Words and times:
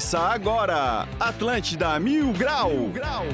Começa 0.00 0.18
agora, 0.18 1.06
Atlântida 1.20 2.00
Mil 2.00 2.32
Grau. 2.32 2.70
Mil 2.70 2.88
Grau. 2.88 3.26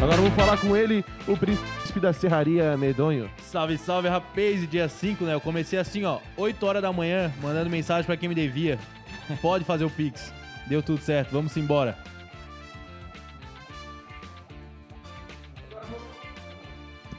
Agora 0.00 0.16
vamos 0.16 0.34
falar 0.34 0.56
com 0.58 0.76
ele, 0.76 1.04
o 1.26 1.36
príncipe 1.36 1.98
da 2.00 2.12
serraria 2.12 2.76
medonho. 2.76 3.28
Salve, 3.42 3.76
salve, 3.76 4.08
rapaz. 4.08 4.68
Dia 4.68 4.88
5, 4.88 5.24
né? 5.24 5.34
Eu 5.34 5.40
comecei 5.40 5.78
assim, 5.78 6.04
ó, 6.04 6.18
8 6.36 6.64
horas 6.64 6.82
da 6.82 6.92
manhã, 6.92 7.32
mandando 7.42 7.68
mensagem 7.68 8.04
pra 8.04 8.16
quem 8.16 8.28
me 8.28 8.34
devia. 8.34 8.78
Pode 9.42 9.64
fazer 9.64 9.84
o 9.84 9.90
Pix. 9.90 10.32
Deu 10.68 10.82
tudo 10.82 11.00
certo, 11.02 11.32
vamos 11.32 11.56
embora. 11.56 11.96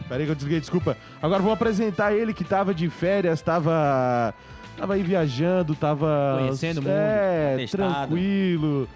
Peraí 0.07 0.25
que 0.25 0.31
eu 0.31 0.35
desliguei, 0.35 0.59
desculpa. 0.59 0.97
Agora 1.21 1.39
vamos 1.41 1.53
apresentar 1.53 2.13
ele 2.13 2.33
que 2.33 2.43
tava 2.43 2.73
de 2.73 2.89
férias, 2.89 3.41
tava. 3.41 4.33
Tava 4.75 4.93
aí 4.93 5.03
viajando, 5.03 5.75
tava. 5.75 6.37
Conhecendo 6.39 6.80
o 6.80 6.83
mundo, 6.83 6.91
É, 6.91 7.65
tranquilo. 7.69 8.87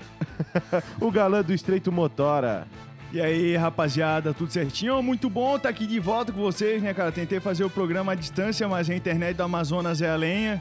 o 0.99 1.11
galã 1.11 1.43
do 1.43 1.53
Estreito 1.53 1.91
Motora. 1.91 2.65
E 3.13 3.21
aí, 3.21 3.55
rapaziada, 3.55 4.33
tudo 4.33 4.51
certinho? 4.51 4.99
Muito 5.03 5.29
bom 5.29 5.55
estar 5.55 5.69
aqui 5.69 5.85
de 5.85 5.99
volta 5.99 6.31
com 6.31 6.41
vocês, 6.41 6.81
né, 6.81 6.95
cara? 6.95 7.11
Tentei 7.11 7.39
fazer 7.39 7.63
o 7.63 7.69
programa 7.69 8.13
à 8.13 8.15
distância, 8.15 8.67
mas 8.67 8.89
a 8.89 8.95
internet 8.95 9.37
do 9.37 9.43
Amazonas 9.43 10.01
é 10.01 10.09
a 10.09 10.15
lenha. 10.15 10.59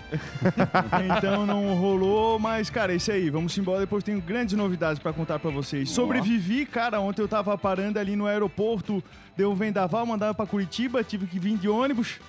então 1.16 1.46
não 1.46 1.74
rolou, 1.74 2.38
mas, 2.38 2.68
cara, 2.68 2.92
é 2.92 2.96
isso 2.96 3.10
aí. 3.10 3.30
Vamos 3.30 3.56
embora. 3.56 3.80
Depois 3.80 4.04
tenho 4.04 4.20
grandes 4.20 4.54
novidades 4.54 4.98
pra 5.02 5.14
contar 5.14 5.38
pra 5.38 5.50
vocês. 5.50 5.88
Sobrevivi, 5.88 6.66
cara. 6.66 7.00
Ontem 7.00 7.22
eu 7.22 7.28
tava 7.28 7.56
parando 7.56 7.98
ali 7.98 8.14
no 8.14 8.26
aeroporto, 8.26 9.02
deu 9.34 9.50
um 9.50 9.54
vendaval, 9.54 10.04
mandaram 10.04 10.34
pra 10.34 10.44
Curitiba, 10.44 11.02
tive 11.02 11.26
que 11.26 11.38
vir 11.38 11.56
de 11.56 11.70
ônibus. 11.70 12.20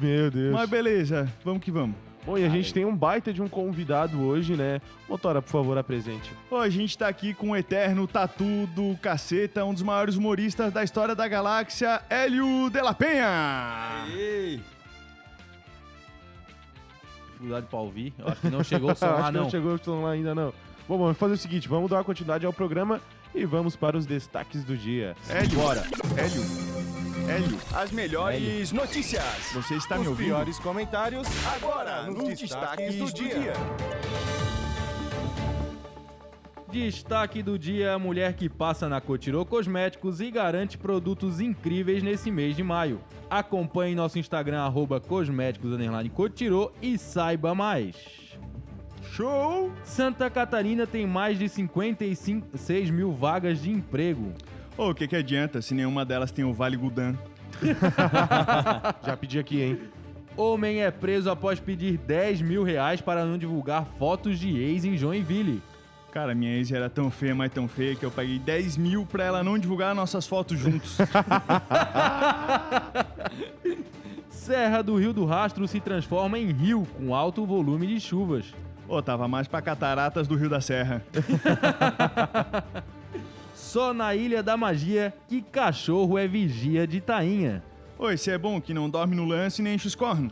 Meu 0.00 0.30
Deus. 0.30 0.52
Mas 0.52 0.70
beleza, 0.70 1.28
vamos 1.44 1.60
que 1.60 1.72
vamos. 1.72 2.11
Bom, 2.24 2.38
e 2.38 2.44
a 2.44 2.48
gente 2.48 2.72
tem 2.72 2.84
um 2.84 2.94
baita 2.96 3.32
de 3.32 3.42
um 3.42 3.48
convidado 3.48 4.20
hoje, 4.22 4.54
né? 4.54 4.80
Motora, 5.08 5.42
por 5.42 5.50
favor, 5.50 5.76
apresente. 5.76 6.30
Pô, 6.48 6.58
a 6.58 6.68
gente 6.70 6.96
tá 6.96 7.08
aqui 7.08 7.34
com 7.34 7.50
o 7.50 7.56
eterno 7.56 8.06
tatu 8.06 8.66
do 8.68 8.96
caceta, 9.02 9.64
um 9.64 9.74
dos 9.74 9.82
maiores 9.82 10.14
humoristas 10.16 10.72
da 10.72 10.84
história 10.84 11.16
da 11.16 11.26
galáxia, 11.26 12.00
Hélio 12.08 12.70
de 12.70 12.80
la 12.80 12.94
Penha. 12.94 14.04
Dificuldade 17.32 17.66
pra 17.66 17.78
ouvir. 17.80 18.14
Eu 18.16 18.28
acho 18.28 18.40
que 18.40 18.50
não 18.50 18.62
chegou 18.62 18.92
o 18.92 18.94
som 18.96 19.06
Acho 19.06 19.20
lá, 19.20 19.26
que 19.26 19.32
não. 19.32 19.42
não 19.44 19.50
chegou 19.50 19.74
o 19.74 19.78
som 19.84 20.02
lá 20.02 20.10
ainda 20.12 20.32
não. 20.34 20.54
Bom, 20.88 20.98
vamos 20.98 21.18
fazer 21.18 21.34
o 21.34 21.38
seguinte, 21.38 21.68
vamos 21.68 21.90
dar 21.90 21.96
uma 21.96 22.04
continuidade 22.04 22.46
ao 22.46 22.52
programa 22.52 23.00
e 23.34 23.44
vamos 23.44 23.74
para 23.74 23.96
os 23.96 24.06
destaques 24.06 24.62
do 24.62 24.76
dia. 24.76 25.16
Hélio, 25.28 25.58
bora. 25.58 25.82
Hélio. 26.16 26.71
Hélio, 27.28 27.58
as 27.74 27.90
melhores 27.92 28.72
notícias. 28.72 29.22
Você 29.54 29.74
está 29.76 29.96
me 29.96 30.02
Os 30.02 30.08
ouvindo? 30.08 30.26
piores 30.26 30.58
comentários 30.58 31.26
Agora, 31.54 32.02
nos 32.06 32.16
nos 32.16 32.38
destaques 32.38 32.96
do 32.96 33.12
dia. 33.12 33.52
Destaque 36.70 37.42
do 37.42 37.58
dia: 37.58 37.98
mulher 37.98 38.34
que 38.34 38.48
passa 38.48 38.88
na 38.88 39.00
Cotirô 39.00 39.44
Cosméticos 39.44 40.20
e 40.20 40.30
garante 40.30 40.76
produtos 40.76 41.40
incríveis 41.40 42.02
nesse 42.02 42.30
mês 42.30 42.56
de 42.56 42.62
maio. 42.62 43.00
Acompanhe 43.30 43.94
nosso 43.94 44.18
Instagram, 44.18 44.60
arroba 44.62 45.00
cosméticos 45.00 45.72
Cotirô 46.10 46.72
e 46.82 46.98
saiba 46.98 47.54
mais. 47.54 47.96
Show! 49.12 49.70
Santa 49.84 50.30
Catarina 50.30 50.86
tem 50.86 51.06
mais 51.06 51.38
de 51.38 51.48
56 51.48 52.90
mil 52.90 53.12
vagas 53.12 53.60
de 53.60 53.70
emprego. 53.70 54.32
Ô, 54.76 54.90
o 54.90 54.94
que 54.94 55.06
que 55.06 55.16
adianta 55.16 55.60
se 55.60 55.74
nenhuma 55.74 56.04
delas 56.04 56.30
tem 56.30 56.44
o 56.44 56.52
Vale 56.52 56.76
Gudan? 56.76 57.14
Já 59.04 59.16
pedi 59.16 59.38
aqui, 59.38 59.62
hein? 59.62 59.80
Homem 60.36 60.82
é 60.82 60.90
preso 60.90 61.30
após 61.30 61.60
pedir 61.60 61.98
10 61.98 62.40
mil 62.40 62.62
reais 62.62 63.00
para 63.00 63.24
não 63.24 63.36
divulgar 63.36 63.84
fotos 63.98 64.38
de 64.38 64.58
ex 64.58 64.84
em 64.84 64.96
Joinville. 64.96 65.62
Cara, 66.10 66.34
minha 66.34 66.52
ex 66.54 66.72
era 66.72 66.88
tão 66.88 67.10
feia, 67.10 67.34
mas 67.34 67.52
tão 67.52 67.68
feia, 67.68 67.94
que 67.94 68.04
eu 68.04 68.10
paguei 68.10 68.38
10 68.38 68.76
mil 68.76 69.04
pra 69.04 69.24
ela 69.24 69.42
não 69.42 69.58
divulgar 69.58 69.94
nossas 69.94 70.26
fotos 70.26 70.58
juntos. 70.58 70.98
Serra 74.28 74.82
do 74.82 74.96
Rio 74.96 75.12
do 75.12 75.24
Rastro 75.24 75.68
se 75.68 75.80
transforma 75.80 76.38
em 76.38 76.50
rio 76.50 76.86
com 76.96 77.14
alto 77.14 77.46
volume 77.46 77.86
de 77.86 78.00
chuvas. 78.00 78.46
Ô, 78.88 79.00
tava 79.00 79.28
mais 79.28 79.46
pra 79.46 79.62
cataratas 79.62 80.26
do 80.26 80.34
Rio 80.34 80.48
da 80.50 80.60
Serra. 80.60 81.02
Só 83.72 83.94
na 83.94 84.14
Ilha 84.14 84.42
da 84.42 84.54
Magia 84.54 85.14
que 85.26 85.40
cachorro 85.40 86.18
é 86.18 86.28
vigia 86.28 86.86
de 86.86 87.00
tainha. 87.00 87.62
Ô, 87.98 88.10
esse 88.10 88.30
é 88.30 88.36
bom, 88.36 88.60
que 88.60 88.74
não 88.74 88.90
dorme 88.90 89.16
no 89.16 89.24
lance 89.24 89.62
e 89.62 89.64
nem 89.64 89.76
enche 89.76 89.86
os 89.86 89.94
cornos. 89.94 90.30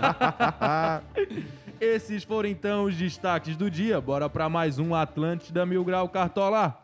Esses 1.80 2.24
foram 2.24 2.50
então 2.50 2.84
os 2.84 2.94
destaques 2.94 3.56
do 3.56 3.70
dia. 3.70 4.02
Bora 4.02 4.28
pra 4.28 4.50
mais 4.50 4.78
um 4.78 4.94
Atlântida 4.94 5.64
Mil 5.64 5.82
Grau 5.82 6.10
Cartola. 6.10 6.78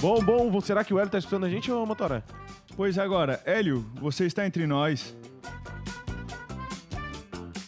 Bom, 0.00 0.22
bom, 0.22 0.60
será 0.62 0.82
que 0.82 0.94
o 0.94 0.98
Hélio 0.98 1.12
tá 1.12 1.18
escutando 1.18 1.44
a 1.44 1.50
gente 1.50 1.70
ou 1.70 1.84
Motora? 1.84 2.24
Pois 2.78 2.96
agora, 2.96 3.42
Hélio, 3.44 3.84
você 4.00 4.24
está 4.24 4.46
entre 4.46 4.66
nós. 4.66 5.14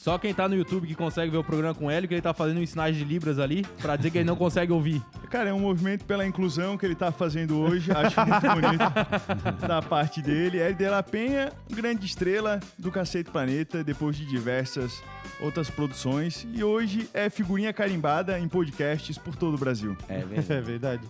Só 0.01 0.17
quem 0.17 0.33
tá 0.33 0.49
no 0.49 0.55
YouTube 0.55 0.87
que 0.87 0.95
consegue 0.95 1.31
ver 1.31 1.37
o 1.37 1.45
programa 1.45 1.75
com 1.75 1.85
o 1.85 1.91
Hélio, 1.91 2.09
que 2.09 2.15
ele 2.15 2.23
tá 2.23 2.33
fazendo 2.33 2.59
uns 2.59 2.71
sinais 2.71 2.97
de 2.97 3.05
libras 3.05 3.39
ali, 3.39 3.67
pra 3.83 3.97
dizer 3.97 4.11
que 4.11 4.17
ele 4.17 4.25
não 4.25 4.35
consegue 4.35 4.73
ouvir. 4.73 5.03
Cara, 5.29 5.51
é 5.51 5.53
um 5.53 5.61
movimento 5.61 6.07
pela 6.07 6.27
inclusão 6.27 6.79
que 6.79 6.87
ele 6.87 6.95
tá 6.95 7.13
fazendo 7.13 7.59
hoje. 7.61 7.93
Acho 7.93 8.19
muito 8.27 8.49
bonito 8.49 9.61
da 9.69 9.83
parte 9.83 10.23
dele. 10.23 10.59
Hélio 10.59 10.75
de 10.75 10.89
la 10.89 11.03
Penha, 11.03 11.53
grande 11.71 12.07
estrela 12.07 12.61
do 12.79 12.91
Cacete 12.91 13.31
Planeta, 13.31 13.85
depois 13.85 14.17
de 14.17 14.25
diversas 14.25 15.03
outras 15.39 15.69
produções. 15.69 16.47
E 16.51 16.65
hoje 16.65 17.07
é 17.13 17.29
figurinha 17.29 17.71
carimbada 17.71 18.39
em 18.41 18.49
podcasts 18.49 19.19
por 19.19 19.37
todo 19.37 19.57
o 19.57 19.59
Brasil. 19.59 19.95
É, 20.09 20.21
É 20.49 20.61
verdade. 20.63 21.07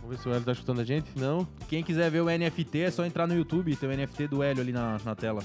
Vamos 0.00 0.16
ver 0.16 0.22
se 0.22 0.28
o 0.30 0.32
Hélio 0.32 0.44
tá 0.46 0.52
escutando 0.52 0.80
a 0.80 0.84
gente. 0.84 1.10
Não. 1.14 1.46
Quem 1.68 1.82
quiser 1.82 2.10
ver 2.10 2.22
o 2.22 2.26
NFT 2.30 2.80
é 2.80 2.90
só 2.90 3.04
entrar 3.04 3.26
no 3.26 3.34
YouTube, 3.34 3.76
tem 3.76 3.86
o 3.86 3.92
NFT 3.94 4.28
do 4.28 4.42
Hélio 4.42 4.62
ali 4.62 4.72
na, 4.72 4.98
na 5.04 5.14
tela. 5.14 5.42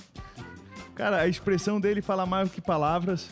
Cara, 0.99 1.21
a 1.21 1.27
expressão 1.29 1.79
dele 1.79 2.01
fala 2.01 2.25
mais 2.25 2.49
do 2.49 2.53
que 2.53 2.59
palavras. 2.59 3.29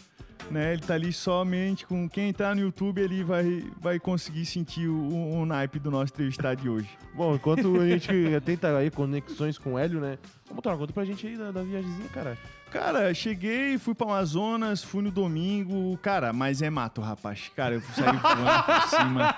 Né, 0.49 0.71
ele 0.71 0.81
tá 0.81 0.93
ali 0.93 1.11
somente 1.11 1.85
com 1.85 2.07
quem 2.07 2.31
tá 2.31 2.55
no 2.55 2.61
YouTube, 2.61 3.01
ele 3.01 3.21
vai, 3.21 3.65
vai 3.81 3.99
conseguir 3.99 4.45
sentir 4.45 4.87
o, 4.87 5.33
o 5.33 5.45
naipe 5.45 5.77
do 5.77 5.91
nosso 5.91 6.13
entrevistado 6.13 6.61
de 6.61 6.69
hoje. 6.69 6.87
Bom, 7.13 7.35
enquanto 7.35 7.81
a 7.81 7.85
gente 7.85 8.09
tenta 8.45 8.77
aí 8.77 8.89
conexões 8.89 9.57
com 9.57 9.73
o 9.73 9.77
Hélio, 9.77 9.99
né? 9.99 10.17
Ô, 10.49 10.53
Motora, 10.53 10.77
conta 10.77 10.93
pra 10.93 11.03
gente 11.03 11.27
aí 11.27 11.35
da, 11.35 11.51
da 11.51 11.63
viagemzinha, 11.63 12.07
cara. 12.13 12.37
Cara, 12.71 13.13
cheguei, 13.13 13.77
fui 13.77 13.93
pra 13.93 14.07
Amazonas, 14.07 14.81
fui 14.81 15.01
no 15.01 15.11
domingo. 15.11 15.97
Cara, 15.97 16.31
mas 16.31 16.61
é 16.61 16.69
mato, 16.69 17.01
rapaz. 17.01 17.51
Cara, 17.53 17.75
eu 17.75 17.81
saí 17.81 18.17
voando 18.17 18.63
por 18.63 18.89
cima. 18.89 19.33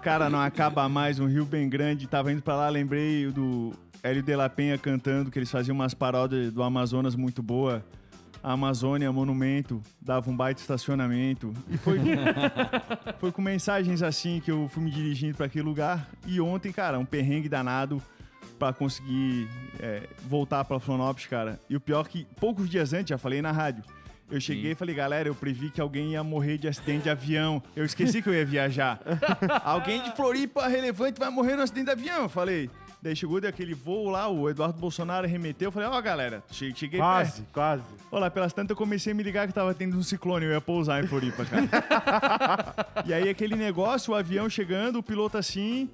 Cara, 0.00 0.30
não 0.30 0.40
acaba 0.40 0.88
mais, 0.88 1.18
um 1.18 1.26
rio 1.26 1.44
bem 1.44 1.68
grande. 1.68 2.06
Tava 2.06 2.32
indo 2.32 2.40
pra 2.40 2.56
lá, 2.56 2.68
lembrei 2.70 3.30
do 3.30 3.74
Hélio 4.02 4.22
de 4.22 4.36
la 4.36 4.48
Penha 4.48 4.78
cantando, 4.78 5.30
que 5.30 5.38
eles 5.38 5.50
faziam 5.50 5.74
umas 5.74 5.94
paródias 5.94 6.52
do 6.52 6.62
Amazonas 6.62 7.14
muito 7.14 7.42
boa. 7.42 7.84
A 8.42 8.52
Amazônia, 8.52 9.10
monumento, 9.10 9.82
dava 10.00 10.30
um 10.30 10.36
baita 10.36 10.60
estacionamento. 10.60 11.52
E 11.68 11.76
foi, 11.76 11.98
foi 13.18 13.32
com 13.32 13.42
mensagens 13.42 14.00
assim 14.00 14.40
que 14.40 14.50
eu 14.50 14.68
fui 14.68 14.82
me 14.82 14.90
dirigindo 14.90 15.36
pra 15.36 15.46
aquele 15.46 15.64
lugar. 15.64 16.08
E 16.24 16.40
ontem, 16.40 16.70
cara, 16.70 16.98
um 16.98 17.04
perrengue 17.04 17.48
danado 17.48 18.00
pra 18.58 18.72
conseguir 18.72 19.48
é, 19.80 20.08
voltar 20.28 20.64
pra 20.64 20.78
Florianópolis, 20.78 21.26
cara. 21.26 21.60
E 21.68 21.76
o 21.76 21.80
pior 21.80 22.06
que 22.06 22.26
poucos 22.38 22.68
dias 22.68 22.92
antes, 22.92 23.10
já 23.10 23.18
falei 23.18 23.42
na 23.42 23.50
rádio, 23.50 23.82
eu 24.30 24.40
cheguei 24.40 24.72
e 24.72 24.74
falei, 24.74 24.94
galera, 24.94 25.28
eu 25.28 25.34
previ 25.34 25.70
que 25.70 25.80
alguém 25.80 26.12
ia 26.12 26.22
morrer 26.22 26.58
de 26.58 26.68
acidente 26.68 27.04
de 27.04 27.10
avião. 27.10 27.62
Eu 27.74 27.84
esqueci 27.84 28.20
que 28.20 28.28
eu 28.28 28.34
ia 28.34 28.44
viajar. 28.44 29.00
alguém 29.64 30.02
de 30.02 30.14
Floripa 30.14 30.68
relevante 30.68 31.18
vai 31.18 31.30
morrer 31.30 31.56
no 31.56 31.62
acidente 31.62 31.86
de 31.86 31.92
avião, 31.92 32.22
eu 32.22 32.28
falei. 32.28 32.70
Daí 33.00 33.14
chegou 33.14 33.40
daquele 33.40 33.74
voo 33.74 34.08
lá, 34.10 34.28
o 34.28 34.50
Eduardo 34.50 34.78
Bolsonaro 34.78 35.26
remeteu. 35.26 35.68
Eu 35.68 35.72
falei, 35.72 35.88
ó, 35.88 36.00
galera, 36.02 36.42
che- 36.50 36.72
cheguei 36.74 36.98
Quase, 36.98 37.42
quase. 37.52 37.82
perto. 37.82 38.04
Olha 38.10 38.20
lá, 38.22 38.30
pelas 38.30 38.52
tantas 38.52 38.70
eu 38.70 38.76
comecei 38.76 39.12
a 39.12 39.14
me 39.14 39.22
ligar 39.22 39.46
que 39.46 39.54
tava 39.54 39.72
tendo 39.72 39.96
um 39.96 40.02
ciclone, 40.02 40.46
eu 40.46 40.52
ia 40.52 40.60
pousar 40.60 41.02
em 41.02 41.06
Floripa, 41.06 41.44
cara. 41.44 42.74
e 43.06 43.14
aí 43.14 43.28
aquele 43.28 43.54
negócio, 43.54 44.12
o 44.12 44.16
avião 44.16 44.48
chegando, 44.50 44.98
o 44.98 45.02
piloto 45.02 45.38
assim, 45.38 45.88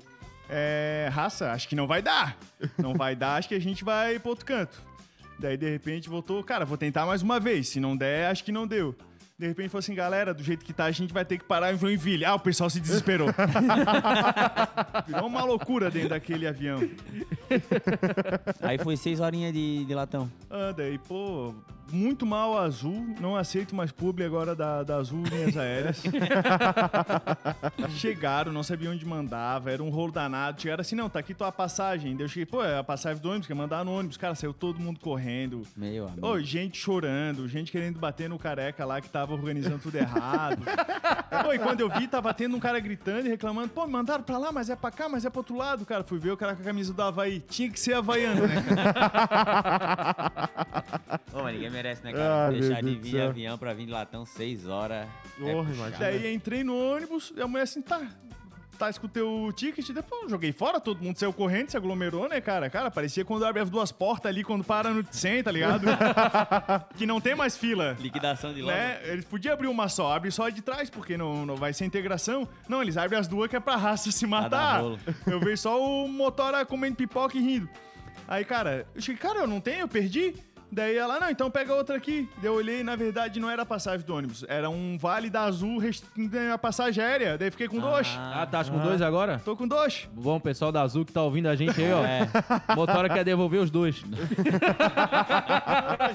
é, 0.48 1.10
raça, 1.12 1.52
acho 1.52 1.68
que 1.68 1.76
não 1.76 1.86
vai 1.86 2.00
dar. 2.00 2.38
Não 2.78 2.94
vai 2.94 3.14
dar, 3.14 3.36
acho 3.36 3.48
que 3.48 3.54
a 3.54 3.60
gente 3.60 3.84
vai 3.84 4.18
pro 4.18 4.30
outro 4.30 4.46
canto. 4.46 4.80
Daí, 5.38 5.56
de 5.58 5.68
repente, 5.68 6.08
voltou, 6.08 6.42
cara, 6.42 6.64
vou 6.64 6.78
tentar 6.78 7.04
mais 7.04 7.20
uma 7.20 7.38
vez. 7.38 7.68
Se 7.68 7.80
não 7.80 7.94
der, 7.96 8.30
acho 8.30 8.44
que 8.44 8.52
não 8.52 8.66
deu. 8.66 8.94
De 9.36 9.48
repente 9.48 9.68
falou 9.68 9.80
assim, 9.80 9.96
galera, 9.96 10.32
do 10.32 10.44
jeito 10.44 10.64
que 10.64 10.72
tá, 10.72 10.84
a 10.84 10.92
gente 10.92 11.12
vai 11.12 11.24
ter 11.24 11.38
que 11.38 11.44
parar 11.44 11.74
em 11.74 11.78
Joinville. 11.78 12.24
Ah, 12.24 12.36
o 12.36 12.38
pessoal 12.38 12.70
se 12.70 12.78
desesperou. 12.80 13.28
Virou 15.08 15.26
uma 15.26 15.44
loucura 15.44 15.90
dentro 15.90 16.10
daquele 16.10 16.46
avião. 16.46 16.78
Aí 18.62 18.78
foi 18.78 18.96
seis 18.96 19.18
horinhas 19.18 19.52
de, 19.52 19.84
de 19.84 19.94
latão. 19.94 20.30
Ah, 20.48 20.70
daí, 20.70 20.98
pô, 20.98 21.52
muito 21.90 22.24
mal 22.24 22.56
a 22.56 22.62
Azul. 22.62 23.14
Não 23.20 23.36
aceito 23.36 23.74
mais 23.74 23.92
publi 23.92 24.24
agora 24.24 24.54
da, 24.54 24.82
da 24.82 24.96
Azul 24.96 25.22
Linhas 25.24 25.56
Aéreas. 25.56 26.02
Chegaram, 27.96 28.52
não 28.52 28.62
sabiam 28.62 28.92
onde 28.92 29.04
mandava, 29.04 29.70
era 29.70 29.82
um 29.82 29.90
rolo 29.90 30.12
danado. 30.12 30.60
Chegaram 30.60 30.80
assim, 30.80 30.96
não, 30.96 31.08
tá 31.08 31.18
aqui 31.18 31.34
tua 31.34 31.52
passagem. 31.52 32.16
Daí 32.16 32.24
eu 32.24 32.28
cheguei, 32.28 32.46
pô, 32.46 32.64
é 32.64 32.78
a 32.78 32.84
passagem 32.84 33.22
do 33.22 33.28
ônibus, 33.28 33.46
quer 33.46 33.54
mandar 33.54 33.84
no 33.84 33.92
ônibus. 33.92 34.16
Cara, 34.16 34.34
saiu 34.34 34.52
todo 34.52 34.80
mundo 34.80 34.98
correndo. 35.00 35.62
Meu 35.76 36.08
amigo. 36.08 36.26
Ô, 36.26 36.40
gente 36.40 36.78
chorando, 36.78 37.48
gente 37.48 37.70
querendo 37.70 37.98
bater 37.98 38.28
no 38.28 38.38
careca 38.38 38.84
lá 38.84 39.00
que 39.00 39.08
tava 39.24 39.32
organizando 39.34 39.78
tudo 39.78 39.96
errado. 39.96 40.62
Pô, 41.42 41.52
e 41.52 41.58
quando 41.58 41.80
eu 41.80 41.88
vi, 41.88 42.06
tava 42.06 42.32
tendo 42.34 42.56
um 42.56 42.60
cara 42.60 42.78
gritando 42.78 43.26
e 43.26 43.30
reclamando, 43.30 43.68
pô, 43.70 43.86
me 43.86 43.92
mandaram 43.92 44.22
pra 44.22 44.36
lá, 44.36 44.52
mas 44.52 44.68
é 44.68 44.76
pra 44.76 44.90
cá, 44.90 45.08
mas 45.08 45.24
é 45.24 45.30
pro 45.30 45.40
outro 45.40 45.56
lado, 45.56 45.86
cara. 45.86 46.04
Fui 46.04 46.18
ver 46.18 46.30
o 46.32 46.36
cara 46.36 46.54
com 46.54 46.60
a 46.62 46.64
camisa 46.64 46.92
do 46.92 47.02
Havaí. 47.02 47.40
Tinha 47.40 47.70
que 47.70 47.80
ser 47.80 47.94
havaiano, 47.94 48.42
né? 48.46 48.54
Ô, 51.32 51.42
mas 51.42 51.54
ninguém 51.54 51.70
merece, 51.70 52.04
né, 52.04 52.12
cara? 52.12 52.46
Ah, 52.46 52.50
Deixar 52.50 52.82
de 52.82 52.94
vir 52.96 53.20
avião 53.20 53.56
pra 53.58 53.72
vir 53.72 53.86
de 53.86 53.92
latão 53.92 54.26
seis 54.26 54.66
horas. 54.66 55.06
Porra, 55.38 55.50
é 55.50 55.54
puxado. 55.54 55.74
imagina. 55.74 55.98
Daí 55.98 56.34
entrei 56.34 56.62
no 56.62 56.76
ônibus 56.76 57.32
e 57.36 57.40
a 57.40 57.48
mulher 57.48 57.62
assim, 57.64 57.80
tá. 57.82 58.00
Tá, 58.78 58.90
escutei 58.90 59.22
o 59.22 59.52
ticket, 59.52 59.88
depois 59.90 60.24
eu 60.24 60.28
joguei 60.28 60.52
fora, 60.52 60.80
todo 60.80 61.02
mundo 61.02 61.16
saiu 61.16 61.32
correndo, 61.32 61.70
se 61.70 61.76
aglomerou, 61.76 62.28
né, 62.28 62.40
cara? 62.40 62.68
Cara, 62.68 62.90
parecia 62.90 63.24
quando 63.24 63.44
abre 63.44 63.62
as 63.62 63.70
duas 63.70 63.92
portas 63.92 64.30
ali, 64.30 64.42
quando 64.42 64.64
para 64.64 64.90
no 64.90 65.04
100, 65.08 65.42
tá 65.42 65.50
ligado? 65.50 65.86
que 66.96 67.06
não 67.06 67.20
tem 67.20 67.34
mais 67.34 67.56
fila. 67.56 67.96
Liquidação 68.00 68.52
de 68.52 68.62
loja. 68.62 68.76
Né? 68.76 69.00
Eles 69.04 69.24
podiam 69.24 69.54
abrir 69.54 69.68
uma 69.68 69.88
só, 69.88 70.12
abre 70.12 70.30
só 70.30 70.46
a 70.46 70.50
de 70.50 70.62
trás, 70.62 70.90
porque 70.90 71.16
não, 71.16 71.46
não 71.46 71.56
vai 71.56 71.72
ser 71.72 71.84
integração. 71.84 72.48
Não, 72.68 72.82
eles 72.82 72.96
abrem 72.96 73.18
as 73.18 73.28
duas 73.28 73.48
que 73.48 73.56
é 73.56 73.60
pra 73.60 73.76
raça 73.76 74.10
se 74.10 74.26
matar. 74.26 74.82
Eu 75.26 75.40
vejo 75.40 75.62
só 75.62 75.80
o 75.80 76.08
motora 76.08 76.64
comendo 76.66 76.96
pipoca 76.96 77.36
e 77.38 77.40
rindo. 77.40 77.68
Aí, 78.26 78.44
cara, 78.44 78.86
eu 78.94 79.02
cheguei, 79.02 79.20
cara, 79.20 79.40
eu 79.40 79.46
não 79.46 79.60
tenho, 79.60 79.80
eu 79.80 79.88
perdi. 79.88 80.34
Daí 80.74 80.96
ela, 80.96 81.20
não, 81.20 81.30
então 81.30 81.50
pega 81.50 81.72
outra 81.74 81.96
aqui. 81.96 82.28
Daí 82.38 82.46
eu 82.46 82.54
olhei, 82.54 82.82
na 82.82 82.96
verdade, 82.96 83.38
não 83.38 83.48
era 83.48 83.62
a 83.62 83.66
passagem 83.66 84.04
do 84.04 84.14
ônibus. 84.14 84.44
Era 84.48 84.68
um 84.68 84.98
vale 84.98 85.30
da 85.30 85.42
Azul, 85.44 85.78
rest- 85.78 86.04
a 86.52 86.58
passagem 86.58 87.02
aérea. 87.02 87.38
Daí 87.38 87.50
fiquei 87.50 87.68
com 87.68 87.78
dois. 87.78 88.08
Ah, 88.18 88.46
tá 88.50 88.64
com 88.64 88.78
dois 88.78 89.00
agora? 89.00 89.40
Tô 89.44 89.56
com 89.56 89.68
dois. 89.68 90.08
Bom, 90.12 90.40
pessoal 90.40 90.72
da 90.72 90.82
Azul 90.82 91.04
que 91.04 91.12
tá 91.12 91.22
ouvindo 91.22 91.46
a 91.46 91.54
gente 91.54 91.80
aí, 91.80 91.90
ó. 91.92 92.02
Motora 92.74 93.08
quer 93.08 93.24
devolver 93.24 93.60
os 93.60 93.70
dois. 93.70 94.02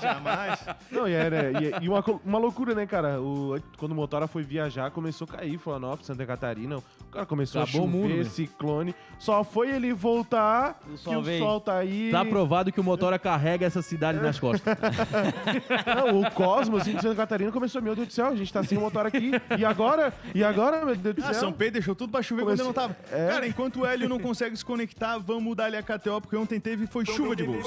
Jamais. 0.01 0.65
Não, 0.91 1.07
e, 1.07 1.13
era, 1.13 1.51
e, 1.61 1.85
e 1.85 1.89
uma, 1.89 2.01
co- 2.03 2.21
uma 2.25 2.37
loucura, 2.37 2.73
né, 2.75 2.85
cara? 2.85 3.21
O, 3.21 3.59
quando 3.77 3.91
o 3.91 3.95
Motora 3.95 4.27
foi 4.27 4.43
viajar, 4.43 4.91
começou 4.91 5.27
a 5.31 5.37
cair 5.37 5.57
Florianópolis, 5.57 6.05
Santa 6.07 6.25
Catarina. 6.25 6.77
O 6.77 6.83
cara 7.11 7.25
começou 7.25 7.61
Acabou 7.61 7.81
a 7.81 7.83
o 7.85 7.87
chover, 7.91 7.97
mundo, 8.09 8.17
né? 8.17 8.23
ciclone. 8.29 8.95
Só 9.17 9.43
foi 9.43 9.71
ele 9.71 9.93
voltar 9.93 10.79
O 10.87 10.91
que 10.91 10.97
sol 10.97 11.15
o 11.17 11.21
veio. 11.21 11.43
sol 11.43 11.59
tá 11.61 11.75
aí. 11.77 12.09
Tá 12.11 12.23
provado 12.25 12.71
que 12.71 12.79
o 12.79 12.83
Motora 12.83 13.17
carrega 13.19 13.65
essa 13.65 13.81
cidade 13.81 14.19
nas 14.19 14.39
costas. 14.51 14.77
Não, 15.95 16.21
o 16.21 16.31
Cosmos 16.31 16.83
de 16.85 16.91
Santa 16.93 17.15
Catarina 17.15 17.51
começou, 17.51 17.81
meu 17.81 17.95
Deus 17.95 18.07
do 18.07 18.13
céu, 18.13 18.27
a 18.27 18.35
gente 18.35 18.51
tá 18.51 18.63
sem 18.63 18.77
o 18.77 18.81
Motora 18.81 19.07
aqui. 19.09 19.31
E 19.57 19.65
agora? 19.65 20.13
E 20.33 20.43
agora, 20.43 20.85
meu 20.85 20.95
Deus 20.95 21.15
do 21.15 21.21
Ah, 21.23 21.25
céu? 21.33 21.39
São 21.41 21.51
Pedro 21.51 21.73
deixou 21.73 21.95
tudo 21.95 22.11
pra 22.11 22.21
chover 22.21 22.43
Comecei- 22.43 22.65
quando 22.65 22.75
eu 22.77 22.83
não 22.83 22.93
tava. 22.93 22.97
É. 23.11 23.27
Cara, 23.29 23.47
enquanto 23.47 23.81
o 23.81 23.85
Hélio 23.85 24.07
não 24.09 24.19
consegue 24.19 24.55
se 24.55 24.63
conectar, 24.65 25.17
vamos 25.17 25.43
mudar 25.43 25.65
ali 25.65 25.77
a 25.77 25.83
KTO, 25.83 26.21
porque 26.21 26.35
ontem 26.35 26.59
teve 26.59 26.87
foi 26.87 27.05
chuva 27.05 27.35
de 27.35 27.43
gols. 27.43 27.65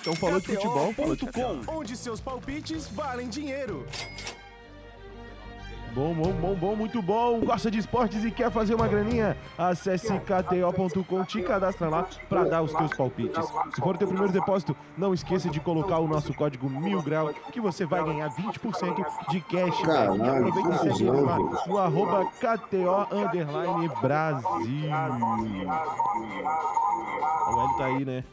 Então 0.00 0.14
falou 0.14 0.40
de 0.40 0.46
futebol, 0.46 0.92
falou 0.94 1.16
de 1.16 1.26
onde 1.68 1.96
seus 1.96 2.20
palpites 2.20 2.86
valem 2.88 3.28
dinheiro. 3.28 3.84
Bom, 5.96 6.12
bom, 6.12 6.30
bom, 6.30 6.54
bom, 6.54 6.76
muito 6.76 7.00
bom. 7.00 7.40
Gosta 7.40 7.70
de 7.70 7.78
esportes 7.78 8.22
e 8.22 8.30
quer 8.30 8.50
fazer 8.50 8.74
uma 8.74 8.86
graninha? 8.86 9.34
Acesse 9.56 10.12
kto.com, 10.20 11.24
te 11.24 11.40
cadastra 11.40 11.88
lá 11.88 12.06
pra 12.28 12.44
dar 12.44 12.60
os 12.60 12.70
teus 12.74 12.94
palpites. 12.94 13.42
Se 13.74 13.80
for 13.80 13.94
o 13.94 13.98
teu 13.98 14.06
primeiro 14.06 14.30
depósito, 14.30 14.76
não 14.94 15.14
esqueça 15.14 15.48
de 15.48 15.58
colocar 15.58 15.98
o 15.98 16.06
nosso 16.06 16.34
código 16.34 16.68
mil 16.68 17.00
grau 17.00 17.32
que 17.50 17.62
você 17.62 17.86
vai 17.86 18.04
ganhar 18.04 18.28
20% 18.28 19.06
de 19.30 19.40
cash. 19.40 19.80
Caralho, 19.80 20.22
e 20.22 20.28
aproveita 20.28 20.68
e 20.68 20.78
segue 20.80 21.08
eles 21.08 21.22
lá 21.22 21.38
no 21.66 21.78
arroba 21.78 22.26
KTO 22.26 23.16
underline 23.16 23.88
Brasil. 24.02 24.90
O 27.46 27.58
Hélio 27.58 27.78
tá 27.78 27.84
aí, 27.86 28.04
né? 28.04 28.24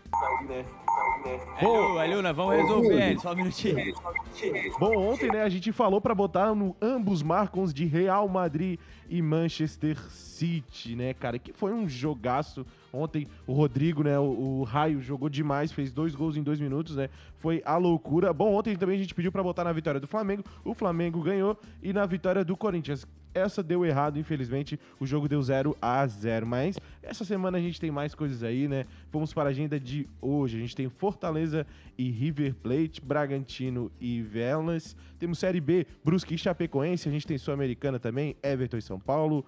Alô, 1.61 1.97
Aluna, 1.99 2.29
É, 2.29 2.33
vamos 2.33 2.55
resolver, 2.55 3.19
só 3.19 3.31
um 3.31 3.35
minutinho. 3.35 3.93
Bom, 4.77 4.97
ontem, 4.97 5.31
né, 5.31 5.43
a 5.43 5.49
gente 5.49 5.71
falou 5.71 6.01
pra 6.01 6.13
botar 6.13 6.53
no 6.53 6.75
ambos 6.81 7.23
marcam 7.53 7.65
de 7.65 7.85
Real 7.85 8.27
Madrid 8.27 8.79
e 9.07 9.21
Manchester 9.21 9.97
City, 10.09 10.95
né, 10.95 11.13
cara? 11.13 11.37
Que 11.37 11.53
foi 11.53 11.71
um 11.71 11.87
jogaço. 11.87 12.65
Ontem 12.91 13.27
o 13.45 13.53
Rodrigo, 13.53 14.03
né, 14.03 14.17
o, 14.19 14.59
o 14.59 14.63
Raio 14.63 15.01
jogou 15.01 15.29
demais, 15.29 15.71
fez 15.71 15.91
dois 15.91 16.15
gols 16.15 16.35
em 16.35 16.43
dois 16.43 16.59
minutos, 16.59 16.95
né? 16.95 17.09
Foi 17.35 17.61
a 17.65 17.77
loucura. 17.77 18.33
Bom, 18.33 18.53
ontem 18.53 18.75
também 18.75 18.95
a 18.95 18.99
gente 18.99 19.13
pediu 19.13 19.31
pra 19.31 19.43
botar 19.43 19.63
na 19.63 19.71
vitória 19.71 19.99
do 19.99 20.07
Flamengo. 20.07 20.43
O 20.65 20.73
Flamengo 20.73 21.21
ganhou 21.21 21.57
e 21.81 21.93
na 21.93 22.05
vitória 22.05 22.43
do 22.43 22.57
Corinthians. 22.57 23.05
Essa 23.33 23.63
deu 23.63 23.85
errado, 23.85 24.19
infelizmente. 24.19 24.79
O 24.99 25.05
jogo 25.05 25.27
deu 25.27 25.41
0 25.41 25.75
a 25.81 26.05
0 26.05 26.45
Mas 26.45 26.77
essa 27.01 27.25
semana 27.25 27.57
a 27.57 27.61
gente 27.61 27.79
tem 27.81 27.89
mais 27.91 28.13
coisas 28.13 28.43
aí, 28.43 28.67
né? 28.67 28.85
Vamos 29.11 29.33
para 29.33 29.49
a 29.49 29.51
agenda 29.51 29.79
de 29.79 30.07
hoje. 30.21 30.57
A 30.57 30.59
gente 30.59 30.75
tem 30.75 30.89
Fortaleza 30.89 31.65
e 31.97 32.09
River 32.11 32.53
Plate, 32.55 33.01
Bragantino 33.01 33.91
e 33.99 34.21
Velas. 34.21 34.95
Temos 35.17 35.39
Série 35.39 35.59
B, 35.61 35.87
Brusque 36.03 36.35
e 36.35 36.37
Chapecoense. 36.37 37.09
A 37.09 37.11
gente 37.11 37.25
tem 37.25 37.37
Sul-Americana 37.37 37.99
também, 37.99 38.35
Everton 38.43 38.77
e 38.77 38.81
São 38.81 38.99
Paulo. 38.99 39.45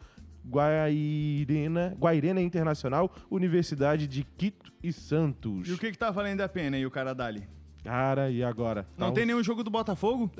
Guairena, 0.47 1.95
Guairena 1.99 2.39
Internacional, 2.39 3.11
Universidade 3.31 4.07
de 4.07 4.23
Quito 4.37 4.71
e 4.83 4.93
Santos. 4.93 5.67
E 5.67 5.73
o 5.73 5.77
que 5.77 5.91
que 5.91 5.97
tá 5.97 6.11
valendo 6.11 6.41
a 6.41 6.47
pena 6.49 6.77
aí, 6.77 6.85
o 6.85 6.91
cara 6.91 7.13
dali? 7.15 7.47
Cara, 7.83 8.29
e 8.29 8.43
agora? 8.43 8.85
Não 8.97 9.07
Tá 9.09 9.13
tem 9.15 9.23
um- 9.23 9.27
nenhum 9.27 9.43
jogo 9.43 9.63
do 9.63 9.69
Botafogo? 9.71 10.31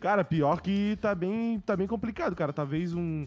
Cara, 0.00 0.24
pior 0.24 0.60
que 0.60 0.96
tá 1.00 1.14
bem, 1.14 1.60
tá 1.60 1.76
bem 1.76 1.86
complicado, 1.86 2.34
cara. 2.34 2.52
Talvez 2.52 2.94
um, 2.94 3.26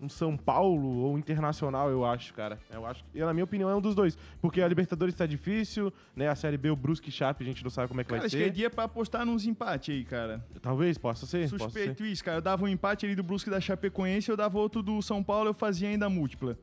um 0.00 0.08
São 0.08 0.36
Paulo 0.36 0.98
ou 0.98 1.18
Internacional, 1.18 1.90
eu 1.90 2.04
acho, 2.04 2.34
cara. 2.34 2.58
Eu 2.70 2.84
acho 2.84 3.02
que, 3.04 3.18
na 3.18 3.32
minha 3.32 3.44
opinião, 3.44 3.70
é 3.70 3.74
um 3.74 3.80
dos 3.80 3.94
dois. 3.94 4.18
Porque 4.40 4.60
a 4.60 4.68
Libertadores 4.68 5.14
tá 5.14 5.24
difícil, 5.24 5.92
né? 6.14 6.28
A 6.28 6.34
Série 6.34 6.58
B, 6.58 6.70
o 6.70 6.76
Brusque 6.76 7.10
Chape, 7.10 7.42
a 7.42 7.46
gente 7.46 7.64
não 7.64 7.70
sabe 7.70 7.88
como 7.88 8.00
é 8.00 8.04
que 8.04 8.10
Cara, 8.10 8.20
vai 8.20 8.26
acho 8.26 8.36
que 8.36 8.42
é 8.42 8.46
ser. 8.46 8.52
dia 8.52 8.68
pra 8.70 8.84
apostar 8.84 9.24
nos 9.24 9.46
empates 9.46 9.94
aí, 9.94 10.04
cara. 10.04 10.44
Talvez, 10.60 10.98
possa 10.98 11.24
ser. 11.26 11.50
possa 11.50 11.56
ser. 11.56 11.64
Suspeito 11.64 12.04
isso, 12.04 12.22
cara. 12.22 12.38
Eu 12.38 12.42
dava 12.42 12.64
um 12.64 12.68
empate 12.68 13.06
ali 13.06 13.14
do 13.14 13.22
Brusque 13.22 13.48
da 13.48 13.60
Chapecoense, 13.60 14.28
eu 14.28 14.36
dava 14.36 14.58
outro 14.58 14.82
do 14.82 15.00
São 15.00 15.22
Paulo, 15.22 15.48
eu 15.48 15.54
fazia 15.54 15.88
ainda 15.88 16.08
múltipla. 16.08 16.58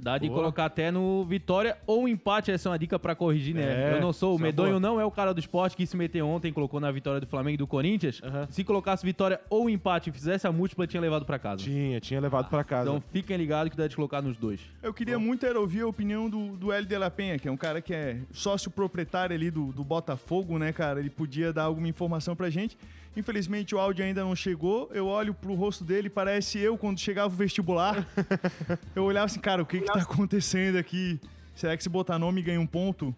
Dá 0.00 0.16
de 0.16 0.28
Boa. 0.28 0.40
colocar 0.40 0.64
até 0.64 0.90
no 0.90 1.24
vitória 1.24 1.76
ou 1.86 2.08
empate, 2.08 2.50
essa 2.50 2.68
é 2.68 2.72
uma 2.72 2.78
dica 2.78 2.98
pra 2.98 3.14
corrigir, 3.14 3.54
né? 3.54 3.92
É, 3.92 3.96
eu 3.96 4.00
não 4.00 4.12
sou 4.12 4.36
o 4.36 4.38
é 4.38 4.42
medonho, 4.42 4.70
boa. 4.70 4.80
não 4.80 5.00
é 5.00 5.04
o 5.04 5.10
cara 5.10 5.34
do 5.34 5.40
esporte 5.40 5.76
que 5.76 5.86
se 5.86 5.96
meteu 5.96 6.26
ontem, 6.26 6.52
colocou 6.52 6.80
na 6.80 6.90
vitória 6.90 7.20
do 7.20 7.26
Flamengo 7.26 7.54
e 7.54 7.58
do 7.58 7.66
Corinthians. 7.66 8.20
Aham. 8.24 8.46
Se 8.50 8.64
colocasse 8.64 9.04
vitória 9.04 9.40
ou 9.50 9.68
empate 9.68 10.10
e 10.10 10.12
fizesse 10.12 10.46
a 10.46 10.52
múltipla, 10.52 10.86
tinha 10.86 11.00
levado 11.00 11.24
pra 11.24 11.38
casa. 11.38 11.62
Tinha, 11.62 12.00
tinha 12.00 12.20
levado 12.20 12.48
pra 12.48 12.64
casa. 12.64 12.88
Então 12.88 13.02
fiquem 13.12 13.36
ligados 13.36 13.70
que 13.70 13.76
dá 13.76 13.86
de 13.86 13.94
colocar 13.94 14.22
nos 14.22 14.36
dois. 14.36 14.60
Eu 14.82 14.94
queria 14.94 15.18
muito 15.18 15.44
era 15.44 15.60
ouvir 15.60 15.82
a 15.82 15.86
opinião 15.86 16.30
do, 16.30 16.56
do 16.56 16.72
Hélio 16.72 16.88
de 16.88 16.96
la 16.96 17.10
Penha, 17.10 17.38
que 17.38 17.46
é 17.46 17.52
um 17.52 17.56
cara 17.56 17.82
que 17.82 17.92
é 17.92 18.18
sócio 18.32 18.70
proprietário 18.70 19.34
ali 19.34 19.50
do, 19.50 19.66
do 19.72 19.84
Botafogo, 19.84 20.58
né, 20.58 20.72
cara? 20.72 21.00
Ele 21.00 21.10
podia 21.10 21.52
dar 21.52 21.64
alguma 21.64 21.88
informação 21.88 22.34
pra 22.34 22.48
gente. 22.48 22.76
Infelizmente 23.16 23.74
o 23.74 23.78
áudio 23.78 24.04
ainda 24.04 24.22
não 24.22 24.36
chegou. 24.36 24.88
Eu 24.92 25.06
olho 25.06 25.34
pro 25.34 25.54
rosto 25.54 25.84
dele, 25.84 26.08
parece 26.08 26.58
eu 26.58 26.78
quando 26.78 26.98
chegava 26.98 27.32
o 27.32 27.36
vestibular. 27.36 28.06
eu 28.94 29.04
olhava 29.04 29.26
assim, 29.26 29.40
cara, 29.40 29.62
o 29.62 29.66
que 29.66 29.80
que 29.80 29.86
tá 29.86 30.00
acontecendo 30.00 30.76
aqui? 30.78 31.20
Será 31.54 31.76
que 31.76 31.82
se 31.82 31.88
botar 31.88 32.18
nome 32.18 32.40
ganha 32.40 32.60
um 32.60 32.66
ponto? 32.66 33.14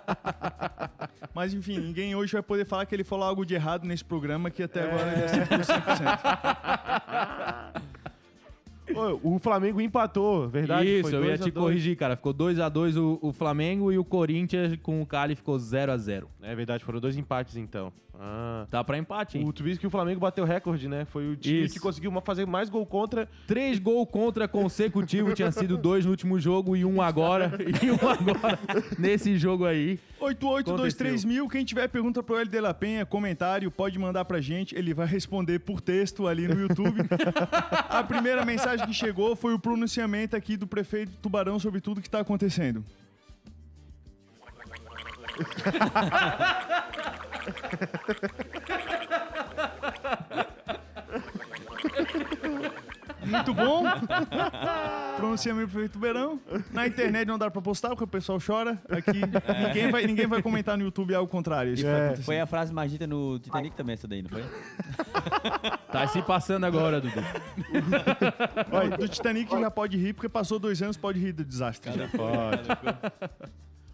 Mas 1.34 1.52
enfim, 1.52 1.78
ninguém 1.78 2.14
hoje 2.14 2.32
vai 2.32 2.42
poder 2.42 2.64
falar 2.64 2.86
que 2.86 2.94
ele 2.94 3.04
falou 3.04 3.26
algo 3.26 3.44
de 3.44 3.54
errado 3.54 3.84
nesse 3.84 4.04
programa 4.04 4.50
que 4.50 4.62
até 4.62 4.84
agora 4.84 5.12
ele 5.12 5.24
acertou 5.24 5.58
100%. 7.74 7.84
Ô, 8.94 9.34
o 9.34 9.38
Flamengo 9.38 9.80
empatou, 9.80 10.48
verdade? 10.48 10.88
Isso, 10.88 11.10
Foi 11.10 11.18
eu 11.18 11.24
ia 11.24 11.36
te 11.36 11.50
dois. 11.50 11.54
corrigir, 11.54 11.96
cara. 11.96 12.16
Ficou 12.16 12.32
2x2 12.32 12.96
o, 12.96 13.18
o 13.20 13.32
Flamengo 13.32 13.90
e 13.90 13.98
o 13.98 14.04
Corinthians 14.04 14.78
com 14.82 15.02
o 15.02 15.06
Cali 15.06 15.34
ficou 15.34 15.56
0x0. 15.56 16.24
É 16.44 16.54
verdade, 16.54 16.84
foram 16.84 17.00
dois 17.00 17.16
empates 17.16 17.56
então. 17.56 17.92
Ah. 18.20 18.66
Tá 18.70 18.84
pra 18.84 18.98
empate, 18.98 19.38
hein? 19.38 19.48
O, 19.48 19.52
tu 19.52 19.64
que 19.64 19.86
o 19.86 19.90
Flamengo 19.90 20.20
bateu 20.20 20.44
recorde, 20.44 20.86
né? 20.86 21.04
Foi 21.06 21.32
o 21.32 21.36
time 21.36 21.64
Isso. 21.64 21.74
que 21.74 21.80
conseguiu 21.80 22.12
fazer 22.20 22.46
mais 22.46 22.68
gol 22.68 22.86
contra. 22.86 23.28
Três 23.46 23.78
gols 23.78 24.08
contra 24.10 24.46
consecutivo, 24.46 25.32
tinha 25.32 25.50
sido 25.50 25.76
dois 25.76 26.04
no 26.04 26.10
último 26.10 26.38
jogo 26.38 26.76
e 26.76 26.84
um 26.84 27.00
agora. 27.00 27.52
E 27.84 27.90
um 27.90 28.08
agora 28.08 28.58
nesse 28.98 29.36
jogo 29.36 29.64
aí. 29.64 29.98
8823 30.20 31.24
mil. 31.24 31.48
Quem 31.48 31.64
tiver 31.64 31.88
pergunta 31.88 32.22
pro 32.22 32.36
L 32.36 32.48
de 32.48 32.60
la 32.60 32.72
Penha, 32.72 33.04
comentário, 33.04 33.70
pode 33.70 33.98
mandar 33.98 34.24
pra 34.24 34.40
gente. 34.40 34.74
Ele 34.76 34.94
vai 34.94 35.06
responder 35.06 35.58
por 35.58 35.80
texto 35.80 36.26
ali 36.26 36.46
no 36.46 36.58
YouTube. 36.58 37.00
A 37.88 38.02
primeira 38.02 38.44
mensagem 38.44 38.86
que 38.86 38.94
chegou 38.94 39.34
foi 39.34 39.54
o 39.54 39.58
pronunciamento 39.58 40.36
aqui 40.36 40.56
do 40.56 40.66
prefeito 40.66 41.10
de 41.10 41.18
Tubarão 41.18 41.58
sobre 41.58 41.80
tudo 41.80 42.00
que 42.00 42.08
tá 42.08 42.20
acontecendo. 42.20 42.84
Muito 53.26 53.54
bom. 53.54 53.84
Pronunciamento 55.16 55.80
de 55.80 55.88
Tubarão. 55.88 56.38
Na 56.72 56.86
internet 56.86 57.26
não 57.26 57.38
dá 57.38 57.50
pra 57.50 57.62
postar 57.62 57.88
porque 57.90 58.04
o 58.04 58.06
pessoal 58.06 58.38
chora. 58.44 58.78
Aqui 58.88 59.20
ninguém 59.66 59.90
vai, 59.90 60.06
ninguém 60.06 60.26
vai 60.26 60.42
comentar 60.42 60.76
no 60.76 60.84
YouTube 60.84 61.14
algo 61.14 61.30
contrário. 61.30 61.72
Isso 61.72 61.86
É. 61.86 62.16
Foi 62.16 62.38
a 62.40 62.46
frase 62.46 62.72
mais 62.72 62.90
dita 62.90 63.06
no 63.06 63.38
Titanic 63.38 63.74
também, 63.76 63.94
essa 63.94 64.06
daí, 64.06 64.22
não 64.22 64.28
foi? 64.30 64.44
Tá 65.90 66.06
se 66.08 66.20
passando 66.22 66.64
agora, 66.64 67.00
Dudu. 67.00 67.22
Olha, 68.70 68.96
do 68.96 69.08
Titanic 69.08 69.50
já 69.50 69.70
pode 69.70 69.96
rir, 69.96 70.12
porque 70.12 70.28
passou 70.28 70.58
dois 70.58 70.82
anos, 70.82 70.96
pode 70.96 71.18
rir 71.18 71.32
do 71.32 71.44
desastre. 71.44 71.92
já. 71.92 72.08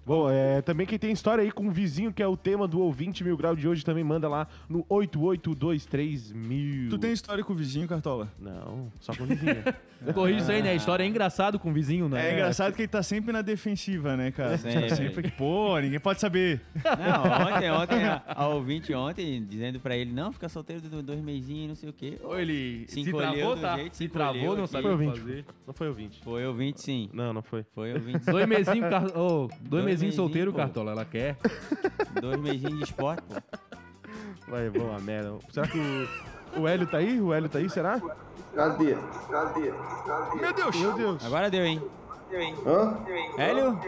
Bom, 0.04 0.28
é, 0.30 0.60
também 0.62 0.86
quem 0.86 0.98
tem 0.98 1.12
história 1.12 1.42
aí 1.42 1.52
com 1.52 1.68
o 1.68 1.70
vizinho, 1.70 2.12
que 2.12 2.22
é 2.22 2.26
o 2.26 2.36
tema 2.36 2.66
do 2.66 2.80
ouvinte 2.80 3.22
mil 3.22 3.36
grau 3.36 3.54
de 3.54 3.68
hoje, 3.68 3.84
também 3.84 4.02
manda 4.02 4.28
lá 4.28 4.48
no 4.68 4.84
8823 4.88 6.32
mil. 6.32 6.88
Tu 6.90 6.98
tem 6.98 7.12
história 7.12 7.44
com 7.44 7.52
o 7.52 7.56
vizinho, 7.56 7.86
Cartola? 7.86 8.28
Não, 8.38 8.90
só 9.00 9.14
com 9.14 9.24
o 9.24 9.26
vizinho. 9.26 9.62
Corrige 10.14 10.40
isso 10.40 10.50
aí, 10.50 10.62
né? 10.62 10.70
A 10.70 10.74
história 10.74 11.04
é 11.04 11.06
engraçado 11.06 11.58
com 11.58 11.68
o 11.70 11.72
vizinho, 11.74 12.08
né? 12.08 12.30
É, 12.30 12.32
engraçado 12.32 12.72
que 12.74 12.80
ele 12.80 12.88
tá 12.88 13.02
sempre 13.02 13.32
na 13.32 13.42
defensiva, 13.42 14.16
né, 14.16 14.30
cara? 14.30 14.56
Sempre. 14.56 14.96
sempre. 14.96 15.30
Pô, 15.32 15.78
ninguém 15.78 16.00
pode 16.00 16.18
saber. 16.20 16.62
Não, 16.74 17.54
ontem, 17.54 17.70
ontem, 17.70 18.04
a, 18.04 18.22
a 18.26 18.48
ouvinte 18.48 18.94
ontem, 18.94 19.44
dizendo 19.44 19.78
pra 19.78 19.94
ele, 19.94 20.10
não, 20.10 20.32
fica 20.32 20.48
solteiro 20.48 20.80
do- 20.80 21.02
dois 21.02 21.20
mesinhos, 21.20 21.68
não 21.68 21.74
sei 21.74 21.90
o 21.90 21.92
quê. 21.92 22.18
Ou 22.22 22.40
ele 22.40 22.86
Se 22.88 23.04
se, 23.04 23.12
travou, 23.12 23.56
tá? 23.58 23.76
jeito, 23.76 23.92
se 23.94 24.04
se 24.04 24.08
travou, 24.08 24.56
não 24.56 24.66
sabe 24.66 24.88
o 24.88 24.98
que 24.98 25.04
fazer. 25.04 25.44
Não 25.66 25.74
foi 25.74 25.88
ouvinte. 25.88 26.20
Foi 26.24 26.46
ouvinte, 26.46 26.80
sim. 26.80 27.10
Não, 27.12 27.34
não 27.34 27.42
foi. 27.42 27.64
Foi 27.74 27.92
ouvinte. 27.92 28.24
Dois 28.24 28.48
mesinhos, 28.48 28.88
car... 28.88 29.04
oh, 29.14 29.48
dois, 29.60 29.60
Dois 29.60 29.84
mesinhos 29.90 30.14
solteiro, 30.14 30.52
pô. 30.52 30.58
Cartola, 30.58 30.92
ela 30.92 31.04
quer. 31.04 31.36
Dois 32.20 32.40
mesinhos 32.40 32.78
de 32.78 32.84
esporte, 32.84 33.22
pô. 33.22 33.34
Vai, 34.48 34.68
vamos 34.70 34.88
lá, 34.90 34.98
merda. 35.00 35.38
Será 35.50 35.66
que 35.66 35.78
o, 35.78 36.60
o 36.62 36.68
Hélio 36.68 36.86
tá 36.86 36.98
aí? 36.98 37.20
O 37.20 37.32
Hélio 37.32 37.48
tá 37.48 37.58
aí, 37.58 37.68
será? 37.70 38.00
Cadê? 38.54 38.96
Cadê? 39.30 39.72
Meu 40.40 40.52
Deus! 40.52 40.76
Meu 40.76 40.92
Deus. 40.94 41.24
Agora 41.24 41.48
deu, 41.50 41.64
hein? 41.64 41.80
Hã? 42.66 42.98
Hélio? 43.38 43.78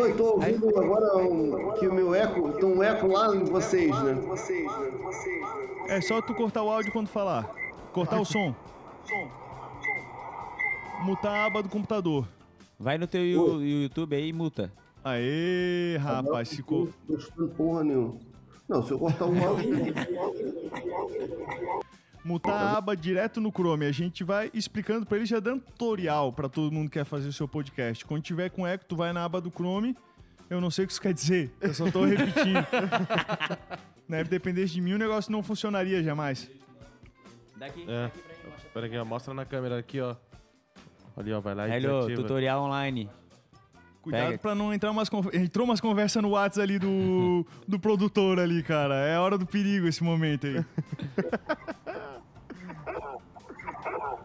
Oi, 0.00 0.12
tô 0.14 0.24
ouvindo 0.34 0.68
agora 0.78 1.16
um, 1.16 1.72
que 1.78 1.88
o 1.88 1.92
meu 1.94 2.14
eco, 2.14 2.52
tem 2.52 2.64
um 2.64 2.82
eco 2.82 3.06
lá 3.06 3.34
em 3.34 3.44
vocês, 3.44 3.90
né? 4.02 4.16
É 5.88 6.00
só 6.00 6.20
tu 6.22 6.34
cortar 6.34 6.62
o 6.62 6.70
áudio 6.70 6.92
quando 6.92 7.08
falar. 7.08 7.50
Cortar 7.92 8.20
o 8.20 8.24
som. 8.24 8.54
Mutar 11.02 11.32
a 11.34 11.46
aba 11.46 11.62
do 11.62 11.68
computador. 11.68 12.26
Vai 12.78 12.96
no 12.98 13.06
teu 13.06 13.24
Yu- 13.24 13.60
YouTube 13.62 14.14
aí 14.14 14.28
e 14.28 14.32
multa. 14.32 14.72
Aê, 15.04 15.96
rapaz, 15.98 16.54
ficou. 16.54 16.88
Tô 17.06 17.16
escutando 17.16 17.48
porra 17.50 17.84
nenhuma. 17.84 18.18
Não, 18.68 18.82
se 18.82 18.92
eu 18.92 18.98
cortar 18.98 19.26
o 19.26 19.44
áudio. 19.44 19.70
Mutar 22.24 22.52
a 22.52 22.78
aba 22.78 22.96
direto 22.96 23.40
no 23.40 23.50
Chrome. 23.50 23.84
A 23.84 23.92
gente 23.92 24.22
vai 24.22 24.50
explicando 24.54 25.04
pra 25.04 25.16
ele, 25.18 25.26
já 25.26 25.40
dando 25.40 25.60
tutorial 25.62 26.32
pra 26.32 26.48
todo 26.48 26.72
mundo 26.72 26.88
que 26.88 26.98
quer 26.98 27.04
fazer 27.04 27.28
o 27.28 27.32
seu 27.32 27.48
podcast. 27.48 28.04
Quando 28.04 28.22
tiver 28.22 28.48
com 28.50 28.66
eco, 28.66 28.84
tu 28.84 28.94
vai 28.94 29.12
na 29.12 29.24
aba 29.24 29.40
do 29.40 29.50
Chrome. 29.50 29.96
Eu 30.48 30.60
não 30.60 30.70
sei 30.70 30.84
o 30.84 30.86
que 30.86 30.92
isso 30.92 31.02
quer 31.02 31.12
dizer. 31.12 31.52
Eu 31.60 31.74
só 31.74 31.90
tô 31.90 32.04
repetindo. 32.04 32.64
Deve 34.08 34.28
depender 34.28 34.66
de 34.66 34.80
mim, 34.80 34.92
o 34.92 34.98
negócio 34.98 35.32
não 35.32 35.42
funcionaria 35.42 36.02
jamais. 36.02 36.48
Daqui. 37.56 37.86
É. 37.88 38.10
Pera 38.72 38.86
aqui, 38.86 38.98
ó. 38.98 39.04
Mostra 39.04 39.34
na 39.34 39.44
câmera 39.44 39.78
aqui, 39.78 40.00
ó. 40.00 40.14
Ali, 41.16 41.32
ó. 41.32 41.40
Vai 41.40 41.54
lá 41.54 41.68
e 41.68 41.80
desativa. 41.80 42.22
tutorial 42.22 42.62
online. 42.62 43.08
Cuidado 44.02 44.26
Pega. 44.26 44.38
pra 44.38 44.54
não 44.54 44.74
entrar 44.74 44.90
umas 44.90 45.08
conversas. 45.08 45.40
Entrou 45.40 45.64
umas 45.64 45.80
conversas 45.80 46.20
no 46.20 46.30
WhatsApp 46.30 46.62
ali 46.62 46.78
do, 46.78 47.46
do 47.68 47.78
produtor 47.78 48.40
ali, 48.40 48.62
cara. 48.62 48.96
É 48.96 49.14
a 49.14 49.20
hora 49.22 49.38
do 49.38 49.46
perigo 49.46 49.86
esse 49.86 50.02
momento 50.02 50.46
aí. 50.48 50.64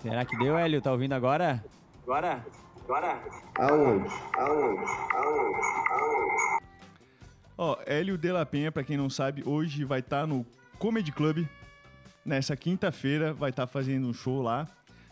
Será 0.02 0.26
que 0.26 0.36
deu, 0.38 0.58
Hélio? 0.58 0.82
Tá 0.82 0.92
ouvindo 0.92 1.14
agora? 1.14 1.64
Agora? 2.04 2.44
Agora? 2.84 3.22
Aonde? 3.60 4.10
Aonde? 4.38 4.92
Aonde? 5.14 5.62
Aonde? 5.92 6.64
Ó, 7.58 7.78
Hélio 7.86 8.18
de 8.18 8.32
la 8.32 8.46
Penha, 8.46 8.72
pra 8.72 8.84
quem 8.84 8.98
não 8.98 9.10
sabe, 9.10 9.44
hoje 9.46 9.84
vai 9.84 10.00
estar 10.00 10.26
no 10.26 10.46
Comedy 10.80 11.12
Club. 11.12 11.46
Nessa 12.26 12.56
quinta-feira 12.56 13.34
vai 13.34 13.50
estar 13.52 13.68
fazendo 13.68 14.08
um 14.08 14.14
show 14.14 14.42
lá. 14.42 14.68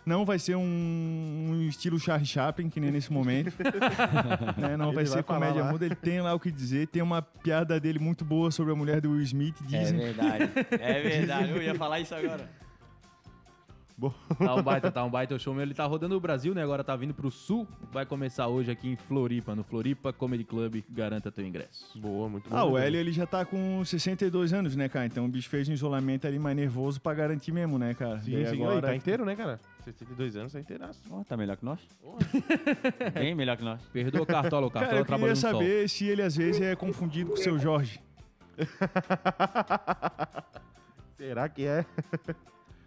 Não 0.05 0.23
vai 0.23 0.37
ser 0.37 0.55
um, 0.55 0.61
um 0.61 1.61
estilo 1.67 1.99
Charlie 1.99 2.27
Chaplin, 2.27 2.69
que 2.69 2.79
nem 2.79 2.91
nesse 2.91 3.11
momento. 3.11 3.51
Né, 4.57 4.77
Não 4.77 4.87
Ele 4.89 4.95
vai 4.95 5.05
vai 5.05 5.05
ser 5.05 5.23
falar 5.23 5.39
comédia 5.39 5.63
lá. 5.63 5.71
muda, 5.71 5.85
ele 5.85 5.95
tem 5.95 6.21
lá 6.21 6.33
o 6.33 6.39
que 6.39 6.51
dizer. 6.51 6.87
Tem 6.87 7.01
uma 7.01 7.21
piada 7.21 7.79
dele 7.79 7.97
muito 7.99 8.23
boa 8.23 8.51
sobre 8.51 8.71
a 8.71 8.75
mulher 8.75 9.01
do 9.01 9.11
Will 9.11 9.21
Smith, 9.21 9.55
É 9.63 9.65
dizem. 9.79 9.97
verdade. 9.97 10.49
É 10.79 11.01
verdade. 11.01 11.49
Eu 11.51 11.61
ia 11.61 11.73
falar 11.75 11.99
isso 11.99 12.13
agora. 12.13 12.47
Tá 14.37 14.55
um 14.55 14.61
baita, 14.61 14.91
tá 14.91 15.03
um 15.05 15.09
baita 15.09 15.33
o 15.35 15.39
show 15.39 15.53
meu. 15.53 15.63
Ele 15.63 15.73
tá 15.73 15.85
rodando 15.85 16.15
o 16.15 16.19
Brasil, 16.19 16.53
né? 16.53 16.61
Agora 16.61 16.83
tá 16.83 16.95
vindo 16.95 17.13
pro 17.13 17.31
sul. 17.31 17.65
Vai 17.93 18.05
começar 18.05 18.47
hoje 18.47 18.69
aqui 18.69 18.89
em 18.89 18.95
Floripa, 18.95 19.55
no 19.55 19.63
Floripa 19.63 20.11
Comedy 20.13 20.43
Club. 20.43 20.83
Garanta 20.89 21.31
teu 21.31 21.45
ingresso. 21.45 21.97
Boa, 21.97 22.27
muito 22.29 22.49
bom. 22.49 22.55
Ah, 22.55 22.65
o 22.65 22.77
Hélio 22.77 22.99
ele 22.99 23.11
já 23.13 23.25
tá 23.25 23.45
com 23.45 23.83
62 23.85 24.51
anos, 24.53 24.75
né, 24.75 24.89
cara? 24.89 25.05
Então 25.05 25.25
o 25.25 25.29
bicho 25.29 25.49
fez 25.49 25.67
um 25.69 25.73
isolamento 25.73 26.27
ali 26.27 26.37
mais 26.37 26.55
nervoso 26.55 26.99
pra 27.01 27.13
garantir 27.13 27.51
mesmo, 27.53 27.79
né, 27.79 27.93
cara? 27.93 28.19
Sim, 28.21 28.45
sim. 28.45 28.61
agora... 28.61 28.75
Aí, 28.75 28.81
tá 28.81 28.95
inteiro, 28.95 29.23
né, 29.25 29.35
cara? 29.35 29.59
62 29.85 30.35
anos, 30.35 30.53
tá 30.53 30.59
inteiraço. 30.59 31.01
Ó, 31.11 31.23
tá 31.23 31.37
melhor 31.37 31.57
que 31.57 31.65
nós? 31.65 31.79
Bem 33.13 33.35
melhor 33.35 33.55
que 33.57 33.63
nós. 33.63 33.81
Perdoa 33.93 34.23
o 34.23 34.25
Cartola, 34.25 34.67
o 34.67 34.71
Cara, 34.71 34.85
Cartola 34.87 35.01
eu 35.01 35.05
trabalha 35.05 35.33
queria 35.33 35.49
no 35.49 35.53
sol. 35.53 35.61
saber 35.61 35.89
se 35.89 36.05
ele 36.07 36.21
às 36.21 36.35
vezes 36.35 36.61
é 36.61 36.75
confundido 36.75 37.29
com 37.31 37.35
o 37.35 37.37
seu 37.37 37.57
Jorge. 37.59 37.99
Será 41.17 41.47
que 41.49 41.65
é? 41.65 41.85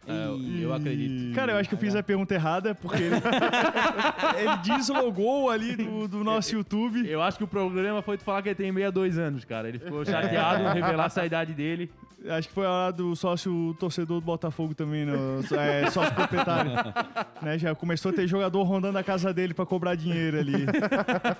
É, 0.07 0.26
eu- 0.26 0.40
eu 0.62 0.73
acredito. 0.75 1.35
Cara, 1.35 1.52
eu 1.52 1.59
acho 1.59 1.69
que 1.69 1.75
eu 1.75 1.78
fiz 1.78 1.95
a 1.95 2.02
pergunta 2.02 2.35
errada, 2.35 2.75
porque 2.75 3.02
ele, 3.02 3.17
ele 4.40 4.57
deslogou 4.76 5.50
ali 5.50 5.76
do, 5.76 6.09
do 6.09 6.25
nosso 6.25 6.55
YouTube. 6.55 7.07
Eu 7.09 7.21
acho 7.23 7.37
que 7.37 7.45
o 7.45 7.49
problema 7.49 8.00
foi 8.00 8.17
tu 8.17 8.25
falar 8.25 8.43
que 8.43 8.49
ele 8.49 8.55
tem 8.55 8.73
62 8.73 9.19
anos, 9.19 9.45
cara. 9.45 9.69
Ele 9.69 9.78
ficou 9.78 10.05
chateado 10.05 10.62
em 10.62 10.73
revelar 10.83 11.12
a 11.14 11.26
idade 11.26 11.52
dele. 11.52 11.90
Acho 12.27 12.49
que 12.49 12.55
foi 12.55 12.67
a 12.67 12.71
hora 12.71 12.93
do 12.93 13.15
sócio 13.15 13.77
torcedor 13.79 14.21
do 14.21 14.25
Botafogo 14.25 14.75
também, 14.75 15.05
no, 15.05 15.41
é, 15.57 15.89
sócio 15.91 16.13
proprietário. 16.15 16.73
né, 17.41 17.59
já 17.59 17.75
começou 17.75 18.11
a 18.11 18.15
ter 18.15 18.27
jogador 18.27 18.63
rondando 18.65 18.99
a 18.99 19.05
casa 19.05 19.33
dele 19.33 19.55
pra 19.55 19.65
cobrar 19.65 19.95
dinheiro 19.95 20.39
ali. 20.39 20.67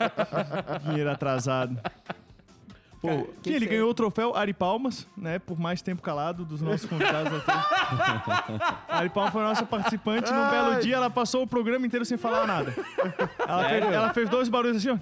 dinheiro 0.87 1.11
atrasado. 1.11 1.79
Pô, 3.01 3.29
que 3.43 3.51
ele 3.51 3.67
ganhou 3.67 3.89
o 3.91 3.95
troféu 3.95 4.35
Ari 4.35 4.53
Palmas, 4.53 5.07
né? 5.17 5.39
Por 5.39 5.59
mais 5.59 5.81
tempo 5.81 6.03
calado 6.03 6.45
dos 6.45 6.61
nossos 6.61 6.89
convidados 6.89 7.33
aqui. 7.33 7.51
A 8.89 8.99
Ari 8.99 9.09
Palmas 9.09 9.33
foi 9.33 9.43
a 9.43 9.45
nossa 9.45 9.65
participante. 9.65 10.33
Num 10.33 10.51
belo 10.51 10.81
dia, 10.81 10.97
ela 10.97 11.09
passou 11.09 11.43
o 11.43 11.47
programa 11.47 11.87
inteiro 11.87 12.05
sem 12.05 12.19
falar 12.19 12.47
nada. 12.47 12.75
Ela, 13.39 13.69
fez, 13.69 13.85
ela 13.85 14.15
fez 14.15 14.29
dois 14.29 14.49
barulhos 14.49 14.79
assim, 14.79 14.91
ó. 14.91 14.99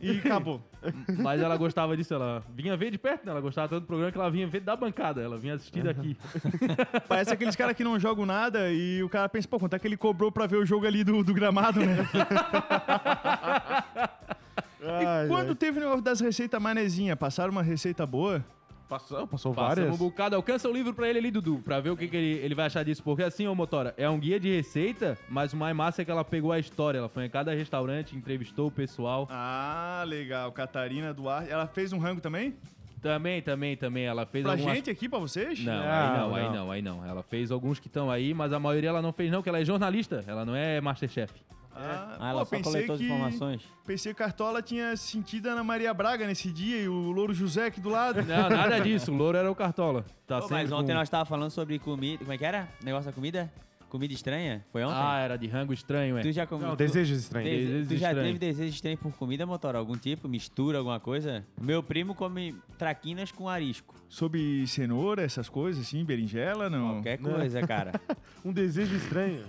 E 0.00 0.18
acabou. 0.18 0.62
Mas 1.18 1.40
ela 1.40 1.56
gostava 1.56 1.96
disso, 1.96 2.14
ela 2.14 2.42
vinha 2.54 2.76
ver 2.76 2.90
de 2.90 2.98
perto, 2.98 3.24
né? 3.26 3.32
Ela 3.32 3.40
gostava 3.40 3.68
tanto 3.68 3.80
do 3.80 3.86
programa 3.86 4.12
que 4.12 4.18
ela 4.18 4.30
vinha 4.30 4.46
ver 4.46 4.60
da 4.60 4.76
bancada. 4.76 5.20
Ela 5.20 5.36
vinha 5.36 5.54
assistir 5.54 5.82
daqui. 5.82 6.16
Parece 7.08 7.32
aqueles 7.32 7.56
caras 7.56 7.76
que 7.76 7.82
não 7.82 7.98
jogam 7.98 8.24
nada 8.24 8.70
e 8.70 9.02
o 9.02 9.08
cara 9.08 9.28
pensa, 9.28 9.48
pô, 9.48 9.58
quanto 9.58 9.74
é 9.74 9.78
que 9.78 9.88
ele 9.88 9.96
cobrou 9.96 10.30
pra 10.30 10.46
ver 10.46 10.56
o 10.56 10.64
jogo 10.66 10.86
ali 10.86 11.02
do, 11.02 11.24
do 11.24 11.34
gramado, 11.34 11.80
né? 11.80 11.96
Ai, 14.80 15.26
Quando 15.28 15.48
ai. 15.50 15.54
teve 15.54 15.78
o 15.78 15.80
negócio 15.80 16.02
das 16.02 16.20
receitas 16.20 16.62
manezinha, 16.62 17.16
passaram 17.16 17.50
uma 17.50 17.62
receita 17.62 18.06
boa? 18.06 18.44
Passou, 18.88 19.26
passou 19.26 19.52
Passamos 19.52 19.76
várias. 19.76 19.94
um 19.94 19.98
bocado. 19.98 20.34
Alcança 20.34 20.68
o 20.68 20.72
livro 20.72 20.94
pra 20.94 21.08
ele 21.08 21.18
ali, 21.18 21.30
Dudu, 21.30 21.58
pra 21.64 21.78
ver 21.78 21.90
o 21.90 21.96
que, 21.96 22.08
que 22.08 22.16
ele, 22.16 22.40
ele 22.44 22.54
vai 22.54 22.66
achar 22.66 22.82
disso. 22.84 23.02
Porque 23.02 23.22
assim, 23.22 23.46
ô 23.46 23.54
Motora, 23.54 23.92
é 23.98 24.08
um 24.08 24.18
guia 24.18 24.40
de 24.40 24.48
receita, 24.54 25.18
mas 25.28 25.52
o 25.52 25.56
mais 25.56 25.76
massa 25.76 26.00
é 26.00 26.04
que 26.04 26.10
ela 26.10 26.24
pegou 26.24 26.52
a 26.52 26.58
história. 26.58 26.98
Ela 26.98 27.08
foi 27.08 27.26
em 27.26 27.30
cada 27.30 27.52
restaurante, 27.54 28.16
entrevistou 28.16 28.68
o 28.68 28.70
pessoal. 28.70 29.28
Ah, 29.30 30.02
legal. 30.06 30.50
Catarina 30.52 31.12
Duarte. 31.12 31.50
Ela 31.50 31.66
fez 31.66 31.92
um 31.92 31.98
rango 31.98 32.20
também? 32.22 32.54
Também, 33.02 33.40
também, 33.42 33.76
também. 33.76 34.04
Ela 34.04 34.24
fez 34.26 34.42
Pra 34.42 34.52
algumas... 34.52 34.74
gente 34.74 34.90
aqui, 34.90 35.08
pra 35.08 35.18
vocês? 35.18 35.62
Não, 35.62 35.72
Não, 35.72 35.82
aí 35.82 36.18
não, 36.18 36.34
aí 36.34 36.42
não. 36.44 36.52
não, 36.52 36.70
aí 36.72 36.82
não. 36.82 37.04
Ela 37.06 37.22
fez 37.22 37.50
alguns 37.52 37.78
que 37.78 37.86
estão 37.86 38.10
aí, 38.10 38.32
mas 38.34 38.52
a 38.52 38.58
maioria 38.58 38.88
ela 38.90 39.02
não 39.02 39.12
fez 39.12 39.30
não, 39.30 39.42
que 39.42 39.48
ela 39.48 39.60
é 39.60 39.64
jornalista. 39.64 40.24
Ela 40.26 40.44
não 40.44 40.56
é 40.56 40.80
Masterchef. 40.80 41.32
Ah, 41.80 42.16
Ah, 42.18 42.30
ela 42.30 42.40
pô, 42.40 42.44
só 42.46 42.50
pensei 42.56 42.72
coletou 42.72 42.94
as 42.94 43.00
que, 43.00 43.06
informações. 43.06 43.62
pensei 43.86 44.12
que 44.12 44.18
Cartola 44.18 44.60
tinha 44.60 44.96
sentido 44.96 45.48
a 45.48 45.52
Ana 45.52 45.62
Maria 45.62 45.94
Braga 45.94 46.26
nesse 46.26 46.50
dia 46.50 46.82
e 46.82 46.88
o 46.88 47.10
Louro 47.12 47.32
José 47.32 47.66
aqui 47.66 47.80
do 47.80 47.88
lado. 47.88 48.20
Não, 48.24 48.50
nada 48.50 48.80
disso. 48.80 49.12
O 49.12 49.16
louro 49.16 49.38
era 49.38 49.50
o 49.50 49.54
Cartola. 49.54 50.04
Tá 50.26 50.40
Pô, 50.40 50.48
mas 50.50 50.72
ontem 50.72 50.88
com- 50.92 50.98
nós 50.98 51.08
tava 51.08 51.24
falando 51.24 51.50
sobre 51.52 51.78
comida. 51.78 52.18
Como 52.18 52.32
é 52.32 52.36
que 52.38 52.44
era? 52.44 52.68
Negócio 52.82 53.06
da 53.06 53.12
comida? 53.12 53.50
Comida 53.88 54.12
estranha? 54.12 54.64
Foi 54.70 54.84
ontem? 54.84 54.94
Ah, 55.00 55.18
era 55.20 55.36
de 55.38 55.46
rango 55.46 55.72
estranho, 55.72 56.18
é. 56.18 56.22
tu 56.22 56.30
já 56.30 56.46
comeu? 56.46 56.68
Não, 56.68 56.74
tu- 56.76 56.78
desejos 56.78 57.18
estranhos. 57.18 57.48
Dese- 57.50 57.66
Desejos 57.66 57.88
tu 57.88 57.96
já 57.96 58.08
estranhos. 58.08 58.26
teve 58.26 58.38
desejo 58.38 58.74
estranho 58.74 58.98
por 58.98 59.12
comida, 59.12 59.46
Motora? 59.46 59.78
Algum 59.78 59.96
tipo? 59.96 60.28
Mistura, 60.28 60.78
alguma 60.78 61.00
coisa? 61.00 61.44
Meu 61.60 61.82
primo 61.82 62.14
come 62.14 62.54
traquinas 62.76 63.32
com 63.32 63.48
arisco. 63.48 63.94
Sobre 64.08 64.66
cenoura, 64.66 65.22
essas 65.22 65.48
coisas 65.48 65.86
assim, 65.86 66.04
berinjela, 66.04 66.68
não. 66.68 66.94
Qualquer 66.96 67.18
coisa, 67.18 67.66
cara. 67.66 67.92
Um 68.44 68.52
desejo 68.52 68.94
estranho. 68.94 69.42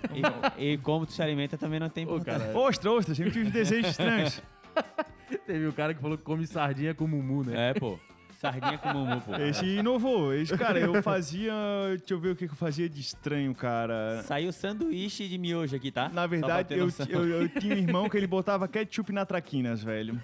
E, 0.58 0.72
e 0.72 0.78
como 0.78 1.06
tu 1.06 1.12
se 1.12 1.22
alimenta 1.22 1.56
também 1.56 1.78
não 1.78 1.88
tem 1.88 2.04
importância. 2.04 2.46
cara, 2.48 2.58
Ostra, 2.58 2.90
ostra, 2.90 3.14
sempre 3.14 3.30
tive 3.32 3.48
desejos 3.50 3.90
estranhos. 3.92 4.42
teve 5.46 5.66
o 5.66 5.72
cara 5.72 5.94
que 5.94 6.00
falou 6.00 6.18
que 6.18 6.24
come 6.24 6.46
sardinha 6.46 6.92
com 6.92 7.06
mumu, 7.06 7.44
né? 7.44 7.70
É, 7.70 7.74
pô. 7.74 7.98
Sardinha 8.40 8.78
com 8.78 8.88
mumu, 8.88 9.20
pô. 9.20 9.34
Esse 9.36 9.66
inovou. 9.66 10.32
Esse, 10.32 10.56
cara, 10.56 10.78
eu 10.80 11.02
fazia. 11.02 11.52
Deixa 11.98 12.14
eu 12.14 12.18
ver 12.18 12.30
o 12.30 12.36
que 12.36 12.46
eu 12.46 12.54
fazia 12.54 12.88
de 12.88 12.98
estranho, 13.00 13.54
cara. 13.54 14.22
Saiu 14.24 14.50
sanduíche 14.50 15.28
de 15.28 15.36
miojo 15.36 15.76
aqui, 15.76 15.90
tá? 15.90 16.08
Na 16.08 16.26
verdade, 16.26 16.74
eu, 16.74 16.88
eu, 17.10 17.26
eu 17.42 17.48
tinha 17.50 17.74
um 17.74 17.78
irmão 17.78 18.08
que 18.08 18.16
ele 18.16 18.26
botava 18.26 18.66
ketchup 18.66 19.12
na 19.12 19.26
traquinas, 19.26 19.82
velho. 19.84 20.18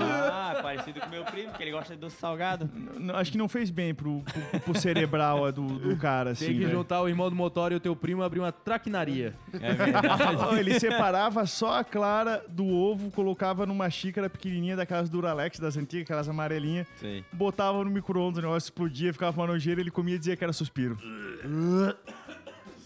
Ah, 0.00 0.58
parecido 0.60 0.98
com 1.00 1.08
meu 1.08 1.24
primo, 1.24 1.52
que 1.52 1.62
ele 1.62 1.70
gosta 1.70 1.94
de 1.94 2.00
doce 2.00 2.16
salgado. 2.16 2.68
N- 2.98 3.12
Acho 3.12 3.30
que 3.30 3.38
não 3.38 3.48
fez 3.48 3.70
bem 3.70 3.94
pro, 3.94 4.20
pro, 4.50 4.60
pro 4.60 4.78
cerebral 4.80 5.52
do, 5.52 5.64
do 5.78 5.96
cara, 5.96 6.30
assim. 6.30 6.46
Tem 6.46 6.54
que 6.54 6.60
velho. 6.64 6.72
juntar 6.72 7.00
o 7.02 7.08
irmão 7.08 7.30
do 7.30 7.36
motor 7.36 7.70
e 7.70 7.76
o 7.76 7.80
teu 7.80 7.94
primo 7.94 8.22
e 8.22 8.24
abrir 8.24 8.40
uma 8.40 8.50
traquinaria. 8.50 9.34
É 9.60 9.72
verdade. 9.74 10.58
Ele 10.58 10.78
separava 10.80 11.46
só 11.46 11.78
a 11.78 11.84
clara 11.84 12.44
do 12.48 12.66
ovo, 12.66 13.12
colocava 13.12 13.64
numa 13.64 13.88
xícara 13.88 14.28
pequenininha 14.28 14.74
daquelas 14.74 15.08
Duralex, 15.08 15.60
das 15.60 15.76
antigas, 15.76 16.02
aquelas 16.04 16.28
amarelinhas, 16.28 16.86
Sei. 16.96 17.24
botava 17.32 17.59
no 17.84 17.90
micro-ondas, 17.90 18.38
o 18.38 18.46
negócio 18.46 18.66
explodia, 18.68 19.12
ficava 19.12 19.40
uma 19.40 19.46
nojeira, 19.46 19.80
ele 19.80 19.90
comia 19.90 20.14
e 20.16 20.18
dizia 20.18 20.36
que 20.36 20.42
era 20.44 20.52
suspiro. 20.52 20.96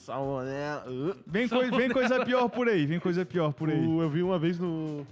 Salmonela. 0.04 0.84
Uh. 0.86 1.16
Vem, 1.26 1.48
coi- 1.48 1.70
vem 1.70 1.88
coisa 1.90 2.24
pior 2.24 2.48
por 2.48 2.68
aí, 2.68 2.84
vem 2.86 3.00
coisa 3.00 3.24
pior 3.24 3.52
por 3.52 3.70
aí. 3.70 3.78
O- 3.86 4.02
eu 4.02 4.10
vi 4.10 4.22
uma 4.22 4.38
vez 4.38 4.58
no. 4.58 5.06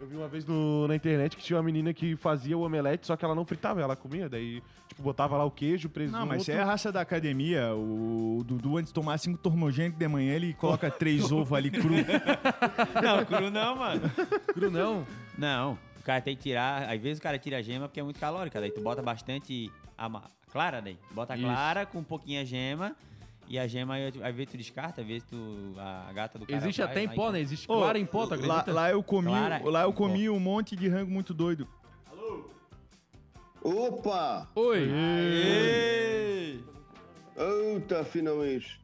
Eu 0.00 0.06
vi 0.08 0.16
uma 0.16 0.28
vez 0.28 0.44
no- 0.44 0.86
na 0.88 0.94
internet 0.96 1.36
que 1.36 1.42
tinha 1.42 1.56
uma 1.56 1.62
menina 1.62 1.94
que 1.94 2.14
fazia 2.16 2.58
o 2.58 2.62
omelete, 2.62 3.06
só 3.06 3.16
que 3.16 3.24
ela 3.24 3.34
não 3.34 3.44
fritava, 3.46 3.80
ela 3.80 3.96
comia. 3.96 4.28
Daí, 4.28 4.60
tipo, 4.88 5.02
botava 5.02 5.36
lá 5.36 5.44
o 5.44 5.50
queijo, 5.50 5.88
presunto. 5.88 6.18
Não, 6.18 6.26
mas 6.26 6.42
isso 6.42 6.50
é 6.50 6.60
a 6.60 6.64
raça 6.64 6.92
da 6.92 7.00
academia. 7.00 7.74
O 7.74 8.42
Dudu, 8.44 8.76
antes 8.76 8.90
de 8.90 8.94
tomar 8.94 9.16
cinco 9.18 9.38
tormogênicos 9.38 9.98
de 9.98 10.08
manhã, 10.08 10.34
ele 10.34 10.52
coloca 10.54 10.90
três 10.90 11.30
ovos 11.32 11.52
ali 11.56 11.70
cru. 11.70 11.94
Não, 13.02 13.24
cru 13.24 13.50
não, 13.50 13.76
mano. 13.76 14.02
Cru 14.52 14.70
não? 14.70 15.06
Não, 15.38 15.78
o 15.93 15.93
cara 16.04 16.20
tem 16.20 16.36
que 16.36 16.42
tirar. 16.42 16.88
Às 16.90 17.00
vezes 17.00 17.18
o 17.18 17.22
cara 17.22 17.38
tira 17.38 17.58
a 17.58 17.62
gema 17.62 17.88
porque 17.88 18.00
é 18.00 18.02
muito 18.02 18.20
calórica. 18.20 18.60
Daí 18.60 18.70
tu 18.70 18.80
bota 18.80 19.02
bastante 19.02 19.70
a 19.96 20.08
ma- 20.08 20.30
clara, 20.50 20.80
daí. 20.82 20.98
Bota 21.10 21.34
Isso. 21.34 21.44
clara 21.44 21.86
com 21.86 21.98
um 21.98 22.04
pouquinho 22.04 22.40
a 22.40 22.44
gema. 22.44 22.94
E 23.46 23.58
a 23.58 23.66
gema, 23.66 23.94
aí, 23.94 24.06
às 24.08 24.34
vezes 24.34 24.50
tu 24.52 24.56
descarta, 24.56 25.02
às 25.02 25.06
vezes 25.06 25.22
tu. 25.28 25.74
A 25.78 26.10
gata 26.14 26.38
do 26.38 26.46
cara. 26.46 26.56
Existe 26.58 26.80
até 26.82 27.02
em 27.02 27.08
pó, 27.08 27.30
né? 27.30 27.40
Existe 27.40 27.70
Ô, 27.70 27.76
clara 27.78 27.98
em 27.98 28.06
pó, 28.06 28.26
tu 28.26 28.30
lá, 28.30 28.36
acredita? 28.60 28.72
lá 28.72 28.90
eu 28.90 29.02
comi, 29.02 29.28
Clara 29.30 29.60
lá 29.70 29.82
eu 29.82 29.92
comi 29.92 30.30
um 30.30 30.40
monte 30.40 30.74
de 30.74 30.88
rango 30.88 31.10
muito 31.10 31.34
doido. 31.34 31.68
Opa! 33.62 34.46
Oi! 34.54 34.78
Ei! 34.90 36.64
Eita, 37.36 38.04
finalmente. 38.04 38.78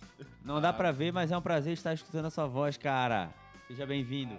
Não 0.44 0.60
dá 0.60 0.72
pra 0.72 0.90
ver, 0.90 1.12
mas 1.12 1.30
é 1.30 1.36
um 1.36 1.42
prazer 1.42 1.72
estar 1.74 1.92
escutando 1.92 2.26
a 2.26 2.30
sua 2.30 2.46
voz, 2.46 2.76
cara. 2.76 3.30
Seja 3.68 3.84
bem-vindo. 3.86 4.34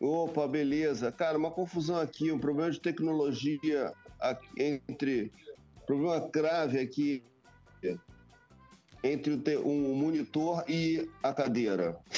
Opa, 0.00 0.48
beleza. 0.48 1.12
Cara, 1.12 1.36
uma 1.36 1.50
confusão 1.50 2.00
aqui, 2.00 2.32
um 2.32 2.38
problema 2.38 2.70
de 2.70 2.80
tecnologia 2.80 3.92
aqui 4.18 4.48
entre. 4.58 5.30
Problema 5.86 6.26
grave 6.32 6.78
aqui 6.80 7.22
entre 9.02 9.32
o 9.32 9.38
te- 9.40 9.56
um 9.56 9.94
monitor 9.94 10.62
e 10.68 11.08
a 11.22 11.32
cadeira. 11.34 11.98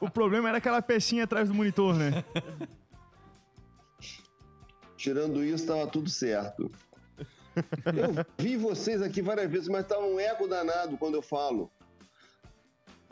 O 0.00 0.10
problema 0.10 0.48
era 0.48 0.58
aquela 0.58 0.82
pecinha 0.82 1.24
atrás 1.24 1.48
do 1.48 1.54
monitor, 1.54 1.94
né? 1.96 2.24
Tirando 4.96 5.44
isso, 5.44 5.66
tava 5.66 5.86
tudo 5.86 6.08
certo. 6.10 6.70
Eu 7.86 8.26
vi 8.38 8.56
vocês 8.56 9.00
aqui 9.02 9.20
várias 9.22 9.50
vezes, 9.50 9.68
mas 9.68 9.86
tá 9.86 9.98
um 9.98 10.18
eco 10.18 10.48
danado 10.48 10.96
quando 10.96 11.14
eu 11.16 11.22
falo. 11.22 11.70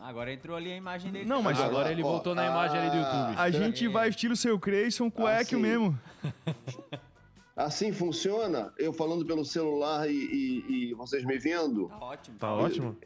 Agora 0.01 0.33
entrou 0.33 0.57
ali 0.57 0.73
a 0.73 0.77
imagem 0.77 1.13
dele. 1.13 1.25
Não, 1.27 1.43
mas 1.43 1.61
Agora 1.61 1.93
ele 1.93 2.03
ó, 2.03 2.07
voltou 2.07 2.35
na 2.35 2.47
imagem 2.47 2.79
ali 2.79 2.91
do 2.91 2.97
YouTube. 2.97 3.35
A 3.39 3.51
gente 3.51 3.87
vai 3.89 4.09
estilo 4.09 4.35
seu 4.35 4.59
Creyson 4.59 5.11
com 5.11 5.23
o 5.25 5.27
Ah, 5.27 5.41
Equio 5.43 5.59
sim. 5.59 5.63
mesmo. 5.63 5.99
Assim 7.57 7.93
funciona? 7.93 8.73
Eu 8.79 8.93
falando 8.93 9.25
pelo 9.27 9.45
celular 9.45 10.09
e, 10.11 10.15
e- 10.15 10.91
e 10.91 10.95
vocês 10.95 11.23
me 11.25 11.39
vendo? 11.39 11.89
Tá 11.89 11.99
ótimo. 11.99 12.39
Tá 12.39 12.53
ótimo. 12.55 12.97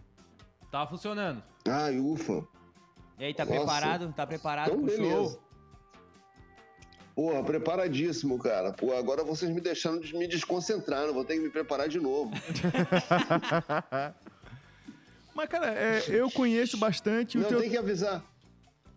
Tá 0.71 0.87
funcionando. 0.87 1.43
Ai, 1.69 1.99
ufa. 1.99 2.47
E 3.19 3.25
aí, 3.25 3.35
tá 3.35 3.45
Nossa. 3.45 3.57
preparado? 3.59 4.13
Tá 4.13 4.27
preparado 4.27 4.67
Então, 4.69 4.79
pro 4.85 4.87
beleza. 4.87 5.11
show? 5.15 5.41
Porra, 7.17 7.43
preparadíssimo, 7.45 8.39
cara. 8.39 8.73
Pô, 8.73 8.93
agora 8.93 9.23
vocês 9.25 9.51
me 9.53 9.61
deixaram 9.61 10.01
de 10.01 10.17
me 10.17 10.27
desconcentrar, 10.29 11.07
não 11.07 11.15
vou 11.15 11.25
ter 11.25 11.35
que 11.35 11.41
me 11.43 11.51
preparar 11.51 11.89
de 11.89 12.01
novo. 12.01 12.33
Mas, 15.35 15.49
cara, 15.49 15.67
é, 15.75 16.03
eu 16.09 16.31
conheço 16.31 16.77
bastante 16.79 17.37
o 17.37 17.41
Não, 17.43 17.49
teu, 17.49 17.61
tem 17.61 17.71
que 17.71 17.77
avisar. 17.77 18.25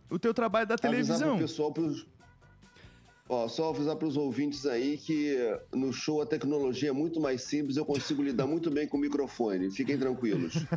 o 0.09 0.19
teu 0.19 0.33
trabalho 0.33 0.67
da 0.67 0.75
Avisar 0.75 0.91
televisão. 0.91 1.29
pro 1.37 1.47
pessoal, 1.47 1.71
pros... 1.73 2.05
Ó, 3.29 3.47
só 3.49 3.71
avisar 3.71 3.97
pros 3.97 4.15
ouvintes 4.15 4.65
aí 4.65 4.97
que 4.97 5.35
no 5.73 5.91
show 5.91 6.21
a 6.21 6.25
tecnologia 6.25 6.89
é 6.89 6.93
muito 6.93 7.19
mais 7.19 7.41
simples, 7.41 7.75
eu 7.75 7.83
consigo 7.83 8.23
lidar 8.23 8.47
muito 8.47 8.71
bem 8.71 8.87
com 8.87 8.95
o 8.95 8.99
microfone. 9.01 9.69
Fiquem 9.69 9.97
tranquilos. 9.97 10.53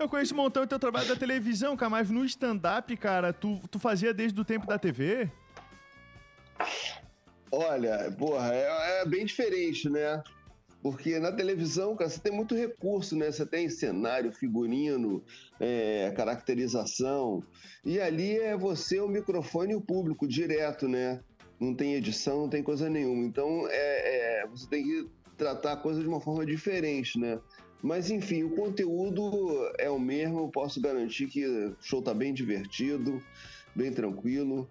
Eu 0.00 0.08
conheço 0.08 0.32
um 0.32 0.38
montão 0.38 0.62
o 0.62 0.66
teu 0.66 0.78
trabalho 0.78 1.06
da 1.06 1.14
televisão, 1.14 1.76
cara, 1.76 1.90
mas 1.90 2.08
no 2.10 2.24
stand-up, 2.24 2.96
cara, 2.96 3.34
tu, 3.34 3.60
tu 3.70 3.78
fazia 3.78 4.14
desde 4.14 4.40
o 4.40 4.44
tempo 4.46 4.66
da 4.66 4.78
TV? 4.78 5.30
Olha, 7.52 8.10
porra, 8.18 8.50
é, 8.54 9.02
é 9.02 9.04
bem 9.06 9.26
diferente, 9.26 9.90
né? 9.90 10.22
Porque 10.82 11.18
na 11.18 11.30
televisão, 11.30 11.94
cara, 11.94 12.08
você 12.08 12.18
tem 12.18 12.32
muito 12.32 12.54
recurso, 12.54 13.14
né? 13.14 13.30
Você 13.30 13.44
tem 13.44 13.68
cenário, 13.68 14.32
figurino, 14.32 15.22
é, 15.58 16.10
caracterização. 16.16 17.42
E 17.84 18.00
ali 18.00 18.38
é 18.38 18.56
você, 18.56 18.98
o 18.98 19.08
microfone 19.08 19.72
e 19.72 19.76
o 19.76 19.80
público 19.80 20.26
direto, 20.26 20.88
né? 20.88 21.20
Não 21.58 21.74
tem 21.74 21.94
edição, 21.94 22.42
não 22.42 22.48
tem 22.48 22.62
coisa 22.62 22.88
nenhuma. 22.88 23.24
Então, 23.24 23.66
é, 23.68 24.42
é, 24.42 24.46
você 24.46 24.66
tem 24.68 24.82
que 24.82 25.08
tratar 25.36 25.72
a 25.72 25.76
coisa 25.76 26.00
de 26.00 26.08
uma 26.08 26.20
forma 26.20 26.46
diferente, 26.46 27.18
né? 27.18 27.38
Mas, 27.82 28.10
enfim, 28.10 28.42
o 28.44 28.50
conteúdo 28.50 29.70
é 29.78 29.90
o 29.90 29.98
mesmo. 29.98 30.40
Eu 30.40 30.48
posso 30.48 30.80
garantir 30.80 31.26
que 31.26 31.46
o 31.46 31.76
show 31.80 32.00
tá 32.00 32.14
bem 32.14 32.32
divertido, 32.32 33.22
bem 33.74 33.92
tranquilo. 33.92 34.68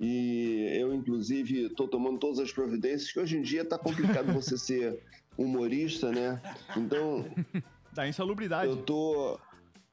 E 0.00 0.68
eu, 0.80 0.92
inclusive, 0.92 1.66
estou 1.66 1.86
tomando 1.86 2.18
todas 2.18 2.40
as 2.40 2.50
providências, 2.50 3.12
que 3.12 3.20
hoje 3.20 3.36
em 3.36 3.42
dia 3.42 3.64
tá 3.64 3.78
complicado 3.78 4.32
você 4.34 4.58
ser 4.58 5.00
humorista, 5.36 6.10
né? 6.10 6.40
Então, 6.76 7.24
Da 7.92 8.08
insalubridade. 8.08 8.70
eu 8.70 8.76
tô. 8.78 9.38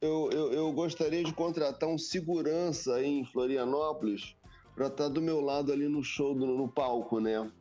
Eu, 0.01 0.29
eu, 0.31 0.53
eu 0.53 0.71
gostaria 0.71 1.21
de 1.23 1.33
contratar 1.33 1.89
um 1.89 1.97
segurança 1.97 2.95
aí 2.95 3.05
em 3.19 3.25
Florianópolis 3.25 4.33
para 4.73 4.87
estar 4.87 5.09
do 5.09 5.21
meu 5.21 5.41
lado 5.41 5.73
ali 5.73 5.89
no 5.89 6.01
show, 6.01 6.33
do- 6.33 6.45
no 6.45 6.69
palco, 6.69 7.19
né? 7.19 7.51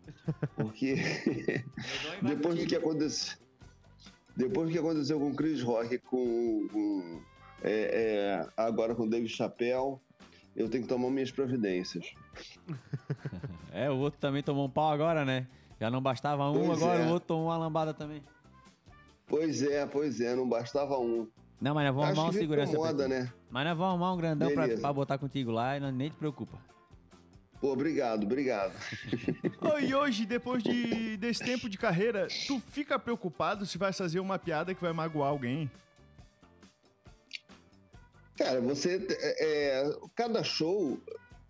Porque 0.55 0.95
depois 2.23 2.55
do 2.61 2.67
que 2.67 2.77
aconteceu. 2.77 3.37
Depois 4.37 4.69
do 4.69 4.73
que 4.73 4.79
aconteceu 4.79 5.19
com 5.19 5.31
o 5.31 5.35
Chris 5.35 5.61
Rock, 5.63 5.99
com, 5.99 6.69
com 6.73 7.21
é, 7.65 7.73
é, 8.45 8.49
agora 8.57 8.95
com 8.95 9.03
o 9.03 9.11
David 9.11 9.33
Chappelle, 9.33 9.97
eu 10.55 10.69
tenho 10.69 10.85
que 10.85 10.89
tomar 10.89 11.11
minhas 11.11 11.33
providências. 11.33 12.07
É, 13.73 13.91
o 13.91 13.97
outro 13.99 14.19
também 14.19 14.43
tomou 14.43 14.67
um 14.67 14.71
pau 14.71 14.91
agora, 14.91 15.25
né? 15.25 15.47
Já 15.81 15.91
não 15.91 16.01
bastava 16.01 16.51
um, 16.51 16.67
Pois 16.67 16.83
agora 16.83 17.03
é. 17.03 17.07
o 17.07 17.11
outro 17.11 17.29
tomou 17.29 17.47
uma 17.47 17.57
lambada 17.57 17.95
também. 17.95 18.23
Pois 19.27 19.63
é, 19.63 19.87
pois 19.87 20.21
é, 20.21 20.35
não 20.35 20.49
bastava 20.49 20.99
um. 20.99 21.29
Não, 21.61 21.75
mas 21.75 21.87
nós 21.87 21.95
vamos 21.95 22.11
Acho 22.11 22.21
arrumar 22.21 22.31
um 22.31 22.41
segurança 22.41 22.73
incomoda, 22.73 23.09
né? 23.09 23.33
Mas 23.51 23.67
nós 23.67 23.77
vamos 23.77 23.91
arrumar 23.93 24.15
um 24.15 24.17
grandão 24.17 24.53
pra, 24.53 24.69
pra 24.69 24.93
botar 24.93 25.19
contigo 25.19 25.51
lá 25.51 25.77
e 25.77 25.81
não, 25.81 25.91
nem 25.91 26.09
te 26.09 26.17
preocupa. 26.17 26.59
Pô, 27.61 27.73
obrigado, 27.73 28.25
obrigado. 28.25 28.73
Ô, 29.61 29.79
e 29.79 29.95
hoje, 29.95 30.25
depois 30.25 30.63
de, 30.63 31.17
desse 31.17 31.45
tempo 31.45 31.69
de 31.69 31.77
carreira, 31.77 32.29
tu 32.47 32.61
fica 32.71 32.99
preocupado 32.99 33.67
se 33.67 33.77
vai 33.77 33.93
fazer 33.93 34.21
uma 34.21 34.39
piada 34.39 34.75
que 34.75 34.81
vai 34.81 34.93
magoar 34.93 35.31
alguém? 35.31 35.71
Cara, 38.37 38.61
você. 38.61 39.05
É, 39.41 39.97
cada 40.15 40.45
show 40.45 40.99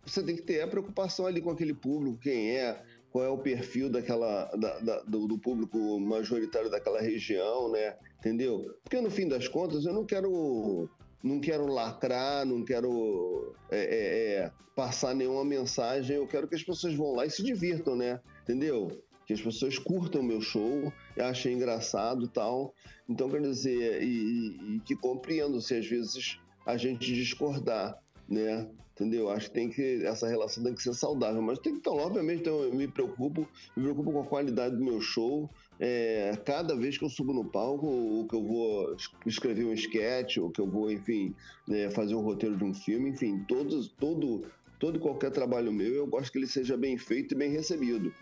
você 0.05 0.23
tem 0.23 0.35
que 0.35 0.43
ter 0.43 0.63
a 0.63 0.67
preocupação 0.67 1.27
ali 1.27 1.41
com 1.41 1.51
aquele 1.51 1.75
público, 1.75 2.19
quem 2.19 2.57
é, 2.57 2.83
qual 3.11 3.25
é 3.25 3.29
o 3.29 3.39
perfil 3.39 3.89
daquela, 3.91 4.45
da- 4.57 4.79
da- 4.81 5.03
do, 5.03 5.27
do 5.27 5.39
público 5.39 5.99
majoritário 6.01 6.71
daquela 6.71 7.01
região, 7.01 7.71
né? 7.71 7.97
Entendeu? 8.19 8.75
Porque 8.83 9.01
no 9.01 9.11
fim 9.11 9.27
das 9.29 9.47
contas 9.49 9.85
eu 9.87 9.93
não 9.93 10.05
quero 10.05 10.89
não 11.23 11.41
quero 11.41 11.67
lacrar, 11.67 12.47
não 12.47 12.65
quero 12.65 13.53
é, 13.71 13.79
é, 13.79 14.35
é, 14.45 14.53
passar 14.77 15.15
nenhuma 15.15 15.45
mensagem, 15.45 16.17
eu 16.17 16.27
quero 16.29 16.47
que 16.47 16.55
as 16.55 16.63
pessoas 16.63 16.95
vão 16.95 17.13
lá 17.15 17.27
e 17.27 17.31
se 17.31 17.43
divirtam, 17.43 17.97
né? 17.97 18.21
Entendeu? 18.45 19.03
Que 19.27 19.33
as 19.33 19.41
pessoas 19.43 19.79
curtam 19.79 20.23
meu 20.23 20.41
show, 20.41 20.93
achem 21.19 21.55
engraçado 21.55 22.29
tal. 22.29 22.73
Então, 23.09 23.29
quer 23.29 23.41
dizer, 23.41 24.03
e, 24.03 24.07
e- 24.07 24.77
e 24.77 24.81
que 24.81 24.95
compreendam 24.95 25.61
se 25.61 25.75
às 25.75 25.87
vezes 25.87 26.39
a 26.65 26.77
gente 26.77 27.13
discordar, 27.15 27.99
né? 28.29 28.69
Entendeu? 28.99 29.31
Acho 29.31 29.47
que 29.47 29.55
tem 29.55 29.69
que 29.71 30.05
essa 30.05 30.27
relação 30.27 30.65
tem 30.65 30.75
que 30.75 30.83
ser 30.83 30.93
saudável, 30.93 31.41
mas 31.41 31.61
tem 31.61 31.73
que 31.75 31.79
então, 31.79 31.95
obviamente, 31.97 32.49
eu 32.49 32.75
me 32.75 32.89
preocupo, 32.89 33.47
me 33.77 33.85
preocupo 33.85 34.11
com 34.11 34.21
a 34.23 34.27
qualidade 34.27 34.75
do 34.75 34.85
meu 34.85 35.01
show. 35.01 35.49
É, 35.79 36.33
cada 36.45 36.75
vez 36.75 36.99
que 36.99 37.05
eu 37.05 37.09
subo 37.09 37.33
no 37.33 37.45
palco, 37.45 37.87
ou 37.87 38.27
que 38.27 38.35
eu 38.35 38.43
vou 38.45 38.93
es- 38.97 39.09
escrever 39.25 39.65
um 39.65 39.73
sketch, 39.73 40.39
ou 40.39 40.51
que 40.51 40.61
eu 40.61 40.67
vou, 40.67 40.91
enfim, 40.91 41.33
né, 41.69 41.89
fazer 41.93 42.17
um 42.17 42.21
roteiro 42.21 42.57
de 42.57 42.65
um 42.65 42.75
filme, 42.75 43.11
enfim, 43.11 43.39
todos, 43.47 43.87
todo, 43.87 44.45
todo 44.81 44.97
e 44.97 45.01
qualquer 45.01 45.31
trabalho 45.31 45.73
meu, 45.73 45.95
eu 45.95 46.07
gosto 46.09 46.33
que 46.33 46.39
ele 46.39 46.49
seja 46.49 46.77
bem 46.77 46.99
feito 46.99 47.35
e 47.35 47.39
bem 47.39 47.53
recebido. 47.53 48.13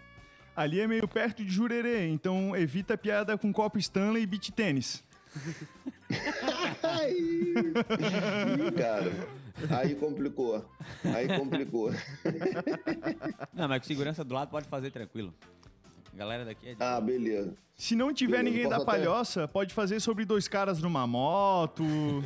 Ali 0.54 0.80
é 0.80 0.86
meio 0.86 1.08
perto 1.08 1.42
de 1.42 1.50
Jurerê, 1.50 2.06
então 2.08 2.54
evita 2.54 2.98
piada 2.98 3.38
com 3.38 3.50
copo 3.50 3.78
Stanley 3.78 4.24
e 4.24 4.26
beat 4.26 4.50
tênis. 4.50 5.02
Cara, 8.76 9.12
aí 9.70 9.94
complicou, 9.94 10.64
aí 11.04 11.28
complicou. 11.28 11.90
Não, 13.54 13.68
mas 13.68 13.78
com 13.80 13.86
segurança 13.86 14.22
do 14.24 14.34
lado 14.34 14.50
pode 14.50 14.66
fazer 14.68 14.90
tranquilo. 14.90 15.32
A 16.12 16.16
galera 16.16 16.44
daqui 16.44 16.68
é 16.68 16.74
de... 16.74 16.82
Ah, 16.82 17.00
beleza. 17.00 17.54
Se 17.74 17.94
não 17.94 18.12
tiver 18.12 18.38
Beleza, 18.38 18.50
ninguém 18.50 18.68
da 18.70 18.76
posso 18.76 18.88
até- 18.90 18.98
palhoça, 19.04 19.46
pode 19.48 19.74
fazer 19.74 20.00
sobre 20.00 20.24
dois 20.24 20.48
caras 20.48 20.80
numa 20.80 21.06
moto. 21.06 21.84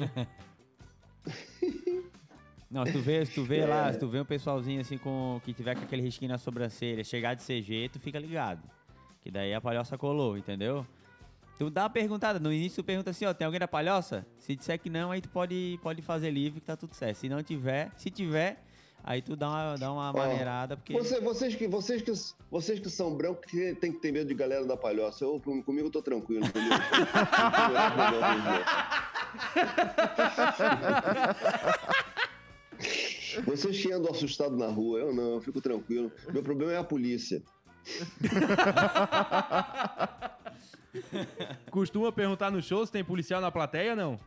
Não, 2.71 2.87
se 2.87 2.93
tu 2.93 3.01
vê, 3.01 3.27
se 3.27 3.35
tu 3.35 3.43
vê 3.45 3.59
É. 3.59 3.67
lá, 3.67 3.93
se 3.93 3.99
tu 3.99 4.07
vê 4.09 4.21
um 4.21 4.25
pessoalzinho 4.25 4.81
assim 4.81 4.97
com 4.97 5.41
que 5.45 5.53
tiver 5.53 5.75
com 5.75 5.83
aquele 5.83 6.03
risquinho 6.03 6.31
na 6.31 6.39
sobrancelha, 6.39 7.03
chegar 7.03 7.35
de 7.35 7.43
CG, 7.45 7.89
tu 7.93 7.99
fica 7.99 8.17
ligado. 8.19 8.63
Que 9.23 9.31
daí 9.31 9.53
a 9.53 9.61
palhoça 9.61 9.99
colou, 9.99 10.39
entendeu? 10.39 10.87
Tu 11.61 11.69
dá 11.69 11.83
uma 11.83 11.91
perguntada, 11.91 12.41
no 12.41 12.51
início 12.51 12.83
tu 12.83 12.87
pergunta 12.87 13.11
assim, 13.11 13.27
ó, 13.27 13.35
tem 13.35 13.45
alguém 13.45 13.61
da 13.61 13.69
palhoça? 13.69 14.25
Se 14.39 14.57
disser 14.57 14.81
que 14.81 14.89
não, 14.89 15.11
aí 15.11 15.21
tu 15.21 15.29
pode, 15.29 15.79
pode 15.83 16.01
fazer 16.01 16.31
livre 16.31 16.59
que 16.59 16.67
tá 16.67 16.75
tudo 16.75 16.95
certo. 16.95 17.19
Se 17.19 17.29
não 17.29 17.43
tiver, 17.43 17.91
se 17.99 18.09
tiver, 18.11 18.65
aí 19.05 19.21
tu 19.21 19.37
dá 19.37 19.47
uma, 19.47 19.77
dá 19.77 19.93
uma 19.93 20.11
maneirada, 20.11 20.75
porque... 20.79 20.95
Você- 20.95 21.21
vocês, 21.21 21.55
que, 21.55 21.69
vocês, 21.69 22.01
que, 22.01 22.13
vocês 22.51 22.81
que 22.81 22.89
são 22.89 23.15
brancos 23.15 23.45
que 23.45 23.75
tem 23.75 23.93
que 23.93 23.99
ter 23.99 24.11
medo 24.11 24.29
de 24.29 24.35
galera 24.35 24.65
da 24.65 24.75
palhoça. 24.75 25.23
Eu, 25.23 25.39
com- 25.39 25.63
comigo 25.63 25.89
eu 25.89 25.93
tô 25.93 26.01
tranquilo, 26.01 26.47
entendeu? 26.47 26.71
Vocês 33.45 33.81
que 33.81 33.93
andam 33.93 34.11
assustados 34.11 34.59
na 34.59 34.67
rua, 34.69 34.99
eu 35.01 35.15
não, 35.15 35.35
eu 35.35 35.41
fico 35.41 35.61
tranquilo. 35.61 36.11
Meu 36.33 36.43
problema 36.43 36.73
é 36.73 36.79
a 36.79 36.85
polícia. 36.85 37.43
Costuma 41.71 42.13
perguntar 42.13 42.51
no 42.51 42.63
show 42.63 42.85
se 42.85 42.93
tem 42.93 43.05
policial 43.05 43.41
na 43.41 43.51
plateia, 43.51 43.95
não? 43.95 44.19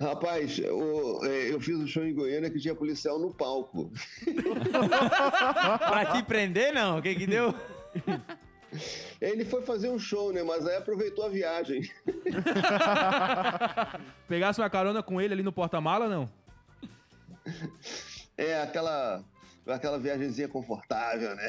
Rapaz, 0.00 0.58
eu, 0.58 1.20
é, 1.24 1.52
eu 1.52 1.60
fiz 1.60 1.76
um 1.76 1.86
show 1.86 2.04
em 2.04 2.12
Goiânia 2.12 2.50
que 2.50 2.58
tinha 2.58 2.74
policial 2.74 3.18
no 3.18 3.32
palco. 3.32 3.90
pra 5.78 6.06
te 6.06 6.22
prender, 6.24 6.74
não? 6.74 6.98
O 6.98 7.02
que 7.02 7.14
que 7.14 7.26
deu? 7.26 7.54
Ele 9.20 9.44
foi 9.44 9.62
fazer 9.62 9.88
um 9.88 9.98
show, 9.98 10.32
né? 10.32 10.42
Mas 10.42 10.66
aí 10.66 10.76
aproveitou 10.76 11.24
a 11.24 11.28
viagem. 11.28 11.88
Pegasse 14.28 14.60
uma 14.60 14.68
carona 14.68 15.02
com 15.02 15.20
ele 15.20 15.34
ali 15.34 15.42
no 15.42 15.52
porta-mala, 15.52 16.08
não? 16.08 16.28
É 18.36 18.60
aquela, 18.60 19.24
aquela 19.66 19.98
viagemzinha 19.98 20.48
confortável, 20.48 21.34
né? 21.34 21.46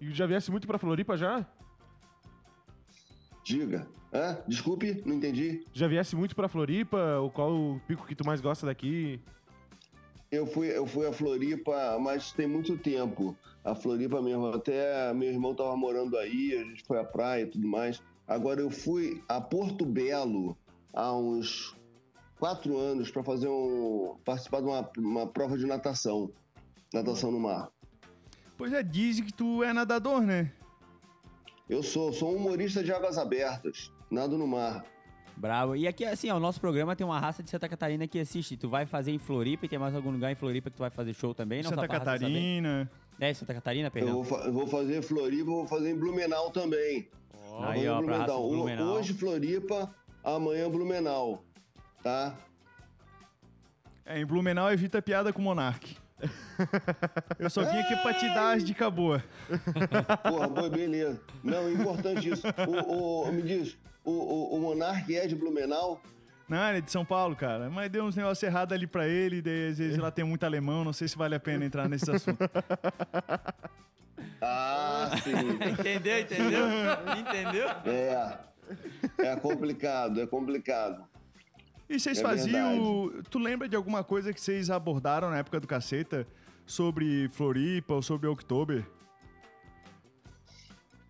E 0.00 0.10
já 0.12 0.26
viesse 0.26 0.50
muito 0.50 0.66
pra 0.66 0.78
Floripa 0.78 1.16
já? 1.16 1.46
Diga. 3.44 3.86
Desculpe, 4.46 5.02
não 5.04 5.16
entendi. 5.16 5.64
Já 5.72 5.86
viesse 5.86 6.16
muito 6.16 6.34
pra 6.34 6.48
Floripa? 6.48 7.20
O 7.20 7.30
qual 7.30 7.52
o 7.52 7.80
pico 7.86 8.06
que 8.06 8.14
tu 8.14 8.24
mais 8.24 8.40
gosta 8.40 8.66
daqui? 8.66 9.20
Eu 10.30 10.46
fui, 10.46 10.68
eu 10.68 10.86
fui 10.86 11.06
a 11.06 11.12
Floripa, 11.12 11.98
mas 12.00 12.32
tem 12.32 12.46
muito 12.46 12.78
tempo. 12.78 13.36
A 13.64 13.74
Floripa 13.74 14.22
mesmo, 14.22 14.46
até 14.46 15.12
meu 15.12 15.28
irmão 15.28 15.54
tava 15.54 15.76
morando 15.76 16.16
aí, 16.16 16.54
a 16.54 16.64
gente 16.64 16.84
foi 16.84 16.98
à 16.98 17.04
praia 17.04 17.42
e 17.42 17.46
tudo 17.46 17.66
mais. 17.66 18.02
Agora 18.26 18.60
eu 18.60 18.70
fui 18.70 19.22
a 19.28 19.40
Porto 19.40 19.84
Belo 19.84 20.56
há 20.94 21.12
uns 21.12 21.76
quatro 22.38 22.78
anos 22.78 23.10
para 23.10 23.24
fazer 23.24 23.48
um. 23.48 24.16
participar 24.24 24.60
de 24.60 24.66
uma, 24.66 24.90
uma 24.98 25.26
prova 25.26 25.58
de 25.58 25.66
natação. 25.66 26.30
Natação 26.94 27.30
no 27.30 27.40
mar. 27.40 27.68
Pois 28.60 28.74
é, 28.74 28.82
dizem 28.82 29.24
que 29.24 29.32
tu 29.32 29.64
é 29.64 29.72
nadador, 29.72 30.20
né? 30.20 30.52
Eu 31.66 31.82
sou, 31.82 32.12
sou 32.12 32.34
um 32.34 32.36
humorista 32.36 32.84
de 32.84 32.92
águas 32.92 33.16
abertas, 33.16 33.90
nado 34.10 34.36
no 34.36 34.46
mar. 34.46 34.84
Bravo. 35.34 35.74
E 35.74 35.88
aqui, 35.88 36.04
assim, 36.04 36.28
ó, 36.28 36.36
o 36.36 36.40
nosso 36.40 36.60
programa 36.60 36.94
tem 36.94 37.06
uma 37.06 37.18
raça 37.18 37.42
de 37.42 37.48
Santa 37.48 37.66
Catarina 37.66 38.06
que 38.06 38.18
assiste. 38.18 38.58
Tu 38.58 38.68
vai 38.68 38.84
fazer 38.84 39.12
em 39.12 39.18
Floripa 39.18 39.64
e 39.64 39.68
tem 39.70 39.78
mais 39.78 39.94
algum 39.94 40.10
lugar 40.10 40.30
em 40.30 40.34
Floripa 40.34 40.68
que 40.68 40.76
tu 40.76 40.80
vai 40.80 40.90
fazer 40.90 41.14
show 41.14 41.32
também? 41.32 41.62
Não 41.62 41.70
Santa? 41.70 41.88
Catarina. 41.88 42.90
É, 43.18 43.32
Santa 43.32 43.54
Catarina, 43.54 43.86
Eu 43.88 43.90
perdão. 43.92 44.12
vou, 44.12 44.24
fa- 44.24 44.44
eu 44.44 44.52
vou 44.52 44.66
fazer 44.66 45.00
Floripa, 45.00 45.44
vou 45.46 45.66
fazer 45.66 45.92
em 45.92 45.96
Blumenau 45.98 46.50
também. 46.50 47.08
Aí, 47.62 47.86
Amanhã 47.86 47.94
ó, 47.94 48.02
pra 48.02 48.18
raça 48.18 48.32
Blumenau. 48.34 48.50
Blumenau. 48.50 48.86
Hoje 48.96 49.14
Floripa, 49.14 49.94
amanhã 50.22 50.68
Blumenau. 50.70 51.42
Tá? 52.02 52.36
É, 54.04 54.20
em 54.20 54.26
Blumenau 54.26 54.70
evita 54.70 55.00
piada 55.00 55.32
com 55.32 55.40
o 55.40 55.44
Monark. 55.44 55.96
Eu 57.38 57.48
só 57.50 57.62
vim 57.62 57.78
aqui 57.78 57.96
pra 57.96 58.14
te 58.14 58.26
dar 58.28 58.56
as 58.56 58.64
dicas 58.64 58.92
boas. 58.92 59.22
Porra, 60.22 60.48
boa, 60.48 60.68
beleza. 60.70 61.20
Não, 61.42 61.70
importante 61.72 62.28
isso. 62.28 62.46
O, 62.68 63.28
o- 63.28 63.32
me 63.32 63.42
diz, 63.42 63.76
o, 64.04 64.10
o, 64.10 64.54
o 64.56 64.60
Monark 64.60 65.14
é 65.16 65.26
de 65.26 65.34
Blumenau? 65.34 66.00
Não, 66.48 66.68
ele 66.68 66.78
é 66.78 66.80
de 66.80 66.90
São 66.90 67.04
Paulo, 67.04 67.36
cara. 67.36 67.70
Mas 67.70 67.90
deu 67.90 68.04
uns 68.04 68.16
negócios 68.16 68.42
errados 68.42 68.74
ali 68.74 68.86
pra 68.86 69.06
ele, 69.06 69.40
daí 69.40 69.68
às 69.68 69.78
vezes 69.78 69.98
lá 69.98 70.10
tem 70.10 70.24
muito 70.24 70.44
alemão, 70.44 70.84
não 70.84 70.92
sei 70.92 71.06
se 71.06 71.16
vale 71.16 71.34
a 71.36 71.40
pena 71.40 71.64
entrar 71.64 71.88
nesse 71.88 72.10
assunto. 72.10 72.38
Ah, 74.42 75.10
sim. 75.22 75.70
Entendeu, 75.70 76.18
entendeu? 76.20 76.66
Entendeu? 77.18 77.68
É. 77.86 78.38
É 79.18 79.36
complicado, 79.36 80.20
é 80.20 80.26
complicado. 80.26 81.04
E 81.90 81.98
vocês 81.98 82.18
É 82.18 82.22
faziam. 82.22 83.12
Tu 83.28 83.38
lembra 83.38 83.68
de 83.68 83.74
alguma 83.74 84.04
coisa 84.04 84.32
que 84.32 84.40
vocês 84.40 84.70
abordaram 84.70 85.28
na 85.28 85.38
época 85.38 85.58
do 85.58 85.66
caceta 85.66 86.24
sobre 86.64 87.28
Floripa 87.30 87.94
ou 87.94 88.00
sobre 88.02 88.28
Oktober? 88.28 88.86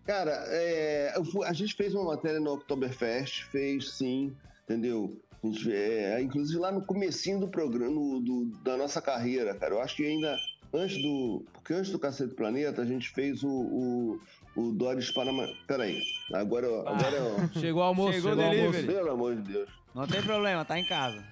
Cara, 0.05 0.31
é, 0.47 1.13
a 1.45 1.53
gente 1.53 1.75
fez 1.75 1.93
uma 1.93 2.03
matéria 2.05 2.39
no 2.39 2.53
Oktoberfest, 2.53 3.43
fez 3.45 3.91
sim, 3.93 4.35
entendeu? 4.63 5.15
Gente, 5.43 5.71
é, 5.71 6.19
inclusive 6.21 6.59
lá 6.59 6.71
no 6.71 6.83
comecinho 6.83 7.39
do 7.39 7.47
programa, 7.47 8.19
do- 8.19 8.45
da 8.63 8.75
nossa 8.75 8.99
carreira, 9.01 9.53
cara. 9.55 9.75
Eu 9.75 9.81
acho 9.81 9.95
que 9.95 10.03
ainda 10.05 10.35
antes 10.73 10.99
do... 11.01 11.45
Porque 11.53 11.73
antes 11.73 11.91
do 11.91 11.99
Cacete 11.99 12.33
Planeta, 12.33 12.81
a 12.81 12.85
gente 12.85 13.09
fez 13.09 13.43
o, 13.43 13.49
o, 13.49 14.19
o 14.55 14.71
Doris 14.71 15.11
Panama... 15.11 15.47
Peraí, 15.67 16.01
agora, 16.33 16.67
agora 16.67 17.15
eu... 17.15 17.49
Chegou 17.59 17.81
o 17.81 17.85
almoço, 17.85 18.13
Chegou 18.13 18.31
chegou, 18.31 18.43
o 18.45 18.47
o 18.47 18.51
almoço. 18.51 18.71
delivery. 18.71 18.93
Pelo 18.97 19.11
amor 19.11 19.35
de 19.35 19.41
Deus. 19.53 19.69
Não 19.93 20.07
tem 20.07 20.21
problema, 20.21 20.63
tá 20.65 20.79
em 20.79 20.85
casa. 20.85 21.23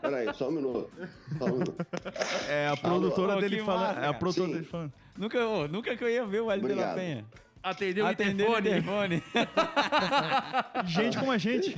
Peraí, 0.00 0.32
só 0.34 0.48
um 0.48 0.52
minuto. 0.52 0.90
Só 1.38 1.44
um 1.44 1.52
minuto. 1.52 1.86
É 2.48 2.68
a 2.68 2.76
produtora 2.76 3.36
Ô, 3.36 3.40
dele 3.40 3.62
falando. 3.62 3.98
é 3.98 4.06
a 4.06 4.14
produtora 4.14 4.48
Sim. 4.48 4.54
dele 4.54 4.64
falando. 4.66 4.92
Nunca, 5.18 5.46
ô, 5.46 5.68
nunca 5.68 5.96
que 5.96 6.02
eu 6.04 6.08
ia 6.08 6.24
ver 6.24 6.40
o 6.40 6.50
Hélio 6.50 6.68
de 6.68 6.74
la. 6.74 6.94
Penha. 6.94 7.24
Atendeu 7.62 8.04
o 8.04 8.08
Atendeu 8.08 8.50
o 8.52 8.62
telefone. 8.62 9.22
Gente 10.86 11.18
como 11.18 11.32
a 11.32 11.38
gente. 11.38 11.76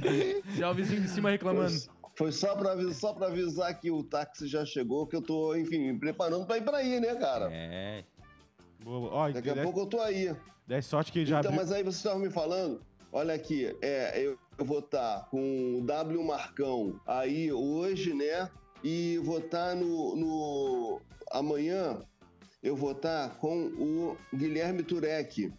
É 0.60 0.68
o 0.68 0.74
vizinho 0.74 1.00
de 1.00 1.08
cima 1.08 1.30
reclamando. 1.30 1.72
Foi 2.14 2.30
só 2.32 2.54
pra, 2.56 2.72
avisar, 2.72 2.94
só 2.94 3.12
pra 3.14 3.28
avisar 3.28 3.72
que 3.78 3.90
o 3.90 4.02
táxi 4.02 4.48
já 4.48 4.64
chegou, 4.66 5.06
que 5.06 5.14
eu 5.16 5.22
tô, 5.22 5.54
enfim, 5.54 5.92
me 5.92 5.98
preparando 5.98 6.44
pra 6.46 6.58
ir 6.58 6.62
pra 6.62 6.78
aí, 6.78 7.00
né, 7.00 7.14
cara? 7.14 7.48
É. 7.52 8.04
Boa, 8.84 9.10
Ó, 9.12 9.30
Daqui 9.30 9.50
a 9.50 9.62
pouco 9.62 9.80
eu 9.80 9.86
tô 9.86 10.00
aí. 10.00 10.34
Der 10.68 10.82
sorte 10.82 11.10
que 11.10 11.24
já 11.24 11.40
então, 11.40 11.50
abriu. 11.50 11.64
mas 11.64 11.72
aí 11.72 11.82
vocês 11.82 11.96
estavam 11.96 12.18
me 12.18 12.30
falando, 12.30 12.80
olha 13.10 13.34
aqui, 13.34 13.74
é, 13.80 14.20
eu, 14.20 14.38
eu 14.58 14.64
vou 14.64 14.80
estar 14.80 15.26
com 15.30 15.78
o 15.78 15.86
W 15.86 16.22
Marcão 16.22 17.00
aí 17.06 17.50
hoje, 17.50 18.12
né? 18.12 18.50
E 18.84 19.18
vou 19.24 19.38
estar 19.38 19.74
no, 19.74 20.14
no. 20.14 21.00
Amanhã 21.32 22.00
eu 22.62 22.76
vou 22.76 22.92
estar 22.92 23.36
com 23.38 23.66
o 23.66 24.16
Guilherme 24.34 24.82
Turek, 24.82 25.52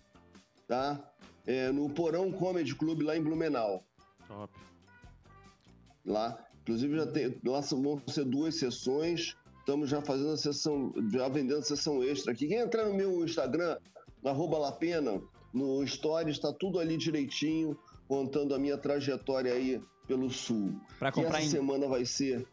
tá? 0.67 1.11
É, 1.45 1.71
no 1.71 1.89
Porão 1.89 2.31
Comedy 2.31 2.75
Club 2.75 3.01
lá 3.01 3.17
em 3.17 3.23
Blumenau. 3.23 3.83
Top. 4.27 4.53
lá. 6.05 6.37
Inclusive, 6.61 6.95
já 6.97 7.07
tem, 7.07 7.35
lá 7.43 7.61
vão 7.61 7.99
ser 8.07 8.25
duas 8.25 8.55
sessões. 8.55 9.35
Estamos 9.59 9.89
já 9.89 10.01
fazendo 10.01 10.31
a 10.31 10.37
sessão, 10.37 10.93
já 11.11 11.27
vendendo 11.27 11.59
a 11.59 11.63
sessão 11.63 12.03
extra 12.03 12.31
aqui. 12.31 12.47
Quem 12.47 12.59
entrar 12.59 12.85
no 12.85 12.93
meu 12.93 13.23
Instagram, 13.25 13.77
arroba 14.23 14.57
Lapena, 14.57 15.21
no 15.53 15.85
Stories, 15.85 16.35
está 16.35 16.53
tudo 16.53 16.79
ali 16.79 16.97
direitinho, 16.97 17.77
contando 18.07 18.53
a 18.53 18.59
minha 18.59 18.77
trajetória 18.77 19.53
aí 19.53 19.81
pelo 20.07 20.29
Sul. 20.29 20.73
Pra 20.97 21.11
que 21.11 21.21
comprar 21.21 21.39
essa 21.39 21.47
em... 21.47 21.51
semana 21.51 21.87
vai 21.87 22.05
ser. 22.05 22.45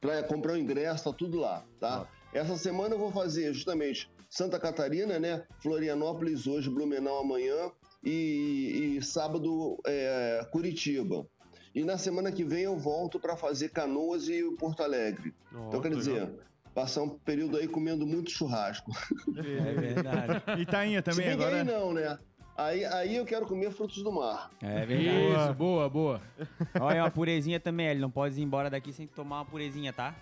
Para 0.00 0.22
comprar 0.24 0.54
o 0.54 0.56
ingresso, 0.56 1.04
tá 1.04 1.12
tudo 1.12 1.38
lá, 1.38 1.64
tá? 1.78 2.08
Essa 2.32 2.56
semana 2.56 2.94
eu 2.94 2.98
vou 2.98 3.12
fazer 3.12 3.52
justamente 3.52 4.10
Santa 4.28 4.58
Catarina, 4.58 5.18
né? 5.18 5.44
Florianópolis 5.62 6.46
hoje, 6.46 6.68
Blumenau 6.68 7.20
amanhã 7.20 7.70
e, 8.02 8.96
e 8.96 9.02
sábado 9.02 9.78
é, 9.86 10.46
Curitiba. 10.50 11.26
E 11.74 11.84
na 11.84 11.98
semana 11.98 12.30
que 12.32 12.44
vem 12.44 12.62
eu 12.62 12.76
volto 12.76 13.20
para 13.20 13.36
fazer 13.36 13.68
Canoas 13.70 14.28
e 14.28 14.42
Porto 14.58 14.82
Alegre. 14.82 15.34
Então, 15.68 15.80
quer 15.80 15.94
dizer, 15.94 16.32
passar 16.74 17.02
um 17.02 17.08
período 17.10 17.56
aí 17.56 17.68
comendo 17.68 18.06
muito 18.06 18.30
churrasco. 18.30 18.90
É 19.36 19.72
verdade. 19.72 20.60
Itainha 20.60 20.98
Se 20.98 21.02
também 21.04 21.26
que 21.26 21.32
agora. 21.32 21.56
aí 21.58 21.64
não, 21.64 21.92
né? 21.92 22.18
Aí, 22.56 22.84
aí 22.84 23.16
eu 23.16 23.24
quero 23.24 23.46
comer 23.46 23.70
frutos 23.72 24.02
do 24.02 24.12
mar. 24.12 24.50
É 24.62 24.84
verdade. 24.86 25.08
Isso, 25.42 25.54
boa, 25.54 25.88
boa. 25.88 26.20
Olha, 26.80 27.02
uma 27.02 27.10
purezinha 27.10 27.58
também, 27.58 27.86
ele 27.88 28.00
não 28.00 28.10
pode 28.10 28.38
ir 28.38 28.42
embora 28.44 28.70
daqui 28.70 28.92
sem 28.92 29.06
tomar 29.06 29.38
uma 29.38 29.44
purezinha, 29.44 29.92
tá? 29.92 30.14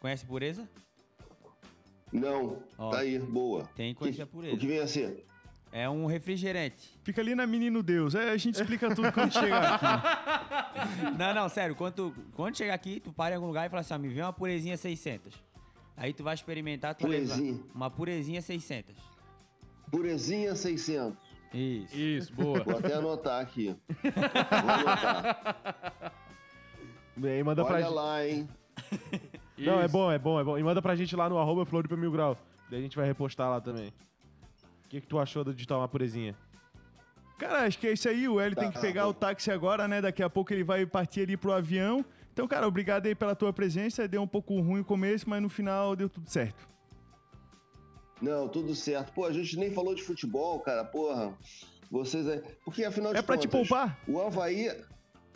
Conhece 0.00 0.24
pureza? 0.24 0.68
Não, 2.12 2.58
Ó. 2.76 2.90
tá 2.90 2.98
aí, 2.98 3.18
boa. 3.18 3.64
Tem 3.74 3.94
que 3.94 3.98
conhecer 3.98 4.22
a 4.22 4.24
O 4.24 4.28
que 4.28 4.32
pureza. 4.34 4.56
vem 4.66 4.78
a 4.80 4.86
ser? 4.86 5.24
É 5.72 5.88
um 5.88 6.04
refrigerante. 6.04 6.90
Fica 7.02 7.22
ali 7.22 7.34
na 7.34 7.46
Menino 7.46 7.82
Deus. 7.82 8.14
É, 8.14 8.30
a 8.30 8.36
gente 8.36 8.56
explica 8.60 8.94
tudo 8.94 9.10
quando 9.10 9.32
chegar 9.40 9.74
aqui. 9.74 11.16
Não, 11.18 11.34
não, 11.34 11.48
sério. 11.48 11.74
Quando, 11.74 11.94
tu, 11.94 12.14
quando 12.34 12.56
chegar 12.56 12.74
aqui, 12.74 13.00
tu 13.00 13.10
para 13.10 13.32
em 13.32 13.36
algum 13.36 13.46
lugar 13.46 13.66
e 13.66 13.70
fala 13.70 13.80
assim, 13.80 13.94
ó, 13.94 13.98
me 13.98 14.08
vê 14.08 14.20
uma 14.20 14.32
purezinha 14.34 14.76
600. 14.76 15.32
Aí 15.96 16.12
tu 16.12 16.22
vai 16.24 16.34
experimentar, 16.34 16.94
tu 16.94 17.04
Purezinha. 17.04 17.60
uma 17.74 17.90
purezinha 17.90 18.40
600. 18.40 18.96
Purezinha 19.90 20.54
600. 20.54 21.18
Isso. 21.52 21.96
Isso, 21.96 22.32
boa. 22.34 22.62
Vou 22.64 22.78
até 22.78 22.94
anotar 22.94 23.40
aqui. 23.42 23.76
Vou 24.02 24.70
anotar. 24.70 26.12
E 27.18 27.26
aí 27.28 27.42
manda 27.44 27.62
pra 27.64 27.74
Olha 27.74 27.84
gente. 27.84 27.94
lá, 27.94 28.26
hein? 28.26 28.48
Não, 29.58 29.80
é 29.80 29.86
bom, 29.86 30.10
é 30.10 30.18
bom, 30.18 30.40
é 30.40 30.44
bom. 30.44 30.58
E 30.58 30.62
manda 30.62 30.80
pra 30.80 30.96
gente 30.96 31.14
lá 31.14 31.28
no 31.28 31.38
arroba 31.38 31.66
Floripa 31.66 31.94
Mil 31.96 32.10
Grau. 32.10 32.36
Daí 32.70 32.80
a 32.80 32.82
gente 32.82 32.96
vai 32.96 33.06
repostar 33.06 33.50
lá 33.50 33.60
também. 33.60 33.92
O 34.86 34.88
que, 34.88 35.00
que 35.02 35.06
tu 35.06 35.18
achou 35.18 35.44
de 35.44 35.66
tomar 35.66 35.86
purezinha? 35.88 36.34
Cara, 37.38 37.66
acho 37.66 37.78
que 37.78 37.86
é 37.86 37.92
isso 37.92 38.08
aí. 38.08 38.26
O 38.28 38.40
Hélio 38.40 38.54
Tá, 38.54 38.62
tem 38.62 38.70
que 38.70 38.76
tá 38.76 38.80
pegar 38.80 39.04
bom. 39.04 39.10
o 39.10 39.14
táxi 39.14 39.50
agora, 39.50 39.86
né? 39.86 40.00
Daqui 40.00 40.22
a 40.22 40.30
pouco 40.30 40.52
ele 40.54 40.64
vai 40.64 40.86
partir 40.86 41.20
ali 41.22 41.36
pro 41.36 41.52
avião. 41.52 42.02
Então, 42.32 42.48
cara, 42.48 42.66
obrigado 42.66 43.06
aí 43.06 43.14
pela 43.14 43.34
tua 43.36 43.52
presença. 43.52 44.08
Deu 44.08 44.22
um 44.22 44.26
pouco 44.26 44.58
ruim 44.60 44.80
o 44.80 44.84
começo, 44.84 45.28
mas 45.28 45.42
no 45.42 45.48
final 45.48 45.94
deu 45.94 46.08
tudo 46.08 46.28
certo. 46.30 46.66
Não, 48.20 48.48
tudo 48.48 48.74
certo. 48.74 49.12
Pô, 49.12 49.24
a 49.26 49.32
gente 49.32 49.56
nem 49.58 49.70
falou 49.72 49.94
de 49.94 50.02
futebol, 50.02 50.58
cara. 50.60 50.84
Porra. 50.84 51.34
Vocês 51.90 52.26
aí. 52.26 52.42
Porque 52.64 52.84
afinal 52.84 53.12
de 53.12 53.18
É 53.18 53.22
pra 53.22 53.36
te 53.36 53.46
contas, 53.46 53.68
poupar? 53.68 53.98
O 54.08 54.20
Havaí. 54.20 54.70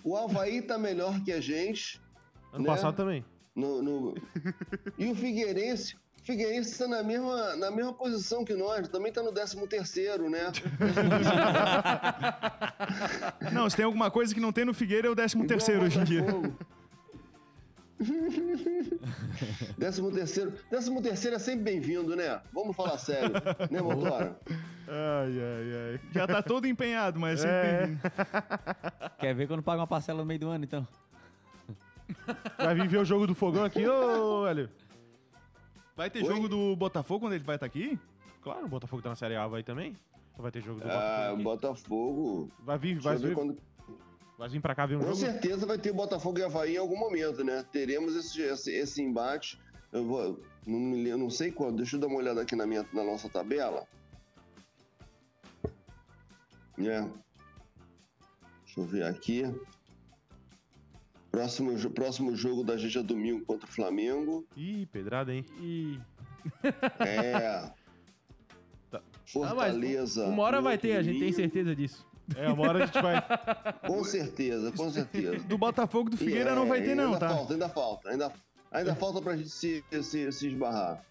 O 0.03 0.17
Havaí 0.17 0.63
tá 0.63 0.79
melhor 0.79 1.21
que 1.23 1.33
a 1.33 1.41
gente. 1.41 2.01
Ano 2.53 2.65
Né? 2.65 2.71
passado 2.71 2.97
também. 2.97 3.25
No, 3.55 3.83
no- 3.83 4.15
E 4.97 5.11
o 5.11 5.15
Figueirense. 5.15 5.97
O 6.23 6.27
Figueirense 6.27 6.71
está 6.73 6.89
na 6.89 7.03
mesma, 7.03 7.57
na 7.57 7.71
mesma 7.71 7.93
posição 7.93 8.43
que 8.45 8.55
nós, 8.55 8.89
também 8.89 9.13
tá 9.13 9.23
no 9.23 9.33
13 9.33 9.67
terceiro, 9.69 10.31
né? 10.31 10.51
Não, 13.53 13.69
se 13.69 13.77
tem 13.77 13.85
alguma 13.85 14.11
coisa 14.11 14.35
que 14.35 14.41
não 14.41 14.53
tem 14.53 14.65
no 14.65 14.75
Figueira 14.75 15.07
é 15.07 15.11
o 15.11 15.15
13 15.17 15.47
terceiro 15.47 15.85
hoje 15.85 15.99
em 16.01 16.05
dia. 16.05 16.25
Décimo 19.79 20.11
terceiro. 20.13 20.53
Décimo 20.71 21.03
terceiro 21.03 21.37
é 21.37 21.39
sempre 21.39 21.65
bem-vindo, 21.65 22.15
né? 22.15 22.41
Vamos 22.53 22.77
falar 22.77 22.99
sério. 22.99 23.31
né, 23.71 23.81
Motora? 23.81 24.39
Ai, 24.89 25.33
ai, 25.41 25.93
ai. 25.95 26.01
Já 26.13 26.27
tá 26.27 26.43
todo 26.43 26.67
empenhado, 26.67 27.19
mas 27.19 27.43
é 27.43 27.43
sempre 27.43 27.57
É. 27.57 27.79
bem-vindo. 27.87 28.01
Quer 29.19 29.35
ver 29.35 29.47
quando 29.49 29.63
paga 29.63 29.81
uma 29.81 29.87
parcela 29.87 30.21
no 30.21 30.27
meio 30.27 30.41
do 30.41 30.49
ano, 30.49 30.65
então? 30.65 30.87
Vai 32.59 32.75
vir 32.75 32.87
ver 32.89 32.99
o 32.99 33.05
jogo 33.05 33.27
do 33.27 33.35
fogão 33.35 33.65
aqui, 33.65 33.87
ô, 33.87 34.47
Hélio? 34.47 34.69
Vai 35.97 36.11
ter 36.11 36.23
Oi? 36.23 36.27
jogo 36.35 36.49
do 36.49 36.77
Botafogo 36.77 37.21
quando 37.21 37.33
ele 37.33 37.45
vai 37.45 37.57
estar 37.57 37.67
aqui? 37.67 37.99
Claro, 38.43 38.67
o 38.67 38.69
Botafogo 38.69 39.03
tá 39.03 39.09
na 39.09 39.17
Série 39.17 39.35
A, 39.35 39.47
vai 39.47 39.63
também? 39.63 39.97
Ou 40.37 40.43
vai 40.43 40.53
ter 40.53 40.61
jogo 40.63 40.79
do 40.81 40.87
Ah, 40.87 40.93
Botafogo? 40.93 41.33
aqui? 41.35 41.43
Botafogo. 41.43 42.53
Vai 42.61 42.79
vir, 42.79 42.93
Deixa 42.95 43.09
vai 43.09 43.19
vir, 43.19 43.35
quando- 43.35 43.57
vai 44.39 44.49
vir 44.49 44.61
pra 44.61 44.75
cá 44.75 44.87
ver 44.87 44.97
um 44.97 45.01
Com 45.01 45.07
jogo? 45.07 45.17
certeza 45.17 45.67
vai 45.67 45.79
ter 45.79 45.93
Botafogo 45.93 46.39
e 46.39 46.43
Havaí 46.43 46.75
em 46.75 46.79
algum 46.79 46.99
momento, 46.99 47.43
né? 47.43 47.65
Teremos 47.73 48.15
esse, 48.15 48.41
esse, 48.43 48.73
esse 48.73 49.03
embate. 49.03 49.59
Eu 49.93 50.05
vou. 50.05 50.41
Não, 50.67 50.79
me 50.79 51.03
lembro, 51.03 51.19
não 51.19 51.31
sei 51.31 51.51
quando. 51.51 51.77
Deixa 51.79 51.97
eu 51.97 52.01
dar 52.01 52.09
uma 52.09 52.19
olhada 52.19 52.43
aqui 52.43 52.55
na, 52.57 52.67
minha, 52.67 52.87
na 52.93 53.05
nossa 53.05 53.29
tabela. 53.29 53.87
É. 56.79 57.01
Deixa 58.65 58.81
eu 58.81 58.85
ver 58.85 59.05
aqui. 59.05 59.43
Próximo, 61.31 61.91
próximo 61.91 62.35
jogo 62.35 62.65
da 62.65 62.77
gente 62.77 62.99
é 62.99 63.03
domingo 63.03 63.45
contra 63.45 63.69
o 63.69 63.73
Flamengo. 63.73 64.47
Ih, 64.57 64.87
pedrada, 64.87 65.35
hein? 65.35 65.45
E... 65.61 65.99
É. 67.01 67.71
Tá. 68.89 69.03
Fortaleza. 69.25 70.27
Uma 70.29 70.45
hora 70.45 70.61
vai 70.63 70.79
ter, 70.79 70.97
a 70.97 71.03
gente 71.03 71.19
tem 71.19 71.33
certeza 71.33 71.75
disso. 71.75 72.07
É, 72.35 72.49
uma 72.49 72.69
hora 72.69 72.83
a 72.83 72.87
gente 72.87 73.01
vai. 73.01 73.23
Com 73.87 74.03
certeza, 74.03 74.73
com 74.73 74.91
certeza. 74.91 75.39
Do 75.45 75.57
Botafogo 75.57 76.11
do 76.11 76.17
Figueira 76.17 76.53
E, 76.53 76.55
não 76.55 76.67
vai 76.67 76.81
é, 76.81 76.83
ter, 76.83 76.95
não, 76.95 77.15
ainda 77.15 77.19
tá? 77.19 77.29
Falta, 77.29 77.53
ainda 77.53 77.69
falta, 77.69 78.11
ainda, 78.11 78.33
ainda 78.73 78.95
falta 78.97 79.23
pra 79.23 79.37
gente 79.37 79.51
se, 79.51 79.85
se, 80.03 80.33
se 80.33 80.49
esbarrar. 80.49 81.05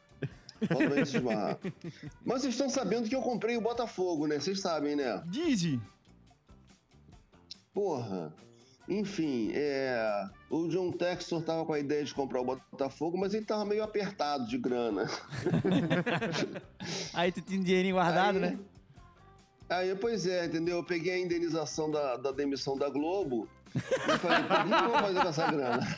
Falta 0.68 0.88
pra 0.88 0.96
gente 0.98 1.10
se 1.10 1.18
esbarrar. 1.18 1.58
Mas 2.26 2.42
vocês 2.42 2.54
estão 2.54 2.70
sabendo 2.70 3.08
que 3.08 3.16
eu 3.16 3.22
comprei 3.22 3.56
o 3.56 3.62
Botafogo, 3.62 4.28
né? 4.28 4.40
Vocês 4.40 4.60
sabem, 4.60 4.96
né? 4.96 5.24
Dizzy. 5.28 5.80
Porra. 7.74 8.34
Enfim, 8.88 9.52
é, 9.54 10.30
o 10.50 10.68
John 10.68 10.92
Textor 10.92 11.42
tava 11.42 11.66
com 11.66 11.74
a 11.74 11.80
ideia 11.80 12.04
de 12.04 12.14
comprar 12.14 12.42
o 12.42 12.46
Botafogo, 12.46 13.18
mas 13.18 13.34
ele 13.34 13.44
tava 13.44 13.66
meio 13.66 13.84
apertado 13.84 14.46
de 14.48 14.60
grana. 14.60 15.10
Aí 17.14 17.32
tu 17.32 17.42
tinha 17.42 17.60
um 17.60 17.64
dinheirinho 17.64 17.96
guardado, 17.96 18.36
Aí- 18.36 18.42
né? 18.42 18.60
Aí, 19.70 19.96
pois 19.96 20.28
é, 20.28 20.46
entendeu? 20.46 20.78
Eu 20.78 20.84
peguei 20.84 21.14
a 21.14 21.20
indenização 21.20 21.90
da, 21.90 22.18
da 22.18 22.32
demissão 22.32 22.78
da 22.78 22.90
Globo 22.90 23.48
e 23.76 23.80
falei, 23.80 24.44
o 24.44 24.68
que 24.68 24.84
eu 24.86 24.90
vou 24.90 25.00
fazer 25.00 25.22
com 25.22 25.28
essa 25.28 25.52
grana? 25.52 25.98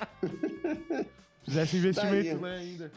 Fizesse 1.44 1.78
investimento, 1.78 2.40
Tá 2.40 2.48
né, 2.48 2.58
ainda. 2.58 2.92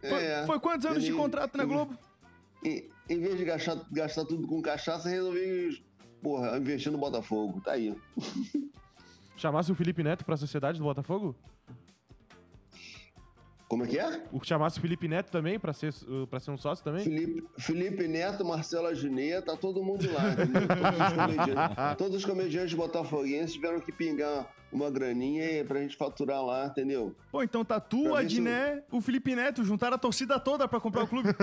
Foi, 0.00 0.24
É, 0.24 0.46
foi 0.46 0.60
quantos 0.60 0.86
anos 0.86 1.02
de 1.04 1.12
contrato 1.12 1.56
na 1.56 1.64
Globo? 1.64 1.98
Em, 2.64 2.88
em 3.08 3.20
vez 3.20 3.36
de 3.36 3.44
gastar, 3.44 3.76
gastar 3.90 4.24
tudo 4.24 4.46
com 4.46 4.62
cachaça, 4.62 5.08
resolvi, 5.08 5.82
porra, 6.22 6.56
investir 6.58 6.90
no 6.92 6.98
Botafogo. 6.98 7.60
Tá 7.60 7.72
aí. 7.72 7.96
Chamasse 9.36 9.70
o 9.70 9.74
Felipe 9.74 10.02
Neto 10.02 10.24
pra 10.24 10.36
sociedade 10.36 10.78
do 10.78 10.84
Botafogo? 10.84 11.34
Como 13.68 13.84
é 13.84 13.86
que 13.86 13.98
é? 13.98 14.22
O 14.32 14.42
chamasse 14.42 14.80
Felipe 14.80 15.06
Neto 15.06 15.30
também 15.30 15.58
pra 15.58 15.74
ser, 15.74 15.92
uh, 16.08 16.26
pra 16.26 16.40
ser 16.40 16.50
um 16.50 16.56
sócio 16.56 16.82
também? 16.82 17.04
Felipe, 17.04 17.44
Felipe 17.58 18.08
Neto, 18.08 18.42
Marcelo 18.42 18.86
Aginê, 18.86 19.42
tá 19.42 19.56
todo 19.56 19.82
mundo 19.82 20.06
lá? 20.10 20.34
Todos 20.34 21.06
os 21.06 21.12
comediantes, 21.12 21.96
todos 21.98 22.16
os 22.16 22.24
comediantes 22.24 22.74
botafoguenses 22.74 23.52
tiveram 23.52 23.78
que 23.78 23.92
pingar 23.92 24.50
uma 24.70 24.90
graninha 24.90 25.44
aí 25.44 25.64
pra 25.64 25.80
gente 25.80 25.96
faturar 25.96 26.44
lá, 26.44 26.66
entendeu? 26.66 27.14
Pô, 27.32 27.42
então 27.42 27.64
tá 27.64 27.80
tu, 27.80 28.14
a 28.14 28.22
Diné, 28.22 28.82
o 28.92 29.00
Felipe 29.00 29.34
Neto, 29.34 29.64
juntaram 29.64 29.94
a 29.94 29.98
torcida 29.98 30.38
toda 30.38 30.68
pra 30.68 30.78
comprar 30.80 31.04
o 31.04 31.08
clube. 31.08 31.30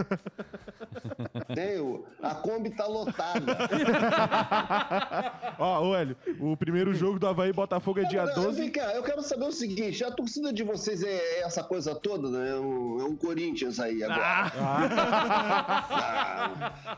Tem 1.54 1.78
o- 1.80 2.06
a 2.22 2.34
Kombi 2.36 2.70
tá 2.72 2.86
lotada. 2.88 3.58
Ó, 5.60 5.88
ô 5.90 5.96
Hélio, 5.96 6.16
o 6.40 6.56
primeiro 6.58 6.94
jogo 6.94 7.20
do 7.20 7.28
Havaí 7.28 7.52
Botafogo 7.54 8.00
é 8.00 8.04
dia 8.06 8.26
Não, 8.26 8.34
12. 8.44 8.62
Vem 8.62 8.72
cá, 8.72 8.94
eu 8.94 9.04
quero 9.04 9.22
saber 9.22 9.46
o 9.46 9.52
seguinte: 9.52 10.04
a 10.04 10.12
torcida 10.12 10.52
de 10.54 10.64
vocês 10.64 11.04
é 11.04 11.42
essa 11.42 11.64
coisa 11.64 11.94
toda, 11.96 12.30
né? 12.30 12.52
É 12.52 12.56
um, 12.56 13.00
é 13.02 13.04
um 13.06 13.16
Corinthians 13.16 13.80
aí 13.80 14.04
agora. 14.04 14.52
Ah, 14.58 15.38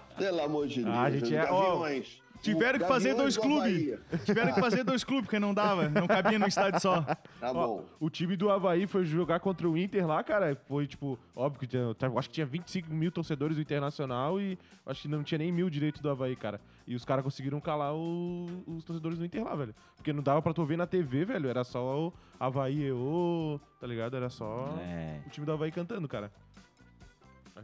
pelo 0.18 0.42
amor 0.42 0.68
de 0.68 0.84
Deus. 0.84 0.96
Ah, 0.96 1.04
a 1.04 1.12
gente 1.12 1.36
é- 1.36 1.46
Gaviões. 1.46 2.22
Tiveram 2.42 2.80
que 2.80 2.86
fazer 2.86 3.14
dois 3.14 3.36
do 3.36 3.42
clubes. 3.42 3.94
Havaí. 3.94 4.20
Tiveram 4.26 4.54
que 4.54 4.60
fazer 4.60 4.84
dois 4.84 5.04
clubes, 5.04 5.26
porque 5.26 5.40
não 5.40 5.54
dava, 5.54 5.90
não 5.90 6.08
cabia 6.08 6.38
no 6.40 6.48
estádio 6.48 6.80
só. 6.80 7.02
Tá 7.40 7.52
Ó, 7.52 7.54
bom. 7.54 7.86
o 8.00 8.10
time 8.10 8.36
do 8.36 8.50
Havaí 8.50 8.88
foi 8.88 9.06
jogar 9.06 9.40
contra 9.40 9.70
o 9.70 9.78
Inter 9.78 10.08
lá, 10.08 10.24
cara. 10.24 10.56
Foi 10.68 10.88
tipo, 10.88 11.20
óbvio 11.36 11.60
que 11.60 11.68
tinha, 11.68 11.84
eu 12.02 12.18
acho 12.20 12.30
que 12.30 12.34
tinha 12.36 12.46
25 12.48 12.92
mil 12.94 13.12
torcedores 13.12 13.56
do 13.58 13.62
Internacional 13.62 14.40
e 14.42 14.58
acho 14.86 15.04
que 15.04 15.08
não 15.08 15.24
tinha 15.24 15.38
nem 15.38 15.52
mil 15.52 15.70
direito 15.70 16.02
do 16.02 16.10
Havaí, 16.10 16.36
cara. 16.36 16.60
E 16.88 16.96
os 16.96 17.06
caras 17.06 17.24
conseguiram 17.24 17.60
calar 17.60 17.94
o- 17.94 18.64
os 18.66 18.84
torcedores 18.84 19.18
do 19.20 19.26
Inter 19.26 19.44
lá, 19.44 19.54
velho. 19.56 19.76
Porque 19.96 20.12
não 20.14 20.24
dava 20.24 20.42
pra 20.42 20.54
tu 20.54 20.66
ver 20.66 20.78
na 20.78 20.88
TV, 20.88 21.26
velho. 21.26 21.48
Era 21.50 21.64
só 21.64 22.08
o 22.08 22.14
Havaí 22.40 22.84
EO, 22.86 23.60
tá 23.80 23.86
ligado? 23.86 24.16
Era 24.16 24.30
só 24.30 24.74
É. 24.82 25.20
o 25.28 25.30
time 25.30 25.46
do 25.46 25.52
Havaí 25.52 25.72
cantando, 25.72 26.08
cara. 26.08 26.32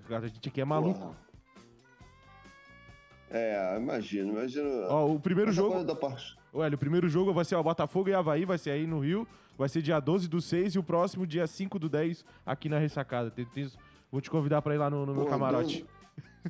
A 0.10 0.20
gente 0.28 0.50
aqui 0.50 0.62
é 0.62 0.66
maluco. 0.66 1.00
Porra. 1.00 1.16
É, 3.34 3.76
imagino, 3.78 4.32
imagino. 4.34 4.70
Ó, 4.90 5.08
o 5.14 5.20
primeiro 5.20 5.50
Essa 5.50 5.58
jogo. 5.62 5.72
coisa 5.72 5.88
da 5.88 5.96
parte- 5.96 6.38
Olha, 6.54 6.76
o 6.76 6.78
primeiro 6.78 7.10
jogo 7.10 7.34
vai 7.34 7.44
ser 7.44 7.56
o 7.56 7.64
Botafogo 7.64 8.08
e 8.10 8.14
Havaí, 8.14 8.46
vai 8.46 8.60
ser 8.60 8.70
aí 8.72 8.86
no 8.86 9.00
Rio. 9.00 9.28
Vai 9.58 9.68
ser 9.68 9.82
dia 9.82 10.00
12 10.00 10.28
do 10.28 10.40
6 10.40 10.76
e 10.76 10.80
o 10.80 10.84
próximo 10.84 11.26
dia 11.26 11.46
5 11.48 11.78
do 11.80 11.90
10 11.90 12.24
aqui 12.46 12.70
na 12.70 12.78
Ressacada. 12.78 13.32
Tem- 13.32 13.46
tem- 13.46 13.70
vou 14.12 14.22
te 14.22 14.30
convidar 14.30 14.62
pra 14.62 14.76
ir 14.76 14.78
lá 14.78 14.90
no, 14.90 15.04
no 15.06 15.14
meu 15.16 15.24
Pô, 15.26 15.30
camarote. 15.30 15.84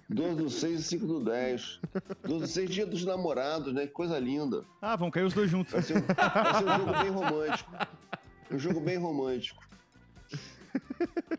12 0.09 0.35
do 0.35 0.49
6 0.49 0.79
e 0.79 0.83
5 0.83 1.05
do 1.07 1.23
10. 1.23 1.79
12 2.23 2.39
do 2.41 2.47
6, 2.47 2.69
dia 2.69 2.85
dos 2.85 3.05
namorados, 3.05 3.73
né? 3.73 3.81
Que 3.87 3.93
coisa 3.93 4.19
linda. 4.19 4.65
Ah, 4.81 4.95
vão 4.97 5.09
cair 5.11 5.23
os 5.23 5.33
dois 5.33 5.49
juntos. 5.49 5.71
Vai 5.71 5.81
ser, 5.83 5.97
um- 5.97 6.01
vai 6.01 6.53
ser 6.55 6.65
um 6.65 6.77
jogo 6.77 6.91
bem 7.01 7.09
romântico. 7.11 7.71
Um 8.51 8.59
jogo 8.59 8.79
bem 8.81 8.97
romântico. 8.97 9.63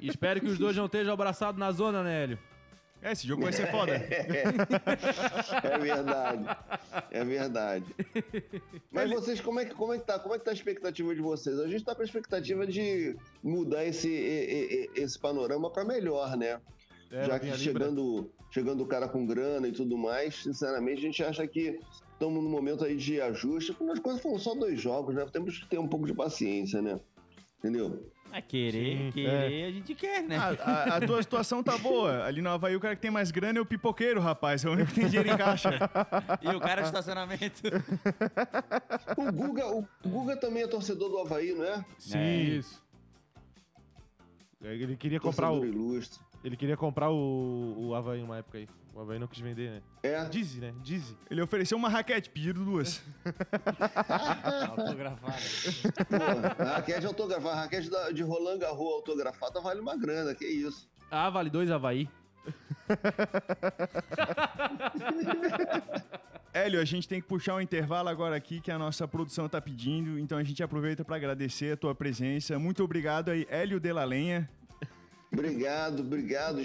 Espero 0.01 0.41
que 0.41 0.47
os 0.47 0.59
dois 0.59 0.77
não 0.77 0.87
estejam 0.87 1.13
abraçados 1.13 1.59
na 1.59 1.71
zona, 1.73 2.03
né, 2.03 2.23
Hélio? 2.25 2.39
É, 3.05 3.13
esse 3.13 3.29
jogo 3.29 3.43
vai 3.43 3.53
ser 3.53 3.71
foda. 3.71 3.93
É 5.63 5.79
verdade. 5.79 6.47
É 7.11 7.25
verdade. 7.25 7.85
Mas 8.91 9.11
vocês, 9.11 9.41
como 9.43 9.61
é 9.61 9.67
que, 9.67 9.75
como 9.75 9.93
é 9.93 9.99
que 9.99 10.07
tá? 10.07 10.19
Como 10.19 10.35
é 10.35 10.39
que 10.39 10.45
tá 10.45 10.51
a 10.51 10.55
expectativa 10.55 11.15
de 11.15 11.21
vocês? 11.21 11.59
A 11.59 11.69
gente 11.69 11.85
tá 11.85 11.95
com 11.95 12.01
a 12.01 12.05
expectativa 12.05 12.67
de 12.67 13.15
mudar 13.43 13.85
esse, 13.85 14.89
esse 14.95 15.19
panorama 15.19 15.71
para 15.71 15.85
melhor, 15.85 16.35
né? 16.37 16.61
É, 17.11 17.25
Já 17.27 17.39
que 17.39 17.45
Libra. 17.45 17.59
chegando, 17.61 18.31
chegando 18.51 18.83
o 18.83 18.87
cara 18.87 19.07
com 19.07 19.27
grana 19.27 19.69
e 19.69 19.73
tudo 19.73 19.99
mais, 19.99 20.43
sinceramente, 20.43 20.99
a 20.99 21.03
gente 21.03 21.23
acha 21.23 21.47
que 21.47 21.79
estamos 22.13 22.43
num 22.43 22.51
momento 22.51 22.85
aí 22.85 22.97
de 22.97 23.21
ajuste. 23.21 23.73
De 23.73 24.01
contas, 24.01 24.21
foram 24.21 24.39
só 24.39 24.55
dois 24.55 24.81
jogos, 24.81 25.15
né? 25.15 25.27
Temos 25.31 25.59
que 25.59 25.69
ter 25.69 25.79
um 25.79 25.89
pouco 25.89 26.07
de 26.07 26.15
paciência, 26.15 26.81
né? 26.81 26.99
Entendeu? 27.59 28.11
É 28.37 28.41
querer, 28.43 28.97
Sim, 28.99 29.11
querer, 29.13 29.65
a 29.65 29.71
gente 29.71 29.95
quer, 29.95 30.21
né? 30.25 30.37
Ah, 30.37 30.95
a, 30.95 30.97
a 30.97 31.01
tua 31.01 31.23
situação 31.23 31.63
tá 31.63 31.79
boa. 31.79 32.25
Ali 32.25 32.43
no 32.43 32.51
Havaí, 32.51 32.75
o 32.75 32.81
cara 32.81 32.97
que 32.97 33.01
tem 33.03 33.11
mais 33.11 33.31
grana 33.31 33.61
é 33.61 33.63
o 33.63 33.65
pipoqueiro, 33.65 34.21
rapaz. 34.21 34.65
É 34.65 34.69
o 34.69 34.73
único 34.73 34.89
que 34.93 35.01
tem 35.01 35.09
dinheiro 35.09 35.31
em 35.31 35.37
caixa. 35.37 35.71
E 36.43 36.49
o 36.49 36.59
cara 36.59 36.83
de 36.83 36.89
estacionamento. 36.89 37.63
O 39.17 39.31
Guga, 39.31 39.67
o 39.69 39.87
Guga 40.05 40.37
também 40.37 40.65
é 40.65 40.67
torcedor 40.67 41.09
do 41.11 41.19
Havaí, 41.21 41.55
não 41.55 41.65
é? 41.65 41.85
Sim. 41.97 42.19
É. 42.19 42.37
Isso. 42.37 42.83
Ele 44.61 44.97
queria 44.97 45.21
comprar 45.21 45.51
Torcedor 45.51 45.69
o. 45.69 45.73
ilustre. 45.73 46.21
Ele 46.43 46.57
queria 46.57 46.77
comprar 46.77 47.11
o, 47.11 47.77
o 47.79 47.95
Havaí 47.95 48.21
uma 48.21 48.39
época 48.39 48.59
aí. 48.59 48.69
O 48.95 49.01
Havaí 49.01 49.19
não 49.19 49.27
quis 49.27 49.41
vender, 49.41 49.73
né? 49.73 49.83
É. 50.05 50.25
Dizzy, 50.27 50.61
né? 50.61 50.73
Dizzy. 50.81 51.19
Ele 51.29 51.43
ofereceu 51.43 51.77
uma 51.77 51.89
raquete, 51.89 52.31
pediram 52.31 52.65
duas. 52.65 53.03
Autografado. 54.71 55.43
Pô, 56.09 56.63
a 56.63 56.77
raquete 56.77 57.05
autografada, 57.05 57.55
a 57.55 57.61
raquete 57.63 57.91
de 58.15 58.23
Roland 58.23 58.59
Garros 58.59 58.95
autografada 58.95 59.61
vale 59.61 59.81
uma 59.81 59.97
grana, 59.97 60.33
que 60.33 60.47
isso. 60.47 60.89
Ah, 61.11 61.29
vale 61.29 61.51
dois 61.51 61.73
Havaí. 61.73 62.09
Hélio, 66.55 66.81
a 66.81 66.85
gente 66.85 67.09
tem 67.09 67.21
que 67.21 67.27
puxar 67.27 67.57
um 67.57 67.61
intervalo 67.61 68.09
agora 68.09 68.37
aqui 68.37 68.61
que 68.61 68.71
a 68.71 68.79
nossa 68.79 69.09
produção 69.09 69.49
tá 69.49 69.61
pedindo, 69.61 70.21
então 70.21 70.39
a 70.39 70.45
gente 70.45 70.63
aproveita 70.63 71.05
para 71.05 71.17
agradecer 71.17 71.73
a 71.73 71.77
tua 71.77 71.97
presença. 71.97 72.57
Muito 72.61 72.85
obrigado 72.85 73.31
aí, 73.31 73.45
Hélio 73.51 73.81
de 73.81 73.93
la 73.93 74.05
Lenha. 74.05 74.49
Obrigado, 75.35 76.01
obrigado. 76.01 76.59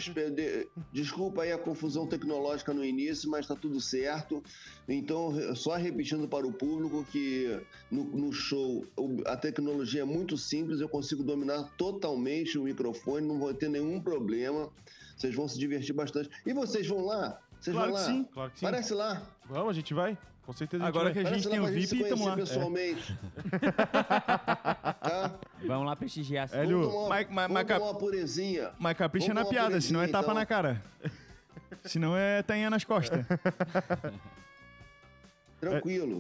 Desculpa 0.93 1.43
aí 1.43 1.51
a 1.51 1.57
confusão 1.57 2.07
tecnológica 2.07 2.73
no 2.73 2.83
início, 2.85 3.29
mas 3.29 3.47
tá 3.47 3.55
tudo 3.55 3.81
certo. 3.81 4.43
Então, 4.87 5.33
só 5.55 5.75
repetindo 5.75 6.27
para 6.27 6.47
o 6.47 6.53
público 6.53 7.03
que 7.11 7.59
no, 7.91 8.03
no 8.05 8.31
show 8.31 8.85
a 9.25 9.35
tecnologia 9.35 10.01
é 10.01 10.05
muito 10.05 10.37
simples, 10.37 10.79
eu 10.79 10.89
consigo 10.89 11.23
dominar 11.23 11.63
totalmente 11.77 12.57
o 12.57 12.63
microfone, 12.63 13.27
não 13.27 13.39
vou 13.39 13.53
ter 13.53 13.69
nenhum 13.69 13.99
problema. 13.99 14.69
Vocês 15.17 15.35
vão 15.35 15.47
se 15.47 15.59
divertir 15.59 15.93
bastante. 15.93 16.29
E 16.45 16.53
vocês 16.53 16.87
vão 16.87 17.05
lá? 17.05 17.39
Vocês 17.59 17.75
Claro 17.75 17.91
vão 17.91 18.01
que 18.01 18.07
lá? 18.07 18.13
sim. 18.15 18.23
Claro 18.31 18.51
que 18.51 18.59
sim. 18.59 18.65
Parece 18.65 18.93
lá. 18.93 19.21
Vamos, 19.49 19.69
a 19.71 19.73
gente 19.73 19.93
vai. 19.93 20.17
Com 20.49 20.53
certeza 20.53 20.83
a 20.83 20.87
gente 20.87 20.95
Agora 20.97 21.13
vai. 21.13 21.21
que 21.23 21.29
a 21.29 21.31
gente 21.31 21.47
tem 21.47 21.59
o 21.59 21.67
VIP, 21.67 21.85
se 21.87 22.03
tamo 22.09 22.25
lá. 22.25 22.35
pessoalmente. 22.35 23.15
Tá? 24.99 25.31
Vamos 25.63 25.85
lá 25.85 25.95
prestigiar. 25.95 26.49
Hélio, 26.51 26.79
Vamos 26.89 26.93
tomar, 27.03 27.21
uma- 27.25 27.29
mas- 27.29 27.51
mas- 27.51 27.67
cap- 27.67 27.81
uma 27.83 27.93
purezinha. 27.93 28.71
Mas 28.79 28.97
capricha 28.97 29.27
Vamos 29.31 29.43
na 29.43 29.49
piada, 29.49 29.79
senão 29.79 30.01
é 30.01 30.07
tapa 30.07 30.23
então. 30.23 30.33
na 30.33 30.45
cara. 30.47 30.81
senão 31.85 32.17
é 32.17 32.41
tainha 32.41 32.67
nas 32.71 32.83
costas. 32.83 33.23
Tranquilo. 35.61 36.19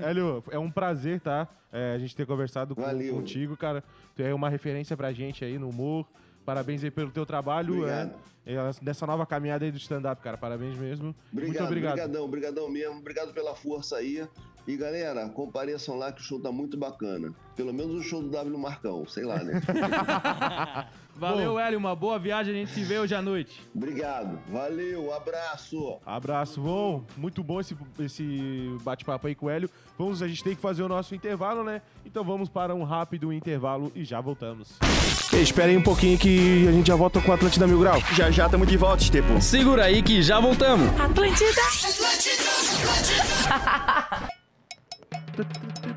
Hélio, 0.00 0.42
é 0.50 0.58
um 0.58 0.68
prazer, 0.70 1.20
tá? 1.20 1.46
É, 1.72 1.94
a 1.94 1.98
gente 2.00 2.16
ter 2.16 2.26
conversado 2.26 2.74
com- 2.74 2.82
contigo, 2.82 3.56
cara. 3.56 3.84
Tu 4.16 4.22
é 4.24 4.34
uma 4.34 4.48
referência 4.50 4.96
pra 4.96 5.12
gente 5.12 5.44
aí 5.44 5.56
no 5.56 5.68
humor. 5.68 6.04
Parabéns 6.44 6.82
aí 6.82 6.90
pelo 6.90 7.10
teu 7.10 7.26
trabalho. 7.26 7.86
É, 7.86 8.10
é, 8.46 8.56
nessa 8.82 9.06
nova 9.06 9.26
caminhada 9.26 9.64
aí 9.64 9.70
do 9.70 9.78
stand-up, 9.78 10.20
cara. 10.22 10.36
Parabéns 10.38 10.76
mesmo. 10.76 11.14
Obrigado, 11.32 11.52
Muito 11.52 11.64
obrigado. 11.64 11.92
Obrigadão, 11.92 12.24
obrigadão 12.24 12.68
mesmo. 12.70 12.98
Obrigado 12.98 13.32
pela 13.32 13.54
força 13.54 13.96
aí. 13.96 14.26
E 14.66 14.76
galera, 14.76 15.28
compareçam 15.28 15.96
lá 15.96 16.12
que 16.12 16.20
o 16.20 16.24
show 16.24 16.40
tá 16.40 16.52
muito 16.52 16.76
bacana. 16.76 17.32
Pelo 17.56 17.72
menos 17.72 17.94
o 17.94 18.02
show 18.02 18.22
do 18.22 18.30
W 18.30 18.58
Marcão, 18.58 19.06
sei 19.06 19.24
lá, 19.24 19.42
né? 19.42 19.60
Valeu, 21.16 21.58
Hélio. 21.58 21.78
Uma 21.78 21.94
boa 21.94 22.18
viagem. 22.18 22.54
A 22.54 22.58
gente 22.58 22.72
se 22.72 22.82
vê 22.82 22.98
hoje 22.98 23.14
à 23.14 23.20
noite. 23.20 23.60
Obrigado. 23.74 24.38
Valeu, 24.50 25.12
abraço. 25.12 25.98
Abraço, 26.06 26.60
bom. 26.60 27.04
Muito 27.16 27.42
bom 27.42 27.60
esse, 27.60 27.76
esse 27.98 28.74
bate-papo 28.82 29.26
aí 29.26 29.34
com 29.34 29.46
o 29.46 29.50
Hélio. 29.50 29.68
Vamos, 29.98 30.22
a 30.22 30.28
gente 30.28 30.42
tem 30.42 30.54
que 30.54 30.62
fazer 30.62 30.82
o 30.82 30.88
nosso 30.88 31.14
intervalo, 31.14 31.62
né? 31.62 31.82
Então 32.06 32.24
vamos 32.24 32.48
para 32.48 32.74
um 32.74 32.84
rápido 32.84 33.32
intervalo 33.32 33.92
e 33.94 34.02
já 34.02 34.20
voltamos. 34.20 34.78
Espera 35.32 35.68
aí 35.68 35.76
um 35.76 35.82
pouquinho 35.82 36.18
que 36.18 36.66
a 36.66 36.72
gente 36.72 36.86
já 36.86 36.96
volta 36.96 37.20
com 37.20 37.30
o 37.30 37.34
Atlântida 37.34 37.66
Mil 37.66 37.80
Grau. 37.80 38.00
já 38.14 38.30
já 38.30 38.48
tamo 38.48 38.64
de 38.64 38.76
volta, 38.78 39.02
Estepo. 39.02 39.40
Segura 39.42 39.84
aí 39.84 40.02
que 40.02 40.22
já 40.22 40.40
voltamos. 40.40 40.88
Atlântida. 40.98 41.60
Da, 45.40 45.46
da, 45.46 45.88
da. 45.88 45.89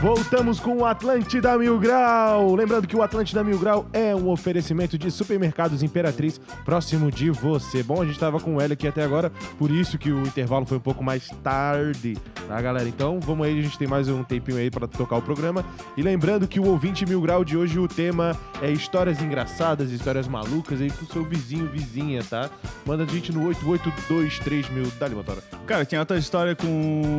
Voltamos 0.00 0.58
com 0.58 0.78
o 0.78 0.84
Atlântida 0.84 1.56
Mil 1.58 1.78
Grau. 1.78 2.54
Lembrando 2.54 2.86
que 2.86 2.96
o 2.96 3.02
Atlântida 3.02 3.42
Mil 3.44 3.58
Grau 3.58 3.86
é 3.92 4.14
um 4.14 4.28
oferecimento 4.28 4.98
de 4.98 5.10
supermercados 5.10 5.82
Imperatriz 5.82 6.40
próximo 6.64 7.10
de 7.10 7.30
você. 7.30 7.82
Bom, 7.82 8.02
a 8.02 8.06
gente 8.06 8.18
tava 8.18 8.40
com 8.40 8.56
o 8.56 8.60
Hélio 8.60 8.74
aqui 8.74 8.88
até 8.88 9.02
agora, 9.02 9.30
por 9.58 9.70
isso 9.70 9.98
que 9.98 10.10
o 10.10 10.22
intervalo 10.22 10.66
foi 10.66 10.78
um 10.78 10.80
pouco 10.80 11.04
mais 11.04 11.28
tarde, 11.42 12.16
tá, 12.48 12.60
galera? 12.60 12.88
Então, 12.88 13.20
vamos 13.20 13.46
aí, 13.46 13.58
a 13.58 13.62
gente 13.62 13.78
tem 13.78 13.88
mais 13.88 14.08
um 14.08 14.24
tempinho 14.24 14.58
aí 14.58 14.70
para 14.70 14.86
tocar 14.86 15.16
o 15.16 15.22
programa. 15.22 15.64
E 15.96 16.02
lembrando 16.02 16.48
que 16.48 16.58
o 16.58 16.66
ouvinte 16.66 17.06
Mil 17.06 17.20
Grau 17.20 17.44
de 17.44 17.56
hoje, 17.56 17.78
o 17.78 17.88
tema 17.88 18.36
é 18.60 18.70
histórias 18.70 19.20
engraçadas, 19.20 19.90
histórias 19.90 20.26
malucas 20.26 20.80
aí 20.80 20.90
com 20.90 21.04
o 21.04 21.08
seu 21.08 21.24
vizinho, 21.24 21.66
vizinha, 21.68 22.22
tá? 22.22 22.50
Manda 22.86 23.04
a 23.04 23.06
gente 23.06 23.32
no 23.32 23.46
8823 23.46 24.68
mil. 24.70 24.92
Motora. 25.14 25.42
Cara, 25.66 25.84
tinha 25.84 26.00
outra 26.00 26.16
história 26.16 26.54
com 26.54 26.66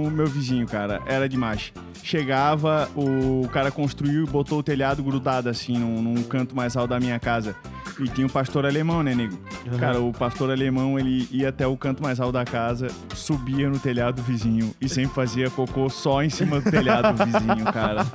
o 0.07 0.11
meu 0.11 0.27
vizinho, 0.27 0.65
cara. 0.65 1.01
Era 1.05 1.27
demais. 1.27 1.73
Chegava, 2.03 2.89
o 2.97 3.47
cara 3.47 3.71
construiu 3.71 4.25
e 4.25 4.27
botou 4.27 4.59
o 4.59 4.63
telhado 4.63 5.01
grudado 5.01 5.47
assim 5.47 5.77
num, 5.77 6.01
num 6.01 6.21
canto 6.21 6.53
mais 6.53 6.75
alto 6.75 6.89
da 6.89 6.99
minha 6.99 7.17
casa. 7.17 7.55
E 7.99 8.07
tinha 8.07 8.25
um 8.25 8.29
pastor 8.29 8.65
alemão, 8.65 9.03
né, 9.03 9.13
nego? 9.13 9.37
Cara, 9.79 9.99
o 10.01 10.11
pastor 10.11 10.49
alemão, 10.51 10.97
ele 10.97 11.27
ia 11.31 11.49
até 11.49 11.65
o 11.67 11.77
canto 11.77 12.01
mais 12.01 12.19
alto 12.19 12.33
da 12.33 12.43
casa, 12.43 12.87
subia 13.13 13.69
no 13.69 13.77
telhado 13.79 14.15
do 14.15 14.23
vizinho 14.23 14.73
e 14.81 14.89
sempre 14.89 15.13
fazia 15.13 15.49
cocô 15.49 15.89
só 15.89 16.23
em 16.23 16.29
cima 16.29 16.59
do 16.59 16.69
telhado 16.71 17.15
do 17.15 17.23
vizinho, 17.25 17.65
cara. 17.71 18.05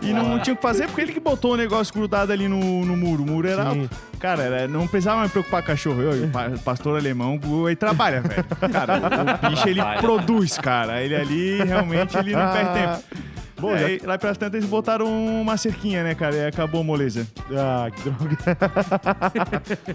E 0.00 0.12
não 0.12 0.38
tinha 0.38 0.54
o 0.54 0.56
que 0.56 0.62
fazer 0.62 0.86
porque 0.86 1.00
ele 1.02 1.12
que 1.12 1.20
botou 1.20 1.54
o 1.54 1.56
negócio 1.56 1.92
grudado 1.92 2.32
ali 2.32 2.46
no, 2.48 2.84
no 2.84 2.96
muro. 2.96 3.22
O 3.22 3.26
muro 3.26 3.48
era 3.48 3.62
Sim. 3.62 3.80
alto. 3.82 3.90
Cara, 4.18 4.42
era- 4.42 4.68
não 4.68 4.86
precisava 4.86 5.18
mais 5.20 5.32
preocupar 5.32 5.62
com 5.62 5.66
cachorro. 5.68 6.02
Eu, 6.02 6.24
o 6.26 6.28
pa- 6.30 6.50
pastor 6.64 6.96
alemão, 6.98 7.38
ele 7.66 7.76
trabalha, 7.76 8.20
velho. 8.20 8.44
Cara, 8.72 9.00
o, 9.00 9.46
o 9.46 9.50
bicho, 9.50 9.68
ele 9.68 9.80
produz, 10.00 10.56
cara. 10.58 11.02
Ele 11.02 11.16
ali, 11.16 11.62
realmente, 11.64 12.16
ele 12.16 12.32
não 12.32 12.52
perde 12.52 12.72
tempo. 12.74 13.29
Bom, 13.60 13.68
Bom, 13.68 13.76
já 13.76 13.86
aí, 13.86 14.00
lá 14.04 14.18
pelas 14.18 14.38
tantas 14.38 14.58
eles 14.58 14.68
botaram 14.68 15.06
uma 15.40 15.56
cerquinha, 15.56 16.02
né, 16.02 16.14
cara? 16.14 16.34
E 16.34 16.46
acabou 16.46 16.80
a 16.80 16.84
moleza. 16.84 17.26
Ah, 17.52 17.90
que 17.90 18.08
droga. 18.08 18.38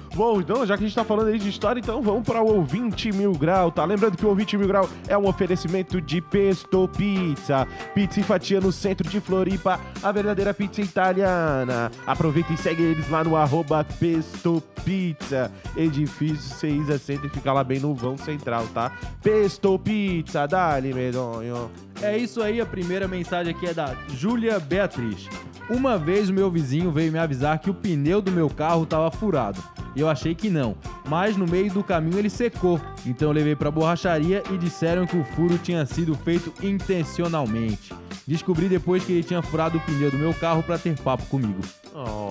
Bom, 0.15 0.39
então, 0.39 0.65
já 0.65 0.78
que 0.78 0.84
a 0.84 0.88
gente 0.88 0.95
tá 0.95 1.04
falando 1.04 1.28
aí 1.28 1.39
de 1.39 1.49
história, 1.49 1.80
então 1.80 2.01
vamos 2.01 2.23
para 2.23 2.41
o 2.41 2.56
Ouvinte 2.58 3.12
Mil 3.12 3.34
Grau, 3.34 3.71
tá? 3.71 3.84
Lembrando 3.84 4.17
que 4.17 4.25
o 4.25 4.30
Ouvinte 4.30 4.58
Mil 4.58 4.67
Grau 4.67 4.88
é 5.08 5.17
um 5.17 5.28
oferecimento 5.28 5.99
de 5.99 6.21
Pesto 6.21 6.88
Pizza. 6.95 7.67
Pizza 7.93 8.19
e 8.19 8.23
fatia 8.23 8.62
no 8.62 8.71
centro 8.71 9.10
de 9.10 9.19
Floripa, 9.19 9.80
a 10.01 10.11
verdadeira 10.11 10.53
pizza 10.53 10.82
italiana. 10.82 11.91
Aproveita 12.05 12.53
e 12.53 12.57
segue 12.57 12.84
eles 12.84 13.09
lá 13.09 13.24
no 13.24 13.36
arroba 13.36 13.84
Pesto 13.99 14.61
Pizza. 14.84 15.51
Edifício 15.76 16.55
Ceisa 16.55 16.97
Center, 16.97 17.30
fica 17.30 17.51
lá 17.51 17.63
bem 17.63 17.80
no 17.80 17.93
vão 17.93 18.18
central, 18.18 18.68
tá? 18.74 18.91
Pesto 19.24 19.80
Pizza, 19.80 20.45
dali, 20.45 20.93
medonho. 20.93 21.72
É 22.01 22.18
isso 22.18 22.41
aí, 22.41 22.59
a 22.59 22.66
primeira 22.66 23.07
mensagem 23.07 23.53
aqui 23.56 23.68
é 23.68 23.74
da 23.74 23.95
Júlia 24.10 24.60
Beatriz. 24.60 25.30
Uma 25.70 25.97
vez 25.97 26.30
o 26.30 26.34
meu 26.34 26.51
vizinho 26.51 26.91
veio 26.91 27.12
me 27.12 27.18
avisar 27.18 27.58
que 27.58 27.70
o 27.70 27.74
pneu 27.74 28.22
do 28.22 28.32
meu 28.32 28.49
carro 28.49 28.84
estava 28.84 29.10
furado. 29.10 29.64
Eu 29.95 30.10
achei 30.10 30.36
que 30.36 30.49
não, 30.49 30.76
mas 31.08 31.38
no 31.38 31.47
meio 31.47 31.72
do 31.72 31.84
caminho 31.84 32.20
ele 32.20 32.30
secou. 32.30 32.80
Então 33.06 33.30
eu 33.30 33.34
levei 33.34 33.56
pra 33.56 33.72
borracharia 33.72 34.43
e 34.51 34.58
disseram 34.58 35.08
que 35.08 35.18
o 35.18 35.24
furo 35.24 35.58
tinha 35.58 35.86
sido 35.86 36.14
feito 36.16 36.53
intencionalmente. 36.64 37.93
Descobri 38.28 38.68
depois 38.68 39.06
que 39.06 39.14
ele 39.14 39.24
tinha 39.24 39.41
furado 39.41 39.78
o 39.78 39.82
pneu 39.82 40.12
do 40.12 40.18
meu 40.18 40.34
carro 40.34 40.62
pra 40.62 40.78
ter 40.78 40.99
papo 40.99 41.26
comigo. 41.28 41.62
Oh. 41.93 42.24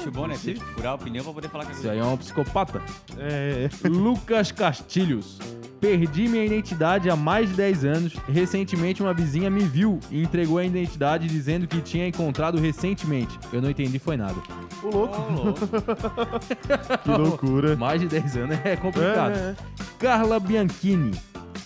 Bicho 0.00 0.10
bom, 0.10 0.26
né? 0.26 0.36
Teve 0.42 0.60
que 0.60 0.66
furar 0.66 0.94
o 0.94 0.98
pneu 0.98 1.22
pra 1.22 1.32
poder 1.32 1.48
falar 1.48 1.64
com 1.64 1.70
a 1.70 1.74
Isso 1.74 1.88
aí 1.88 1.98
é 1.98 2.04
um 2.04 2.16
psicopata. 2.16 2.82
É. 3.18 3.68
Lucas 3.84 4.50
Castilhos. 4.50 5.38
Perdi 5.80 6.28
minha 6.28 6.44
identidade 6.44 7.08
há 7.08 7.16
mais 7.16 7.48
de 7.48 7.54
10 7.56 7.84
anos. 7.84 8.12
Recentemente, 8.28 9.02
uma 9.02 9.14
vizinha 9.14 9.48
me 9.48 9.60
viu 9.60 9.98
e 10.10 10.22
entregou 10.22 10.58
a 10.58 10.64
identidade 10.64 11.26
dizendo 11.26 11.66
que 11.66 11.80
tinha 11.80 12.06
encontrado 12.06 12.58
recentemente. 12.58 13.38
Eu 13.50 13.62
não 13.62 13.70
entendi, 13.70 13.98
foi 13.98 14.16
nada. 14.16 14.34
O 14.82 14.90
louco. 14.90 15.20
Ô, 15.20 15.42
louco. 15.42 15.60
Que 17.02 17.10
loucura. 17.10 17.76
Mais 17.76 18.00
de 18.00 18.08
10 18.08 18.36
anos 18.36 18.58
é 18.64 18.76
complicado. 18.76 19.32
É, 19.32 19.50
é. 19.50 19.56
Carla 19.98 20.38
Bianchini. 20.38 21.12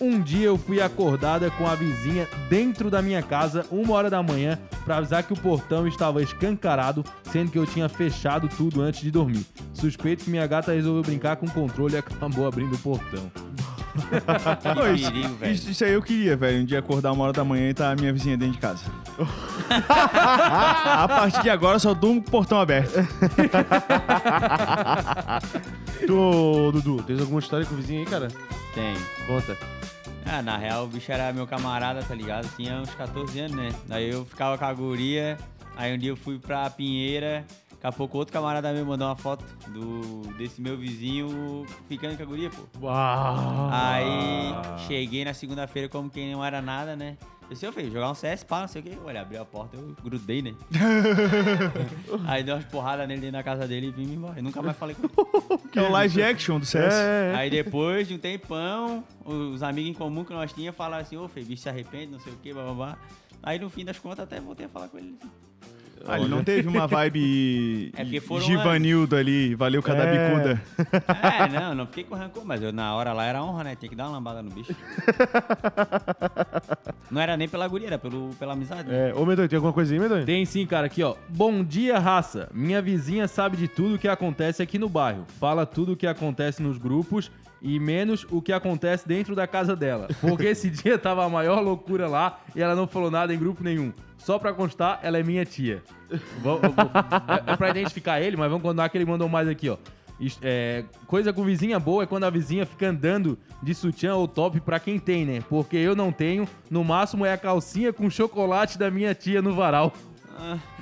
Um 0.01 0.20
dia 0.20 0.47
eu 0.47 0.59
fui 0.59 0.80
acordada 0.80 1.51
com 1.53 1.66
a 1.66 1.74
vizinha 1.74 2.28
dentro 2.49 2.91
da 2.91 3.01
minha 3.01 3.22
casa, 3.22 3.64
uma 3.70 3.95
hora 3.95 4.11
da 4.11 4.22
manhã, 4.22 4.59
pra 4.85 4.99
avisar 4.99 5.22
que 5.22 5.32
o 5.32 5.37
portão 5.37 5.87
estava 5.87 6.22
escancarado, 6.22 7.05
sendo 7.30 7.51
que 7.51 7.59
eu 7.59 7.66
tinha 7.66 7.89
fechado 7.89 8.49
tudo 8.49 8.82
antes 8.82 9.01
de 9.01 9.11
dormir. 9.11 9.47
Suspeito 9.72 10.24
que 10.24 10.30
minha 10.30 10.47
gata 10.47 10.72
resolveu 10.72 11.03
brincar 11.03 11.37
com 11.37 11.47
o 11.47 11.51
controle 11.51 11.95
e 11.95 11.99
acabou 11.99 12.47
abrindo 12.47 12.74
o 12.74 12.78
portão. 12.78 13.30
Que 14.61 15.01
perigo, 15.11 15.35
velho. 15.37 15.53
isso, 15.53 15.71
isso 15.71 15.85
aí 15.85 15.93
eu 15.93 16.03
queria, 16.03 16.37
velho. 16.37 16.63
Um 16.63 16.65
dia 16.65 16.79
acordar 16.81 17.13
uma 17.13 17.25
hora 17.25 17.33
da 17.33 17.45
manhã 17.45 17.71
e 17.71 17.75
tá 17.75 17.93
a 17.93 17.95
minha 17.95 18.13
vizinha 18.13 18.37
dentro 18.37 18.55
de 18.55 18.61
casa. 18.61 18.83
a 19.71 21.07
partir 21.09 21.43
de 21.43 21.51
agora 21.51 21.77
eu 21.77 21.81
só 21.81 21.95
durmo 21.95 22.21
com 22.21 22.29
o 22.29 22.31
portão 22.31 22.61
aberto. 22.61 22.93
Tu, 26.07 26.73
Dudu, 26.73 27.03
tens 27.05 27.21
alguma 27.21 27.41
história 27.41 27.65
com 27.65 27.75
o 27.75 27.77
vizinho 27.79 28.01
aí, 28.01 28.07
cara? 28.07 28.29
Tem. 28.75 28.95
Conta. 29.27 29.57
Ah, 30.27 30.43
na 30.43 30.57
real, 30.57 30.85
o 30.85 30.89
bicho 30.89 31.11
era 31.13 31.33
meu 31.33 31.47
camarada, 31.47 32.03
tá 32.03 32.15
ligado? 32.15 32.49
Tinha 32.57 32.81
uns 32.81 32.91
14 32.95 33.39
anos, 33.41 33.57
né? 33.57 33.71
Daí 33.87 34.11
eu 34.11 34.25
ficava 34.25 34.59
com 34.59 34.65
a 34.65 34.73
guria, 34.73 35.39
aí 35.77 35.95
um 35.95 35.99
dia 35.99 36.11
eu 36.11 36.17
fui 36.17 36.39
pra 36.39 36.69
Pinheira, 36.71 37.45
daqui 37.85 37.87
a 37.87 37.93
pouco 37.93 38.16
outro 38.16 38.32
camarada 38.32 38.72
meu 38.72 38.87
mandou 38.87 39.07
uma 39.07 39.16
foto 39.16 39.45
do, 39.68 40.22
desse 40.39 40.61
meu 40.61 40.76
vizinho 40.76 41.66
ficando 41.87 42.16
com 42.16 42.22
a 42.22 42.26
guria, 42.26 42.51
pô. 42.51 42.87
Uau. 42.87 43.68
Aí 43.70 44.55
cheguei 44.87 45.24
na 45.24 45.35
segunda-feira 45.35 45.89
como 45.89 46.09
quem 46.09 46.32
não 46.32 46.43
era 46.43 46.62
nada, 46.62 46.97
né? 46.97 47.18
Eu 47.43 47.51
disse, 47.51 47.66
ô 47.66 47.72
filho, 47.72 47.93
jogar 47.93 48.11
um 48.11 48.14
CS, 48.14 48.43
pá, 48.43 48.62
não 48.62 48.68
sei 48.68 48.80
o 48.80 48.85
quê. 48.85 48.93
Olha, 49.05 49.20
abri 49.20 49.37
a 49.37 49.45
porta, 49.45 49.76
eu 49.76 49.95
grudei, 50.03 50.41
né? 50.41 50.55
aí 52.26 52.43
dei 52.43 52.55
umas 52.55 52.64
porradas 52.64 53.07
nele 53.07 53.20
dentro 53.20 53.37
da 53.37 53.43
casa 53.43 53.68
dele 53.68 53.89
e 53.89 53.91
vim 53.91 54.07
me 54.07 54.14
embora. 54.14 54.39
Eu 54.39 54.43
nunca 54.43 54.62
mais 54.62 54.78
falei 54.78 54.97
com 54.97 55.03
ele. 55.03 55.61
Que 55.70 55.78
é 55.78 55.82
o 55.82 55.91
live 55.91 56.22
action 56.22 56.59
do 56.59 56.64
CS. 56.64 56.95
É, 56.95 57.32
é. 57.32 57.37
Aí 57.37 57.51
depois 57.51 58.09
de 58.09 58.14
um 58.14 58.18
tempão, 58.18 59.05
os 59.26 59.62
amigos 59.62 59.91
em 59.91 59.95
comum 59.95 60.24
que 60.24 60.32
nós 60.32 60.55
tínhamos 60.55 60.74
falaram 60.74 61.03
assim, 61.03 61.18
ô 61.18 61.28
Fê, 61.28 61.43
bicho 61.43 61.62
se 61.62 61.68
arrepende, 61.68 62.12
não 62.12 62.18
sei 62.18 62.32
o 62.32 62.37
que, 62.37 62.55
babá. 62.55 62.97
Aí 63.43 63.59
no 63.59 63.68
fim 63.68 63.85
das 63.85 63.99
contas 63.99 64.20
até 64.20 64.41
voltei 64.41 64.64
a 64.64 64.68
falar 64.70 64.89
com 64.89 64.97
ele. 64.97 65.18
Ah, 66.07 66.19
ele 66.19 66.29
não 66.29 66.45
teve 66.45 66.69
uma 66.69 66.87
vibe 66.87 67.91
É 67.97 68.03
porque 68.05 68.21
foram 68.21 68.45
Givanildo 68.45 69.17
ali, 69.17 69.55
valeu 69.55 69.83
cada 69.83 70.05
É. 70.05 70.29
bicuda. 70.29 70.63
É, 71.23 71.49
não, 71.61 71.75
não 71.75 71.87
fiquei 71.87 72.05
com 72.05 72.15
rancor, 72.15 72.45
mas 72.45 72.63
eu, 72.63 72.73
na 72.73 72.95
hora 72.95 73.13
lá 73.13 73.25
era 73.25 73.43
honra, 73.43 73.65
né? 73.65 73.77
Tinha 73.77 73.89
que 73.89 73.97
dar 73.97 74.05
uma 74.09 74.13
lambada 74.13 74.43
no 74.43 74.51
bicho. 74.51 74.75
Não 77.11 77.21
era 77.21 77.37
nem 77.37 77.49
pela 77.49 77.67
guria, 77.69 77.87
era 77.89 77.99
pelo, 77.99 78.31
pela 78.39 78.53
amizade. 78.55 78.89
né? 78.89 79.11
É, 79.11 79.15
ô 79.15 79.25
Medonho, 79.25 79.49
tem 79.49 79.57
alguma 79.57 79.73
coisa 79.73 79.93
aí, 79.95 80.01
Medonho? 80.01 80.25
Tem 80.25 80.45
sim, 80.45 80.67
cara, 80.67 80.87
aqui 80.87 81.03
ó. 81.03 81.15
Bom 81.29 81.63
dia, 81.63 81.99
raça. 81.99 82.49
Minha 82.53 82.81
vizinha 82.83 83.29
sabe 83.29 83.57
de 83.57 83.69
tudo 83.69 83.95
o 83.95 83.99
que 83.99 84.09
acontece 84.09 84.63
aqui 84.63 84.79
no 84.79 84.89
bairro. 84.89 85.25
Fala 85.39 85.65
tudo 85.67 85.93
o 85.93 85.97
que 85.97 86.07
acontece 86.07 86.63
nos 86.63 86.79
grupos 86.79 87.31
e 87.63 87.79
menos 87.79 88.27
o 88.31 88.43
que 88.43 88.53
acontece 88.53 89.07
dentro 89.07 89.35
da 89.35 89.47
casa 89.47 89.75
dela. 89.77 90.09
Porque 90.21 90.47
esse 90.47 90.69
dia 90.71 90.99
tava 90.99 91.25
a 91.25 91.29
maior 91.29 91.61
loucura 91.61 92.07
lá 92.09 92.41
e 92.55 92.61
ela 92.61 92.75
não 92.75 92.87
falou 92.87 93.11
nada 93.11 93.33
em 93.35 93.39
grupo 93.39 93.63
nenhum. 93.65 93.93
Só 94.25 94.39
pra 94.39 94.53
constar, 94.55 95.01
ela 95.03 95.18
é 95.18 95.22
minha 95.22 95.45
tia. 95.45 95.83
Vou- 96.43 96.59
vou- 96.59 96.70
é, 97.47 97.53
é 97.53 97.57
pra 97.57 97.68
identificar 97.68 98.20
ele, 98.22 98.37
mas 98.39 98.49
vamos 98.49 98.62
contar 98.62 98.89
que 98.89 98.97
ele 98.97 99.05
mandou 99.05 99.29
mais 99.29 99.47
aqui, 99.49 99.68
ó. 99.68 99.77
É, 100.43 100.85
coisa 101.07 101.33
com 101.33 101.45
vizinha 101.45 101.79
boa 101.79 102.05
é 102.05 102.07
quando 102.07 102.25
a 102.25 102.31
vizinha 102.31 102.64
fica 102.64 102.89
andando 102.89 103.37
de 103.62 103.75
sutiã 103.75 104.14
ou 104.14 104.27
top 104.27 104.61
pra 104.61 104.81
quem 104.81 104.99
tem, 104.99 105.27
né? 105.27 105.43
Porque 105.49 105.77
eu 105.77 105.95
não 105.95 106.11
tenho. 106.12 106.49
No 106.70 106.83
máximo 106.85 107.27
é 107.27 107.33
a 107.33 107.37
calcinha 107.37 107.93
com 107.93 108.09
chocolate 108.09 108.79
da 108.79 108.91
minha 108.91 109.14
tia 109.14 109.43
no 109.43 109.55
varal. 109.55 109.93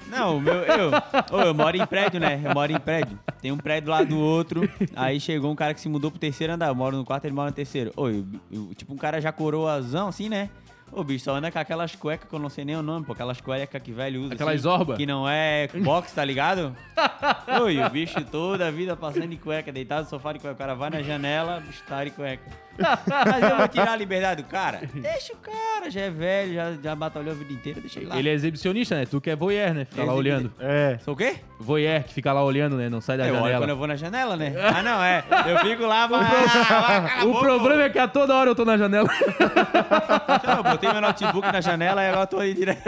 Não, 0.09 0.39
meu, 0.39 0.55
eu, 0.55 0.91
ô, 1.33 1.41
eu 1.41 1.55
moro 1.55 1.77
em 1.77 1.87
prédio, 1.87 2.21
né? 2.21 2.41
Eu 2.45 2.53
moro 2.55 2.71
em 2.71 2.79
prédio. 2.79 3.19
Tem 3.41 3.51
um 3.51 3.57
prédio 3.57 3.91
lá 3.91 4.03
do 4.05 4.19
outro. 4.19 4.69
Aí 4.95 5.19
chegou 5.19 5.51
um 5.51 5.55
cara 5.57 5.73
que 5.75 5.81
se 5.81 5.89
mudou 5.89 6.11
pro 6.11 6.21
terceiro 6.21 6.53
andar. 6.53 6.69
Eu 6.69 6.75
moro 6.75 6.97
no 6.97 7.05
quarto, 7.05 7.25
ele 7.25 7.35
mora 7.35 7.49
no 7.51 7.55
terceiro. 7.57 7.91
Eu- 7.97 8.75
tipo, 8.77 8.93
um 8.93 8.97
cara 8.99 9.21
já 9.21 9.33
coroazão, 9.33 10.09
assim, 10.09 10.29
né? 10.29 10.51
Ô, 10.95 11.03
bicho, 11.03 11.25
só 11.25 11.35
anda 11.35 11.51
com 11.51 11.59
aquelas 11.59 11.97
cuecas 11.97 12.29
que 12.29 12.35
eu 12.35 12.39
não 12.39 12.51
sei 12.51 12.67
nem 12.67 12.77
o 12.77 12.83
nome, 12.83 13.07
pô. 13.07 13.15
Aquelas 13.15 13.41
cuecas 13.41 13.83
que 13.83 13.91
velho 13.91 14.25
usa. 14.25 14.35
Aquelas 14.35 14.55
assim, 14.55 14.63
zorba? 14.63 14.95
Que 14.95 15.07
não 15.07 15.27
é 15.27 15.67
box, 15.83 16.13
tá 16.13 16.25
ligado? 16.25 16.77
E 17.73 17.79
o 17.81 17.91
bicho 17.91 18.23
toda 18.25 18.69
a 18.69 18.71
vida 18.71 18.97
passando 18.97 19.29
de 19.29 19.37
cueca, 19.37 19.73
deitado 19.73 20.05
no 20.05 20.09
sofá 20.11 20.33
de 20.33 20.39
cueca. 20.39 20.55
O 20.55 20.59
cara 20.59 20.75
vai 20.75 20.91
na 20.91 21.03
janela, 21.03 21.61
bicho 21.61 21.83
tá 21.89 22.05
de 22.05 22.11
cueca. 22.11 22.43
Mas 22.79 23.43
eu 23.51 23.57
vou 23.57 23.69
tirar 23.69 23.93
a 23.93 23.97
liberdade 23.97 24.43
do 24.43 24.49
cara? 24.49 24.81
Deixa 24.95 25.33
o 25.33 25.37
cara, 25.37 25.91
já 25.91 26.01
é 26.03 26.11
velho, 26.11 26.55
já, 26.55 26.73
já 26.83 26.95
batalhou 26.95 27.33
a 27.33 27.35
vida 27.35 27.53
inteira, 27.53 27.81
deixa 27.81 28.01
ele 28.01 28.09
lá. 28.09 28.19
Ele 28.19 28.29
é 28.29 28.33
exibicionista, 28.33 28.95
né? 28.97 29.07
Tu 29.07 29.21
que 29.21 29.31
é 29.31 29.37
voyeur, 29.37 29.75
né? 29.75 29.85
Fica 29.85 30.05
lá 30.05 30.15
olhando. 30.15 30.53
É. 30.59 30.99
Sou 31.05 31.15
o 31.15 31.17
quê? 31.17 31.37
Voyeur 31.59 32.03
que 32.05 32.15
fica 32.15 32.33
lá 32.33 32.43
olhando, 32.43 32.77
né? 32.77 32.89
Não 32.89 33.01
sai 33.01 33.17
da 33.19 33.27
Eu 33.27 33.35
olho 33.35 33.43
janela. 33.43 33.59
quando 33.61 33.71
eu 33.71 33.77
vou 33.77 33.87
na 33.87 33.97
janela, 33.97 34.37
né? 34.37 34.55
Ah, 34.59 34.83
não, 34.83 35.03
é. 35.03 35.25
Eu 35.47 35.59
fico 35.59 35.85
lá, 35.87 36.09
mas... 36.09 36.27
O 37.27 37.39
problema 37.39 37.85
é 37.85 37.91
que 37.91 37.99
a 37.99 38.09
toda 38.09 38.35
hora 38.35 38.51
eu 38.51 38.55
tô 38.55 38.65
na 38.65 38.77
janela. 38.77 39.09
Eu 40.57 40.63
botei 40.63 40.91
meu 40.93 41.01
notebook 41.01 41.51
na 41.53 41.61
janela 41.61 42.03
e 42.03 42.09
agora 42.09 42.23
eu 42.23 42.27
tô 42.27 42.39
aí 42.39 42.55
direto. 42.55 42.81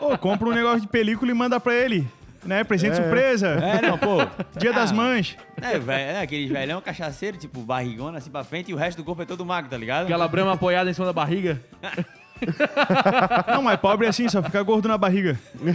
Ô, 0.00 0.16
compra 0.18 0.48
um 0.48 0.52
negócio 0.52 0.80
de 0.80 0.86
película 0.88 1.30
e 1.30 1.34
manda 1.34 1.58
pra 1.60 1.74
ele. 1.74 2.06
Né? 2.44 2.64
Presente 2.64 2.96
surpresa. 2.96 3.48
É, 3.48 3.82
não, 3.82 3.98
pô. 3.98 4.16
Dia 4.58 4.72
das 4.72 4.90
Ah, 4.90 4.94
mães. 4.94 5.36
É, 5.60 5.78
velho, 5.78 6.10
é 6.16 6.20
aqueles 6.22 6.50
velhão 6.50 6.80
cachaceiro, 6.80 7.36
tipo, 7.36 7.60
barrigona 7.60 8.18
assim 8.18 8.30
pra 8.30 8.42
frente 8.44 8.70
e 8.70 8.74
o 8.74 8.76
resto 8.76 8.98
do 8.98 9.04
corpo 9.04 9.22
é 9.22 9.26
todo 9.26 9.44
magro, 9.44 9.70
tá 9.70 9.76
ligado? 9.76 10.04
Aquela 10.04 10.26
brama 10.26 10.52
apoiada 10.54 10.88
em 10.90 10.94
cima 10.94 11.06
da 11.06 11.12
barriga. 11.12 11.60
Não, 13.48 13.62
mas 13.62 13.78
pobre 13.80 14.06
é 14.06 14.08
assim, 14.10 14.28
só 14.28 14.42
fica 14.42 14.62
gordo 14.62 14.88
na 14.88 14.96
barriga. 14.98 15.38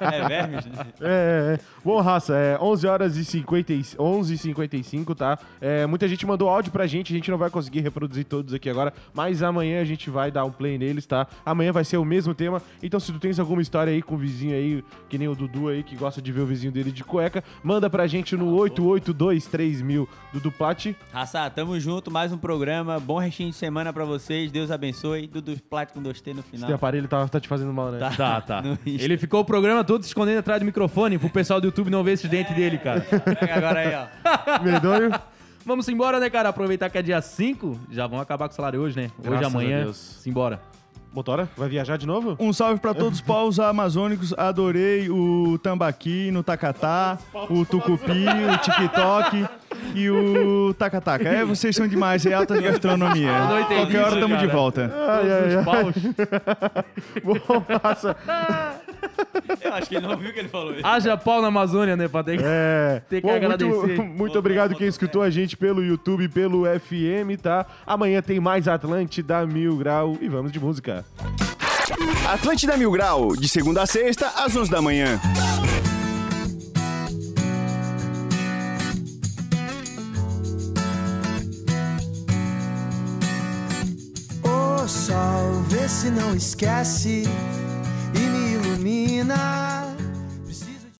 É 0.00 0.26
vermes, 0.28 0.64
né? 0.66 0.86
É, 1.00 1.04
é, 1.08 1.54
é. 1.54 1.58
Bom, 1.84 2.00
raça, 2.00 2.34
é 2.36 2.58
11 2.60 2.86
horas 2.86 3.16
e 3.16 3.24
50, 3.24 3.72
e- 3.72 3.84
11 3.98 4.34
e 4.34 4.38
55, 4.38 5.14
tá? 5.14 5.38
É, 5.60 5.86
muita 5.86 6.06
gente 6.08 6.26
mandou 6.26 6.48
áudio 6.48 6.70
pra 6.72 6.86
gente, 6.86 7.12
a 7.12 7.16
gente 7.16 7.30
não 7.30 7.38
vai 7.38 7.50
conseguir 7.50 7.80
reproduzir 7.80 8.24
todos 8.24 8.52
aqui 8.54 8.68
agora, 8.68 8.92
mas 9.14 9.42
amanhã 9.42 9.80
a 9.80 9.84
gente 9.84 10.10
vai 10.10 10.30
dar 10.30 10.44
um 10.44 10.50
play 10.50 10.78
neles, 10.78 11.06
tá? 11.06 11.26
Amanhã 11.44 11.72
vai 11.72 11.84
ser 11.84 11.96
o 11.96 12.04
mesmo 12.04 12.34
tema, 12.34 12.62
então 12.82 12.98
se 13.00 13.12
tu 13.12 13.18
tens 13.18 13.38
alguma 13.38 13.62
história 13.62 13.92
aí 13.92 14.02
com 14.02 14.14
o 14.14 14.18
vizinho 14.18 14.54
aí, 14.54 14.84
que 15.08 15.18
nem 15.18 15.28
o 15.28 15.34
Dudu 15.34 15.68
aí, 15.68 15.82
que 15.82 15.96
gosta 15.96 16.20
de 16.20 16.32
ver 16.32 16.40
o 16.42 16.46
vizinho 16.46 16.72
dele 16.72 16.90
de 16.92 17.04
cueca, 17.04 17.42
manda 17.62 17.88
pra 17.88 18.06
gente 18.06 18.36
no 18.36 18.54
8823 18.54 19.82
Dudu 20.32 20.52
Plat. 20.52 20.86
Raça, 21.12 21.48
tamo 21.50 21.78
junto, 21.80 22.10
mais 22.10 22.32
um 22.32 22.38
programa. 22.38 22.98
Bom 23.00 23.18
restinho 23.18 23.50
de 23.50 23.56
semana 23.56 23.92
pra 23.92 24.04
vocês. 24.04 24.50
Deus 24.50 24.70
abençoe. 24.70 25.17
Dudu 25.26 25.56
Plat 25.68 25.90
com 25.92 26.02
2T 26.02 26.32
no 26.34 26.40
Esse 26.40 26.50
final. 26.50 26.66
teu 26.66 26.76
aparelho 26.76 27.08
tá, 27.08 27.26
tá 27.26 27.40
te 27.40 27.48
fazendo 27.48 27.72
mal, 27.72 27.90
né? 27.90 27.98
Tá. 27.98 28.10
Tá, 28.10 28.40
tá. 28.40 28.62
Ele 28.86 29.16
ficou 29.18 29.40
o 29.40 29.44
programa 29.44 29.82
todo 29.84 30.02
se 30.02 30.08
escondendo 30.08 30.38
atrás 30.38 30.60
do 30.60 30.64
microfone 30.66 31.18
pro 31.18 31.30
pessoal 31.30 31.60
do 31.60 31.66
YouTube 31.66 31.90
não 31.90 32.04
ver 32.04 32.12
esses 32.12 32.28
dentes 32.30 32.54
dele, 32.54 32.78
cara. 32.78 33.00
Pega 33.00 33.56
agora 33.56 33.80
aí, 33.80 33.94
ó. 33.94 34.62
Medonho. 34.62 35.10
Vamos 35.64 35.88
embora, 35.88 36.18
né, 36.18 36.30
cara? 36.30 36.48
Aproveitar 36.48 36.88
que 36.88 36.96
é 36.98 37.02
dia 37.02 37.20
5. 37.20 37.78
Já 37.90 38.06
vão 38.06 38.20
acabar 38.20 38.48
com 38.48 38.52
o 38.52 38.56
salário 38.56 38.80
hoje, 38.80 38.96
né? 38.96 39.10
Hoje, 39.18 39.28
Graças 39.28 39.44
a 39.44 39.48
amanhã. 39.48 39.84
Deus. 39.84 39.96
Simbora. 39.96 40.60
Motora, 41.12 41.48
vai 41.56 41.68
viajar 41.68 41.96
de 41.96 42.06
novo? 42.06 42.36
Um 42.38 42.52
salve 42.52 42.80
pra 42.80 42.92
todos 42.94 43.18
os 43.18 43.20
povos 43.20 43.58
amazônicos. 43.58 44.34
Adorei 44.36 45.08
o 45.10 45.58
tambaqui 45.62 46.30
no 46.30 46.42
tacatá, 46.42 47.18
o 47.48 47.64
tucupi, 47.64 48.26
o 48.26 48.58
tiktok 48.58 49.46
e 49.94 50.10
o 50.10 50.74
tacataca. 50.74 51.28
É, 51.28 51.44
vocês 51.44 51.74
são 51.74 51.88
demais, 51.88 52.24
é 52.26 52.34
alta 52.34 52.60
gastronomia. 52.60 53.32
não 53.46 53.60
entendi 53.60 53.80
Qualquer 53.80 54.02
hora 54.04 54.14
estamos 54.14 54.38
de 54.38 54.46
volta. 54.46 54.92
Ai, 54.94 55.30
ai, 55.30 55.56
ai. 55.56 55.64
Paus. 55.64 55.94
Bom, 57.24 57.64
raça, 57.82 58.16
Eu 59.60 59.74
acho 59.74 59.88
que 59.88 59.96
ele 59.96 60.06
não 60.06 60.16
viu 60.16 60.30
o 60.30 60.32
que 60.32 60.38
ele 60.40 60.48
falou. 60.48 60.74
Haja 60.82 61.16
pau 61.16 61.40
na 61.42 61.48
Amazônia, 61.48 61.96
né? 61.96 62.08
Pra 62.08 62.22
ter 62.22 62.38
que... 62.38 62.44
É. 62.44 63.02
Tem 63.08 63.20
que 63.20 63.26
Bom, 63.26 63.34
agradecer. 63.34 63.70
Muito, 63.70 64.04
muito 64.04 64.38
obrigado 64.38 64.74
quem 64.74 64.86
escutou 64.86 65.22
a 65.22 65.30
gente 65.30 65.56
pelo 65.56 65.82
YouTube, 65.82 66.28
pelo 66.28 66.64
FM, 66.64 67.40
tá? 67.40 67.66
Amanhã 67.86 68.22
tem 68.22 68.40
mais 68.40 68.68
Atlântida 68.68 69.46
Mil 69.46 69.76
Grau 69.76 70.16
e 70.20 70.28
vamos 70.28 70.52
de 70.52 70.60
música. 70.60 71.04
Atlântida 72.28 72.76
Mil 72.76 72.90
Grau, 72.90 73.34
de 73.34 73.48
segunda 73.48 73.82
a 73.82 73.86
sexta, 73.86 74.28
às 74.36 74.54
11 74.54 74.70
da 74.70 74.82
manhã. 74.82 75.20
O 84.42 84.86
sol, 84.86 85.62
vê 85.68 85.88
se 85.88 86.10
não 86.10 86.34
esquece 86.34 87.24
divina. 88.88 89.77